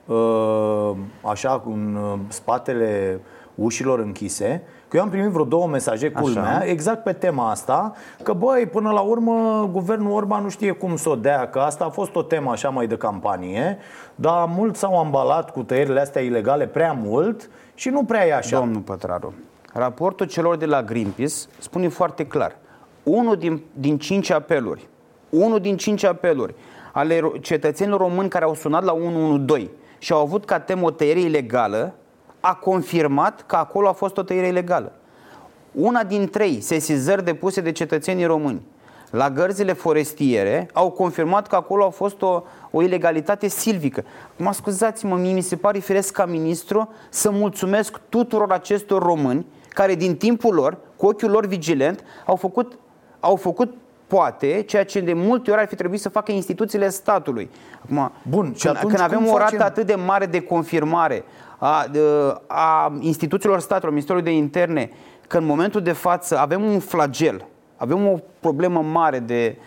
uh, 0.05 0.91
așa, 1.21 1.63
în 1.65 1.95
uh, 1.95 2.19
spatele 2.27 3.19
ușilor 3.55 3.99
închise, 3.99 4.63
Că 4.91 4.97
eu 4.97 5.03
am 5.03 5.09
primit 5.09 5.29
vreo 5.29 5.45
două 5.45 5.67
mesaje, 5.67 6.11
culmea, 6.11 6.57
Așa. 6.57 6.65
exact 6.65 7.03
pe 7.03 7.13
tema 7.13 7.49
asta, 7.49 7.93
că 8.23 8.33
băi, 8.33 8.65
până 8.65 8.91
la 8.91 8.99
urmă, 8.99 9.69
guvernul 9.71 10.11
Orban 10.11 10.43
nu 10.43 10.49
știe 10.49 10.71
cum 10.71 10.95
să 10.95 11.09
o 11.09 11.15
dea, 11.15 11.49
că 11.49 11.59
asta 11.59 11.85
a 11.85 11.89
fost 11.89 12.15
o 12.15 12.21
temă 12.21 12.51
așa 12.51 12.69
mai 12.69 12.87
de 12.87 12.95
campanie, 12.95 13.77
dar 14.15 14.47
mulți 14.47 14.79
s-au 14.79 14.99
ambalat 14.99 15.51
cu 15.51 15.63
tăierile 15.63 15.99
astea 15.99 16.21
ilegale 16.21 16.67
prea 16.67 16.91
mult 16.91 17.49
și 17.73 17.89
nu 17.89 18.03
prea 18.03 18.27
e 18.27 18.33
așa. 18.33 18.59
Domnul 18.59 18.81
Pătraru, 18.81 19.33
raportul 19.73 20.25
celor 20.25 20.57
de 20.57 20.65
la 20.65 20.83
Greenpeace 20.83 21.33
spune 21.59 21.87
foarte 21.87 22.25
clar, 22.25 22.55
unul 23.03 23.35
din, 23.35 23.61
din 23.73 23.97
cinci 23.97 24.29
apeluri, 24.31 24.87
unul 25.29 25.59
din 25.59 25.77
cinci 25.77 26.03
apeluri 26.03 26.55
ale 26.91 27.21
cetățenilor 27.41 27.99
români 27.99 28.29
care 28.29 28.45
au 28.45 28.53
sunat 28.53 28.83
la 28.83 28.93
112 28.93 29.69
și 29.97 30.11
au 30.11 30.21
avut 30.21 30.45
ca 30.45 30.59
temă 30.59 30.85
o 30.85 30.91
tăiere 30.91 31.19
ilegală, 31.19 31.93
a 32.41 32.53
confirmat 32.55 33.43
că 33.45 33.55
acolo 33.55 33.87
a 33.87 33.91
fost 33.91 34.17
o 34.17 34.23
tăiere 34.23 34.47
ilegală. 34.47 34.91
Una 35.71 36.03
din 36.03 36.29
trei 36.29 36.61
sesizări 36.61 37.23
depuse 37.23 37.61
de 37.61 37.71
cetățenii 37.71 38.25
români 38.25 38.61
la 39.11 39.29
gărzile 39.29 39.73
forestiere 39.73 40.69
au 40.73 40.89
confirmat 40.89 41.47
că 41.47 41.55
acolo 41.55 41.85
a 41.85 41.89
fost 41.89 42.21
o, 42.21 42.43
o 42.71 42.81
ilegalitate 42.81 43.47
silvică. 43.47 44.03
Mă 44.35 44.53
scuzați-mă, 44.53 45.15
mie 45.15 45.33
mi 45.33 45.41
se 45.41 45.55
pare 45.55 45.79
firesc 45.79 46.13
ca 46.13 46.25
ministru 46.25 46.89
să 47.09 47.31
mulțumesc 47.31 47.99
tuturor 48.09 48.51
acestor 48.51 49.03
români 49.03 49.45
care 49.69 49.95
din 49.95 50.15
timpul 50.15 50.53
lor, 50.53 50.77
cu 50.95 51.05
ochiul 51.05 51.29
lor 51.29 51.45
vigilent, 51.45 52.03
au 52.25 52.35
făcut, 52.35 52.77
au 53.19 53.35
făcut 53.35 53.73
poate 54.07 54.61
ceea 54.61 54.85
ce 54.85 54.99
de 54.99 55.13
multe 55.13 55.51
ori 55.51 55.59
ar 55.59 55.67
fi 55.67 55.75
trebuit 55.75 55.99
să 55.99 56.09
facă 56.09 56.31
instituțiile 56.31 56.89
statului. 56.89 57.49
Acum, 57.83 58.11
Bun, 58.29 58.53
și 58.55 58.65
când, 58.65 58.77
când 58.77 58.99
avem 58.99 59.27
o 59.27 59.37
rată 59.37 59.43
facem... 59.43 59.61
atât 59.61 59.85
de 59.85 59.95
mare 59.95 60.25
de 60.25 60.41
confirmare 60.41 61.23
a, 61.63 61.85
a 62.47 62.93
instituțiilor 62.99 63.59
statului, 63.59 63.93
Ministerului 63.93 64.25
de 64.31 64.37
Interne, 64.37 64.91
că 65.27 65.37
în 65.37 65.45
momentul 65.45 65.81
de 65.81 65.91
față 65.91 66.37
avem 66.37 66.63
un 66.63 66.79
flagel, 66.79 67.45
avem 67.75 68.07
o 68.07 68.17
problemă 68.39 68.81
mare 68.81 69.19
de, 69.19 69.57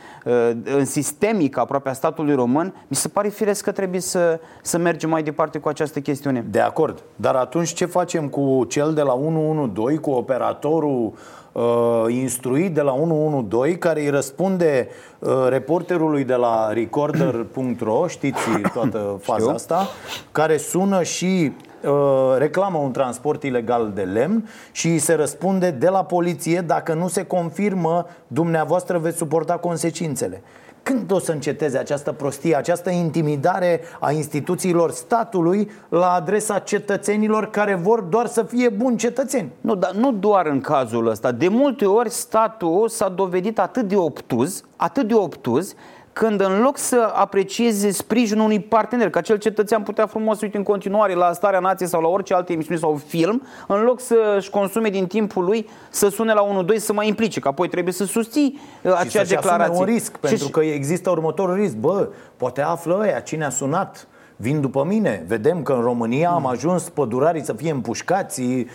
în 0.64 0.84
sistemică 0.84 1.60
aproape 1.60 1.88
a 1.88 1.92
statului 1.92 2.34
român, 2.34 2.74
mi 2.88 2.96
se 2.96 3.08
pare 3.08 3.28
firesc 3.28 3.64
că 3.64 3.72
trebuie 3.72 4.00
să, 4.00 4.40
să 4.62 4.78
mergem 4.78 5.10
mai 5.10 5.22
departe 5.22 5.58
cu 5.58 5.68
această 5.68 6.00
chestiune. 6.00 6.44
De 6.50 6.60
acord. 6.60 7.02
Dar 7.16 7.34
atunci 7.34 7.72
ce 7.72 7.84
facem 7.84 8.28
cu 8.28 8.64
cel 8.68 8.94
de 8.94 9.02
la 9.02 9.12
112, 9.12 10.00
cu 10.00 10.10
operatorul 10.10 11.12
uh, 11.54 12.04
instruit 12.08 12.74
de 12.74 12.80
la 12.80 12.92
112 12.92 13.78
care 13.78 14.00
îi 14.00 14.08
răspunde 14.08 14.88
uh, 15.18 15.30
reporterului 15.48 16.24
de 16.24 16.34
la 16.34 16.72
recorder.ro, 16.72 18.06
știți 18.08 18.40
toată 18.74 19.18
faza 19.22 19.40
Știu. 19.40 19.54
asta, 19.54 19.88
care 20.32 20.56
sună 20.56 21.02
și 21.02 21.52
Uh, 21.84 22.34
reclamă 22.38 22.78
un 22.78 22.92
transport 22.92 23.42
ilegal 23.42 23.92
de 23.94 24.02
lemn 24.02 24.48
și 24.72 24.98
se 24.98 25.14
răspunde 25.14 25.70
de 25.70 25.88
la 25.88 26.04
poliție 26.04 26.60
dacă 26.60 26.94
nu 26.94 27.08
se 27.08 27.24
confirmă, 27.24 28.06
dumneavoastră 28.26 28.98
veți 28.98 29.16
suporta 29.16 29.56
consecințele. 29.56 30.42
Când 30.84 31.12
o 31.12 31.18
să 31.18 31.32
înceteze 31.32 31.78
această 31.78 32.12
prostie, 32.12 32.56
această 32.56 32.90
intimidare 32.90 33.80
a 34.00 34.12
instituțiilor 34.12 34.90
statului 34.90 35.70
la 35.88 36.12
adresa 36.12 36.58
cetățenilor 36.58 37.50
care 37.50 37.74
vor 37.74 38.00
doar 38.00 38.26
să 38.26 38.42
fie 38.42 38.68
buni 38.68 38.96
cetățeni? 38.96 39.52
Nu, 39.60 39.74
dar 39.74 39.92
nu 39.92 40.12
doar 40.12 40.46
în 40.46 40.60
cazul 40.60 41.08
ăsta. 41.08 41.32
De 41.32 41.48
multe 41.48 41.86
ori 41.86 42.10
statul 42.10 42.88
s-a 42.88 43.08
dovedit 43.08 43.58
atât 43.58 43.88
de 43.88 43.96
obtuz, 43.96 44.62
atât 44.76 45.08
de 45.08 45.14
obtuz, 45.14 45.74
când 46.14 46.40
în 46.40 46.60
loc 46.60 46.78
să 46.78 47.10
aprecieze 47.14 47.90
sprijinul 47.90 48.44
unui 48.44 48.60
partener, 48.60 49.10
că 49.10 49.18
acel 49.18 49.36
cetățean 49.36 49.82
putea 49.82 50.06
frumos 50.06 50.38
să 50.38 50.44
uite 50.44 50.56
în 50.56 50.62
continuare 50.62 51.14
la 51.14 51.32
Starea 51.32 51.60
Nației 51.60 51.88
sau 51.88 52.00
la 52.00 52.08
orice 52.08 52.34
altă 52.34 52.52
emisiune 52.52 52.78
sau 52.78 53.00
film, 53.06 53.42
în 53.68 53.82
loc 53.82 54.00
să-și 54.00 54.50
consume 54.50 54.88
din 54.88 55.06
timpul 55.06 55.44
lui, 55.44 55.68
să 55.90 56.08
sune 56.08 56.32
la 56.32 56.64
1-2 56.74 56.76
să 56.76 56.92
mai 56.92 57.08
implice, 57.08 57.40
că 57.40 57.48
apoi 57.48 57.68
trebuie 57.68 57.92
să 57.92 58.04
susții 58.04 58.60
uh, 58.82 58.92
acea 58.98 59.22
și 59.22 59.28
declarație. 59.28 59.78
un 59.78 59.84
risc, 59.84 60.16
pentru 60.16 60.48
că 60.48 60.60
există 60.60 61.10
următorul 61.10 61.54
risc. 61.54 61.74
Bă, 61.74 62.08
poate 62.36 62.60
află 62.60 62.98
ăia 63.02 63.20
cine 63.20 63.44
a 63.44 63.50
sunat 63.50 64.08
vin 64.36 64.60
după 64.60 64.84
mine. 64.84 65.24
Vedem 65.26 65.62
că 65.62 65.72
în 65.72 65.80
România 65.80 66.30
am 66.30 66.46
ajuns 66.46 66.88
pădurarii 66.88 67.44
să 67.44 67.52
fie 67.52 67.70
împușcați, 67.70 68.42
uh, 68.42 68.66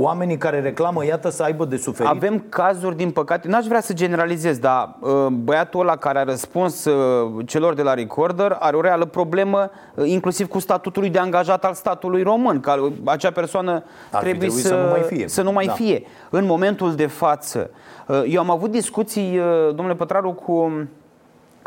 oamenii 0.00 0.36
care 0.36 0.60
reclamă, 0.60 1.04
iată, 1.04 1.30
să 1.30 1.42
aibă 1.42 1.64
de 1.64 1.76
suferit. 1.76 2.10
Avem 2.10 2.44
cazuri, 2.48 2.96
din 2.96 3.10
păcate, 3.10 3.48
n-aș 3.48 3.66
vrea 3.66 3.80
să 3.80 3.92
generalizez, 3.92 4.58
dar 4.58 4.96
uh, 5.00 5.26
băiatul 5.26 5.80
ăla 5.80 5.96
care 5.96 6.18
a 6.18 6.22
răspuns 6.22 6.84
uh, 6.84 7.46
celor 7.46 7.74
de 7.74 7.82
la 7.82 7.94
Recorder 7.94 8.56
are 8.60 8.76
o 8.76 8.80
reală 8.80 9.04
problemă, 9.04 9.70
inclusiv 10.04 10.48
cu 10.48 10.58
statutului 10.58 11.10
de 11.10 11.18
angajat 11.18 11.64
al 11.64 11.74
statului 11.74 12.22
român, 12.22 12.60
că 12.60 12.88
acea 13.04 13.30
persoană 13.30 13.82
Ar 14.12 14.22
trebuie 14.22 14.50
să, 14.50 14.68
să 14.68 14.74
nu 14.74 14.88
mai 14.90 15.02
fie. 15.02 15.28
Să 15.28 15.42
nu 15.42 15.52
mai 15.52 15.66
da. 15.66 15.72
fie. 15.72 16.02
În 16.30 16.44
momentul 16.44 16.94
de 16.94 17.06
față, 17.06 17.70
eu 18.26 18.40
am 18.40 18.50
avut 18.50 18.70
discuții, 18.70 19.40
domnule 19.74 19.94
Pătraru, 19.94 20.32
cu 20.32 20.72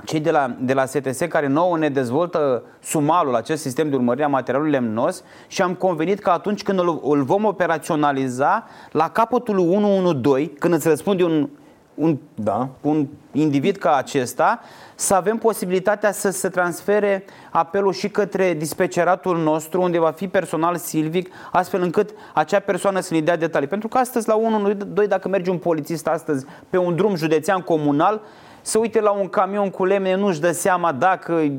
cei 0.05 0.19
de 0.19 0.31
la, 0.31 0.55
de 0.59 0.73
la 0.73 0.85
STS 0.85 1.19
care 1.29 1.47
nouă 1.47 1.77
ne 1.77 1.89
dezvoltă 1.89 2.63
sumalul, 2.83 3.35
acest 3.35 3.61
sistem 3.61 3.89
de 3.89 3.95
urmărire 3.95 4.25
a 4.25 4.27
materialului 4.27 4.71
lemnos 4.71 5.23
și 5.47 5.61
am 5.61 5.73
convenit 5.73 6.19
că 6.19 6.29
atunci 6.29 6.63
când 6.63 6.79
îl, 6.79 6.99
îl 7.03 7.23
vom 7.23 7.45
operaționaliza, 7.45 8.67
la 8.91 9.09
capătul 9.09 9.57
112, 9.57 10.53
când 10.59 10.73
îți 10.73 10.87
răspunde 10.87 11.23
un 11.23 11.49
un, 11.95 12.17
da. 12.35 12.69
un 12.81 13.07
individ 13.31 13.77
ca 13.77 13.95
acesta 13.95 14.59
să 14.95 15.13
avem 15.13 15.37
posibilitatea 15.37 16.11
să 16.11 16.29
se 16.29 16.49
transfere 16.49 17.25
apelul 17.49 17.93
și 17.93 18.09
către 18.09 18.53
dispeceratul 18.53 19.37
nostru, 19.37 19.81
unde 19.81 19.99
va 19.99 20.11
fi 20.11 20.27
personal 20.27 20.75
silvic, 20.75 21.31
astfel 21.51 21.81
încât 21.81 22.09
acea 22.33 22.59
persoană 22.59 22.99
să 22.99 23.13
ne 23.13 23.19
dea 23.19 23.37
detalii. 23.37 23.67
Pentru 23.67 23.87
că 23.87 23.97
astăzi, 23.97 24.27
la 24.27 24.35
1, 24.35 24.73
2, 24.73 25.07
dacă 25.07 25.27
merge 25.27 25.49
un 25.49 25.57
polițist 25.57 26.07
astăzi 26.07 26.45
pe 26.69 26.77
un 26.77 26.95
drum 26.95 27.15
județean 27.15 27.61
comunal, 27.61 28.21
să 28.61 28.77
uite 28.77 29.01
la 29.01 29.11
un 29.11 29.27
camion 29.27 29.69
cu 29.69 29.85
lemne, 29.85 30.15
nu-și 30.15 30.39
dă 30.39 30.51
seama 30.51 30.91
dacă 30.91 31.51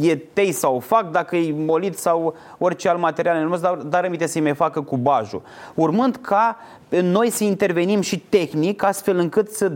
e 0.00 0.16
tei 0.16 0.52
sau 0.52 0.78
fac, 0.78 1.10
dacă 1.10 1.36
e 1.36 1.52
molit 1.52 1.96
sau 1.96 2.34
orice 2.58 2.88
alt 2.88 3.00
material 3.00 3.58
dar, 3.60 3.74
dar 3.74 4.02
rămite 4.02 4.26
să-i 4.26 4.40
mai 4.40 4.54
facă 4.54 4.80
cu 4.80 4.96
bajul. 4.96 5.42
Urmând 5.74 6.16
ca 6.16 6.56
noi 6.88 7.30
să 7.30 7.44
intervenim 7.44 8.00
și 8.00 8.18
tehnic, 8.18 8.82
astfel 8.82 9.18
încât 9.18 9.50
să, 9.50 9.72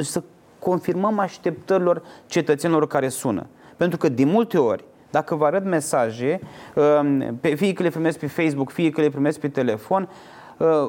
să 0.00 0.22
confirmăm 0.58 1.18
așteptărilor 1.18 2.02
cetățenilor 2.26 2.86
care 2.86 3.08
sună. 3.08 3.46
Pentru 3.76 3.98
că 3.98 4.08
de 4.08 4.24
multe 4.24 4.58
ori, 4.58 4.84
dacă 5.10 5.34
vă 5.34 5.44
arăt 5.44 5.64
mesaje, 5.64 6.40
um, 6.74 7.38
fie 7.40 7.72
că 7.72 7.82
le 7.82 7.88
primesc 7.88 8.18
pe 8.18 8.26
Facebook, 8.26 8.70
fie 8.70 8.90
că 8.90 9.00
le 9.00 9.08
primesc 9.08 9.40
pe 9.40 9.48
telefon, 9.48 10.02
uh, 10.02 10.41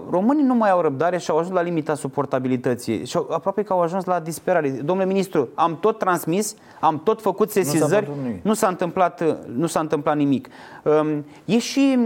românii 0.09 0.43
nu 0.43 0.55
mai 0.55 0.69
au 0.69 0.82
răbdare 0.82 1.17
și 1.17 1.30
au 1.30 1.38
ajuns 1.38 1.55
la 1.55 1.61
limita 1.61 1.95
suportabilității 1.95 3.05
și 3.05 3.19
aproape 3.30 3.63
că 3.63 3.74
au 3.74 3.82
ajuns 3.82 4.05
la 4.05 4.19
disperare. 4.19 4.69
Domnule 4.69 5.07
ministru, 5.07 5.49
am 5.53 5.78
tot 5.80 5.97
transmis, 5.97 6.55
am 6.80 7.01
tot 7.03 7.21
făcut 7.21 7.51
sesizări, 7.51 8.09
nu 8.41 8.53
s-a 8.53 8.67
întâmplat, 8.67 9.24
nu 9.55 9.67
s-a 9.67 9.80
întâmplat 9.80 10.15
nimic. 10.15 10.47
Um, 10.84 11.26
e 11.45 11.57
și 11.57 11.97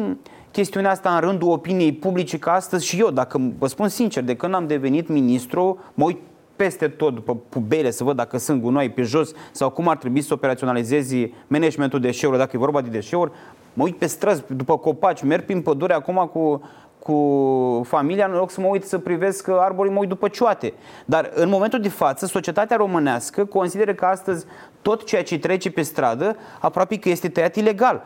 chestiunea 0.52 0.92
asta 0.92 1.10
în 1.10 1.20
rândul 1.20 1.52
opiniei 1.52 1.94
publice 1.94 2.40
ca 2.40 2.54
astăzi 2.54 2.86
și 2.86 3.00
eu, 3.00 3.10
dacă 3.10 3.42
vă 3.58 3.68
spun 3.68 3.88
sincer, 3.88 4.24
de 4.24 4.36
când 4.36 4.54
am 4.54 4.68
devenit 4.68 5.08
ministru, 5.08 5.80
mă 5.94 6.04
uit 6.06 6.18
peste 6.56 6.88
tot 6.88 7.14
după 7.14 7.36
pubele 7.50 7.92
să 7.92 8.04
văd 8.04 8.16
dacă 8.16 8.38
sunt 8.38 8.62
gunoi 8.62 8.90
pe 8.90 9.02
jos 9.02 9.32
sau 9.52 9.70
cum 9.70 9.88
ar 9.88 9.98
trebui 9.98 10.22
să 10.22 10.34
operaționalizezi 10.34 11.32
managementul 11.48 12.00
deșeurilor, 12.00 12.46
dacă 12.46 12.56
e 12.56 12.60
vorba 12.60 12.82
de 12.82 12.90
deșeuri. 12.90 13.32
Mă 13.74 13.84
uit 13.84 13.98
pe 13.98 14.06
străzi, 14.06 14.44
după 14.56 14.78
copaci, 14.78 15.24
merg 15.24 15.46
prin 15.46 15.62
pădure 15.62 15.94
acum 15.94 16.30
cu, 16.34 16.62
cu 17.08 17.84
familia, 17.84 18.26
în 18.26 18.32
loc 18.32 18.52
să 18.52 18.62
mă 18.62 18.68
uit 18.68 18.84
să 18.84 18.98
privesc 18.98 19.48
arborii, 19.48 19.92
mă 19.92 20.00
uit 20.00 20.10
după 20.10 20.28
cioate. 20.28 20.74
Dar 21.06 21.32
în 21.34 21.50
momentul 21.50 21.80
de 21.80 21.90
față, 21.90 22.26
societatea 22.26 22.78
românească 22.78 23.46
consideră 23.46 23.94
că 23.94 24.06
astăzi 24.06 24.46
tot 24.82 25.04
ceea 25.04 25.24
ce 25.24 25.40
trece 25.40 25.72
pe 25.72 25.82
stradă 25.82 26.38
aproape 26.60 26.98
că 26.98 27.10
este 27.10 27.30
tăiat 27.30 27.56
ilegal. 27.56 28.04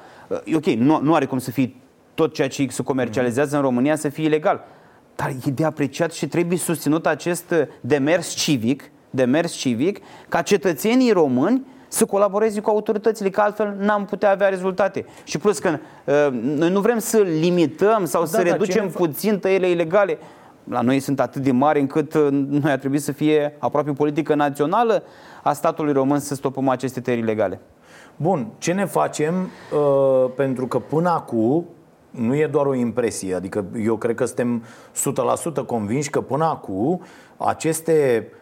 Ok, 0.56 0.66
nu, 0.66 1.00
nu 1.02 1.14
are 1.14 1.26
cum 1.26 1.38
să 1.38 1.52
fie 1.52 1.76
tot 2.14 2.34
ceea 2.34 2.48
ce 2.48 2.68
se 2.70 2.84
comercializează 2.84 3.56
în 3.56 3.62
România 3.62 3.96
să 3.96 4.10
fie 4.10 4.26
ilegal. 4.26 4.64
Dar 5.16 5.30
e 5.46 5.50
de 5.50 5.66
apreciat 5.66 6.12
și 6.12 6.28
trebuie 6.28 6.58
susținut 6.58 7.06
acest 7.06 7.54
demers 7.80 8.34
civic, 8.34 8.92
demers 9.10 9.54
civic, 9.54 10.00
ca 10.30 10.42
cetățenii 10.42 11.12
români 11.12 11.66
să 11.92 12.06
colaboreze 12.06 12.62
cu 12.62 12.70
autoritățile, 12.70 13.30
că 13.30 13.42
altfel 13.42 13.76
n-am 13.80 14.06
putea 14.06 14.32
avea 14.32 14.50
rezultate. 14.50 15.06
Și 15.24 15.38
plus 15.38 15.60
că 15.60 15.70
uh, 16.06 16.28
noi 16.32 16.70
nu 16.70 16.80
vrem 16.80 17.00
să 17.00 17.18
limităm 17.18 18.06
sau 18.06 18.22
da, 18.22 18.28
să 18.28 18.38
da, 18.38 18.44
reducem 18.44 18.90
puțin 18.90 19.40
tăiele 19.40 19.70
ilegale. 19.70 20.18
La 20.64 20.82
noi 20.82 21.00
sunt 21.00 21.20
atât 21.20 21.42
de 21.42 21.52
mari 21.52 21.80
încât 21.80 22.14
uh, 22.14 22.28
noi 22.32 22.72
ar 22.72 22.78
trebui 22.78 23.00
să 23.00 23.12
fie 23.12 23.56
aproape 23.60 23.92
politică 23.92 24.36
națională 24.36 25.04
a 25.44 25.54
statului 25.54 25.94
român 25.94 26.20
să 26.20 26.36
stopăm 26.36 26.70
aceste 26.70 27.00
tăieri 27.02 27.24
ilegale. 27.24 27.60
Bun, 28.16 28.48
ce 28.58 28.74
ne 28.74 28.86
facem? 28.86 29.34
Uh, 29.74 30.32
pentru 30.36 30.68
că 30.68 30.80
până 30.80 31.10
acum 31.10 31.66
nu 32.10 32.36
e 32.36 32.48
doar 32.48 32.66
o 32.66 32.74
impresie, 32.74 33.36
adică 33.36 33.66
eu 33.84 33.96
cred 33.96 34.16
că 34.16 34.26
suntem 34.26 34.64
100% 35.62 35.66
convinși 35.66 36.10
că 36.10 36.22
până 36.22 36.46
acum 36.46 37.02
aceste 37.38 38.28
uh, 38.30 38.40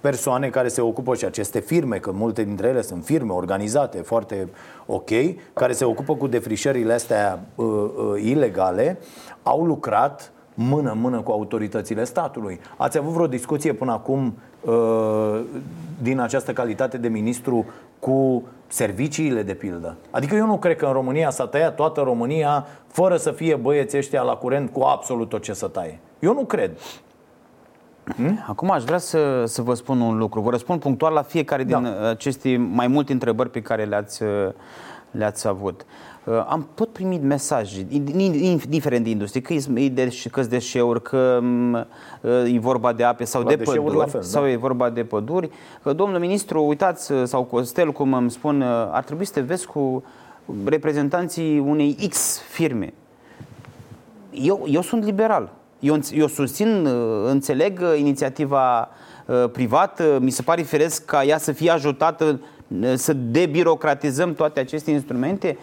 persoane 0.00 0.48
care 0.48 0.68
se 0.68 0.80
ocupă 0.80 1.14
și 1.14 1.24
aceste 1.24 1.60
firme, 1.60 1.96
că 1.96 2.12
multe 2.12 2.44
dintre 2.44 2.68
ele 2.68 2.82
sunt 2.82 3.04
firme 3.04 3.32
organizate 3.32 3.98
foarte 3.98 4.48
ok, 4.86 5.10
care 5.52 5.72
se 5.72 5.84
ocupă 5.84 6.14
cu 6.14 6.26
defrișările 6.26 6.92
astea 6.92 7.40
uh, 7.54 7.66
uh, 7.66 8.22
ilegale, 8.22 8.98
au 9.42 9.64
lucrat 9.64 10.32
mână-mână 10.54 11.20
cu 11.20 11.30
autoritățile 11.30 12.04
statului. 12.04 12.60
Ați 12.76 12.98
avut 12.98 13.12
vreo 13.12 13.26
discuție 13.26 13.72
până 13.72 13.92
acum 13.92 14.34
uh, 14.60 15.40
din 16.02 16.20
această 16.20 16.52
calitate 16.52 16.98
de 16.98 17.08
ministru 17.08 17.66
cu 17.98 18.42
serviciile 18.66 19.42
de 19.42 19.54
pildă. 19.54 19.96
Adică 20.10 20.34
eu 20.34 20.46
nu 20.46 20.58
cred 20.58 20.76
că 20.76 20.86
în 20.86 20.92
România 20.92 21.30
s-a 21.30 21.46
tăiat 21.46 21.74
toată 21.74 22.00
România 22.00 22.66
fără 22.86 23.16
să 23.16 23.30
fie 23.30 23.54
băieții 23.54 23.98
ăștia 23.98 24.22
la 24.22 24.34
curent 24.34 24.72
cu 24.72 24.80
absolut 24.80 25.28
tot 25.28 25.42
ce 25.42 25.52
să 25.52 25.66
taie. 25.66 25.98
Eu 26.18 26.34
nu 26.34 26.44
cred. 26.44 26.70
Hmm? 28.16 28.44
Acum 28.46 28.70
aș 28.70 28.82
vrea 28.82 28.98
să, 28.98 29.44
să 29.46 29.62
vă 29.62 29.74
spun 29.74 30.00
un 30.00 30.18
lucru. 30.18 30.40
Vă 30.40 30.50
răspund 30.50 30.80
punctual 30.80 31.12
la 31.12 31.22
fiecare 31.22 31.64
da. 31.64 31.78
din 31.78 31.86
aceste 31.86 32.56
mai 32.56 32.86
multe 32.86 33.12
întrebări 33.12 33.50
pe 33.50 33.62
care 33.62 33.84
le-ați, 33.84 34.22
le-ați 35.10 35.46
avut. 35.46 35.84
Uh, 36.28 36.44
am 36.48 36.68
tot 36.74 36.88
primit 36.88 37.22
mesaje, 37.22 37.86
indiferent 38.40 39.04
de 39.04 39.10
industrie, 39.10 39.42
că 39.42 39.52
e 39.52 39.88
de, 39.88 40.08
că 40.30 40.40
deșeuri, 40.40 41.02
că 41.02 41.38
mm, 41.42 41.86
uh, 42.20 42.54
e 42.54 42.58
vorba 42.58 42.92
de 42.92 43.04
ape 43.04 43.24
sau 43.24 43.42
la 43.42 43.48
de 43.48 43.56
păduri, 43.56 44.10
fel, 44.10 44.22
sau 44.22 44.42
da. 44.42 44.50
e 44.50 44.56
vorba 44.56 44.90
de 44.90 45.04
păduri, 45.04 45.50
că 45.82 45.92
domnul 45.92 46.18
ministru, 46.18 46.64
uitați, 46.64 47.12
uh, 47.12 47.22
sau 47.24 47.42
Costel, 47.42 47.92
cum 47.92 48.12
îmi 48.12 48.30
spun, 48.30 48.62
ar 48.92 49.04
trebui 49.04 49.24
să 49.24 49.32
te 49.32 49.40
vezi 49.40 49.66
cu 49.66 50.02
reprezentanții 50.64 51.58
unei 51.58 51.96
X 52.08 52.40
firme. 52.40 52.92
Eu, 54.30 54.64
eu 54.66 54.80
sunt 54.80 55.04
liberal. 55.04 55.52
Eu, 55.80 55.98
eu 56.12 56.26
susțin, 56.26 56.86
înțeleg 57.24 57.80
inițiativa 57.96 58.88
privată, 59.52 60.18
mi 60.20 60.30
se 60.30 60.42
pare 60.42 60.62
firesc 60.62 61.04
ca 61.04 61.24
ea 61.24 61.38
să 61.38 61.52
fie 61.52 61.70
ajutată 61.70 62.40
să 62.94 63.12
debirocratizăm 63.12 64.34
toate 64.34 64.60
aceste 64.60 64.90
instrumente, 64.90 65.58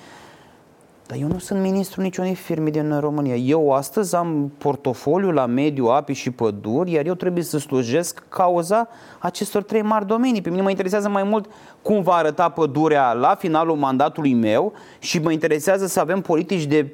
dar 1.07 1.17
eu 1.21 1.27
nu 1.27 1.37
sunt 1.37 1.61
ministru 1.61 2.01
niciunei 2.01 2.35
firme 2.35 2.69
din 2.69 2.99
România. 2.99 3.35
Eu 3.35 3.71
astăzi 3.71 4.15
am 4.15 4.51
portofoliu 4.57 5.31
la 5.31 5.45
mediu, 5.45 5.85
api 5.85 6.13
și 6.13 6.31
păduri, 6.31 6.91
iar 6.91 7.05
eu 7.05 7.13
trebuie 7.13 7.43
să 7.43 7.57
slujesc 7.57 8.23
cauza 8.29 8.87
acestor 9.19 9.63
trei 9.63 9.81
mari 9.81 10.07
domenii. 10.07 10.41
Pe 10.41 10.49
mine 10.49 10.61
mă 10.61 10.69
interesează 10.69 11.09
mai 11.09 11.23
mult 11.23 11.49
cum 11.81 12.01
va 12.01 12.13
arăta 12.13 12.49
pădurea 12.49 13.13
la 13.13 13.35
finalul 13.35 13.75
mandatului 13.75 14.33
meu 14.33 14.73
și 14.99 15.19
mă 15.19 15.31
interesează 15.31 15.85
să 15.85 15.99
avem 15.99 16.21
politici 16.21 16.65
de 16.65 16.93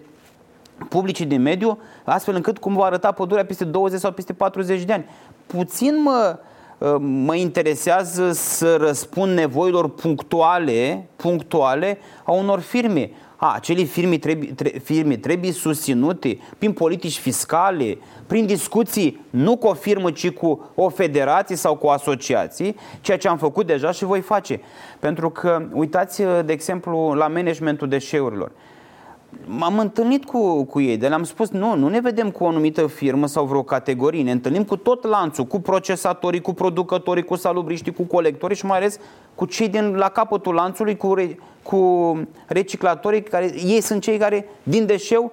publici 0.89 1.21
de 1.21 1.36
mediu, 1.36 1.79
astfel 2.03 2.36
încât 2.36 2.57
cum 2.57 2.75
va 2.75 2.86
arăta 2.86 3.11
pădurea 3.11 3.45
peste 3.45 3.65
20 3.65 3.99
sau 3.99 4.11
peste 4.11 4.34
40 4.34 4.84
de 4.84 4.93
ani. 4.93 5.05
Puțin 5.45 6.01
mă, 6.01 6.39
mă 6.99 7.36
interesează 7.36 8.32
să 8.32 8.75
răspund 8.75 9.34
nevoilor 9.34 9.89
punctuale, 9.89 11.07
punctuale 11.15 11.97
a 12.23 12.32
unor 12.32 12.59
firme. 12.59 13.11
A, 13.36 13.53
acele 13.55 13.84
firme 13.84 14.17
trebuie, 14.17 14.53
tre, 14.53 14.69
firme 14.69 15.17
trebuie 15.17 15.51
susținute 15.51 16.38
prin 16.57 16.73
politici 16.73 17.17
fiscale, 17.17 17.97
prin 18.27 18.45
discuții 18.45 19.25
nu 19.29 19.57
cu 19.57 19.67
o 19.67 19.73
firmă, 19.73 20.11
ci 20.11 20.29
cu 20.29 20.71
o 20.75 20.89
federație 20.89 21.55
sau 21.55 21.75
cu 21.75 21.86
o 21.86 21.89
asociație, 21.89 22.75
ceea 23.01 23.17
ce 23.17 23.27
am 23.27 23.38
făcut 23.38 23.65
deja 23.65 23.91
și 23.91 24.05
voi 24.05 24.21
face. 24.21 24.59
Pentru 24.99 25.29
că, 25.29 25.67
uitați, 25.73 26.23
de 26.45 26.53
exemplu, 26.53 27.13
la 27.13 27.27
managementul 27.27 27.88
deșeurilor 27.88 28.51
m-am 29.45 29.79
întâlnit 29.79 30.25
cu, 30.25 30.63
cu 30.63 30.82
ei, 30.82 30.97
de 30.97 31.07
le-am 31.07 31.23
spus, 31.23 31.49
nu, 31.49 31.75
nu 31.75 31.88
ne 31.88 31.99
vedem 31.99 32.32
cu 32.32 32.43
o 32.43 32.47
anumită 32.47 32.88
firmă 32.88 33.27
sau 33.27 33.45
vreo 33.45 33.63
categorie, 33.63 34.23
ne 34.23 34.32
întâlnim 34.32 34.63
cu 34.63 34.75
tot 34.75 35.03
lanțul, 35.03 35.45
cu 35.45 35.59
procesatorii, 35.59 36.41
cu 36.41 36.53
producătorii, 36.53 37.23
cu 37.23 37.36
salubriștii, 37.36 37.93
cu 37.93 38.03
colectorii 38.03 38.55
și 38.55 38.65
mai 38.65 38.77
ales 38.77 38.99
cu 39.36 39.45
cei 39.45 39.69
din 39.69 39.95
la 39.95 40.09
capătul 40.09 40.53
lanțului, 40.53 40.97
cu, 40.97 41.13
re, 41.13 41.38
cu 41.63 42.19
reciclatorii, 42.47 43.23
care 43.23 43.53
ei 43.65 43.82
sunt 43.82 44.01
cei 44.01 44.17
care 44.17 44.45
din 44.63 44.86
deșeu 44.86 45.32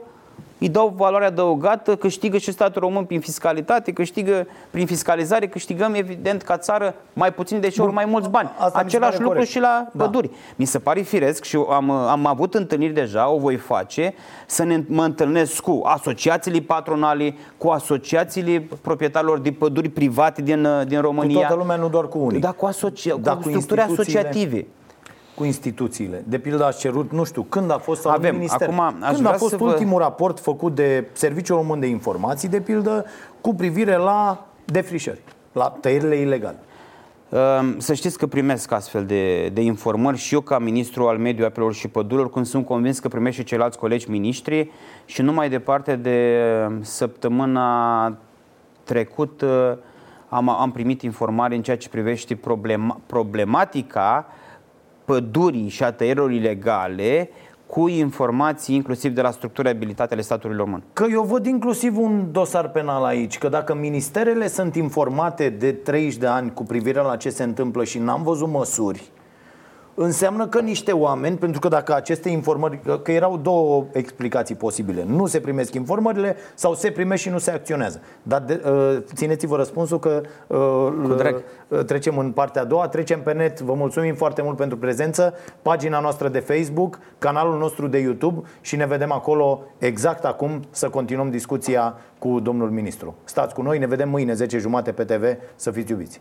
îi 0.58 0.68
dau 0.68 0.92
valoare 0.96 1.24
adăugată, 1.24 1.96
câștigă 1.96 2.38
și 2.38 2.52
statul 2.52 2.80
român 2.80 3.04
prin 3.04 3.20
fiscalitate, 3.20 3.92
câștigă 3.92 4.46
prin 4.70 4.86
fiscalizare, 4.86 5.46
câștigăm 5.48 5.94
evident 5.94 6.42
ca 6.42 6.56
țară 6.56 6.94
mai 7.12 7.32
puțin 7.32 7.60
deșeuri, 7.60 7.92
mai 7.92 8.04
mulți 8.04 8.28
bani. 8.28 8.50
Asta 8.58 8.78
Același 8.78 9.16
lucru 9.18 9.28
corect. 9.28 9.48
și 9.48 9.58
la 9.58 9.86
da. 9.92 10.04
păduri. 10.04 10.30
Mi 10.56 10.64
se 10.64 10.78
pare 10.78 11.00
firesc 11.00 11.44
și 11.44 11.58
am, 11.70 11.90
am 11.90 12.26
avut 12.26 12.54
întâlniri 12.54 12.92
deja, 12.92 13.30
o 13.30 13.38
voi 13.38 13.56
face, 13.56 14.14
să 14.46 14.64
ne, 14.64 14.82
mă 14.86 15.04
întâlnesc 15.04 15.60
cu 15.60 15.82
asociațiile 15.84 16.58
patronale, 16.58 17.34
cu 17.56 17.68
asociațiile 17.68 18.68
proprietarilor 18.80 19.38
de 19.38 19.50
păduri 19.52 19.88
private 19.88 20.42
din, 20.42 20.68
din 20.86 21.00
România. 21.00 21.34
Cu 21.34 21.40
toată 21.40 21.54
lumea, 21.54 21.76
nu 21.76 21.88
doar 21.88 22.08
cu 22.08 22.18
unii. 22.18 22.40
Da, 22.40 22.50
cu, 22.50 22.66
asocia- 22.66 23.16
da, 23.20 23.32
cu, 23.32 23.42
cu 23.42 23.48
structuri 23.48 23.80
asociative 23.80 24.66
cu 25.38 25.44
instituțiile. 25.44 26.24
De 26.26 26.38
pildă 26.38 26.64
ați 26.64 26.78
cerut, 26.78 27.12
nu 27.12 27.24
știu, 27.24 27.42
când 27.42 27.70
a 27.70 27.78
fost 27.78 28.06
Avem, 28.06 28.34
minister, 28.34 28.68
acum 28.68 28.80
aș 29.00 29.14
când 29.14 29.26
a 29.26 29.32
fost 29.32 29.60
ultimul 29.60 29.96
vă... 29.96 30.02
raport 30.02 30.40
făcut 30.40 30.74
de 30.74 31.08
Serviciul 31.12 31.56
Român 31.56 31.80
de 31.80 31.86
Informații, 31.86 32.48
de 32.48 32.60
pildă, 32.60 33.04
cu 33.40 33.54
privire 33.54 33.96
la 33.96 34.46
defrișări, 34.64 35.20
la 35.52 35.76
tăierile 35.80 36.16
ilegale. 36.16 36.58
Ehm, 37.28 37.78
să 37.78 37.94
știți 37.94 38.18
că 38.18 38.26
primesc 38.26 38.72
astfel 38.72 39.04
de, 39.04 39.48
de 39.48 39.60
informări 39.60 40.16
și 40.16 40.34
eu 40.34 40.40
ca 40.40 40.58
ministru 40.58 41.06
al 41.06 41.18
mediului, 41.18 41.46
apelor 41.46 41.74
și 41.74 41.88
pădurilor, 41.88 42.30
când 42.30 42.46
sunt 42.46 42.66
convins 42.66 42.98
că 42.98 43.08
primesc 43.08 43.36
și 43.36 43.44
ceilalți 43.44 43.78
colegi 43.78 44.10
miniștri 44.10 44.70
și 45.04 45.22
nu 45.22 45.32
mai 45.32 45.48
departe 45.48 45.96
de 45.96 46.40
săptămâna 46.80 48.16
trecută 48.84 49.78
am, 50.28 50.48
am 50.48 50.72
primit 50.72 51.02
informare 51.02 51.54
în 51.54 51.62
ceea 51.62 51.76
ce 51.76 51.88
privește 51.88 52.34
problema, 52.34 53.00
problematica 53.06 54.26
pădurii 55.08 55.68
și 55.68 55.84
a 55.84 55.92
tăierilor 55.92 56.30
ilegale 56.30 57.30
cu 57.66 57.88
informații 57.88 58.74
inclusiv 58.74 59.14
de 59.14 59.20
la 59.20 59.30
structura 59.30 59.70
abilitate 59.70 60.12
ale 60.14 60.22
statului 60.22 60.56
român. 60.56 60.82
Că 60.92 61.06
eu 61.10 61.22
văd 61.22 61.46
inclusiv 61.46 61.98
un 61.98 62.28
dosar 62.32 62.68
penal 62.70 63.04
aici, 63.04 63.38
că 63.38 63.48
dacă 63.48 63.74
ministerele 63.74 64.48
sunt 64.48 64.74
informate 64.74 65.48
de 65.48 65.72
30 65.72 66.16
de 66.16 66.26
ani 66.26 66.52
cu 66.52 66.62
privire 66.62 67.00
la 67.00 67.16
ce 67.16 67.30
se 67.30 67.42
întâmplă 67.42 67.84
și 67.84 67.98
n-am 67.98 68.22
văzut 68.22 68.48
măsuri, 68.48 69.10
înseamnă 70.00 70.46
că 70.46 70.60
niște 70.60 70.92
oameni, 70.92 71.36
pentru 71.36 71.60
că 71.60 71.68
dacă 71.68 71.94
aceste 71.94 72.28
informări, 72.28 72.80
că 73.02 73.12
erau 73.12 73.36
două 73.36 73.86
explicații 73.92 74.54
posibile, 74.54 75.04
nu 75.06 75.26
se 75.26 75.40
primesc 75.40 75.74
informările 75.74 76.36
sau 76.54 76.74
se 76.74 76.90
primește 76.90 77.26
și 77.28 77.32
nu 77.32 77.38
se 77.38 77.50
acționează. 77.50 78.00
Dar 78.22 78.40
de, 78.40 78.62
uh, 78.64 78.96
țineți-vă 79.14 79.56
răspunsul 79.56 79.98
că 79.98 80.20
uh, 80.46 81.38
uh, 81.68 81.84
trecem 81.84 82.18
în 82.18 82.32
partea 82.32 82.62
a 82.62 82.64
doua, 82.64 82.88
trecem 82.88 83.22
pe 83.22 83.32
net. 83.32 83.60
Vă 83.60 83.74
mulțumim 83.74 84.14
foarte 84.14 84.42
mult 84.42 84.56
pentru 84.56 84.78
prezență, 84.78 85.34
pagina 85.62 86.00
noastră 86.00 86.28
de 86.28 86.38
Facebook, 86.38 86.98
canalul 87.18 87.58
nostru 87.58 87.86
de 87.86 87.98
YouTube 87.98 88.48
și 88.60 88.76
ne 88.76 88.86
vedem 88.86 89.12
acolo 89.12 89.62
exact 89.78 90.24
acum 90.24 90.62
să 90.70 90.88
continuăm 90.88 91.30
discuția 91.30 91.94
cu 92.18 92.40
domnul 92.40 92.70
ministru. 92.70 93.14
Stați 93.24 93.54
cu 93.54 93.62
noi, 93.62 93.78
ne 93.78 93.86
vedem 93.86 94.08
mâine 94.08 94.32
10 94.32 94.58
jumate 94.58 94.92
pe 94.92 95.04
TV, 95.04 95.24
să 95.56 95.70
fiți 95.70 95.90
iubiți! 95.90 96.20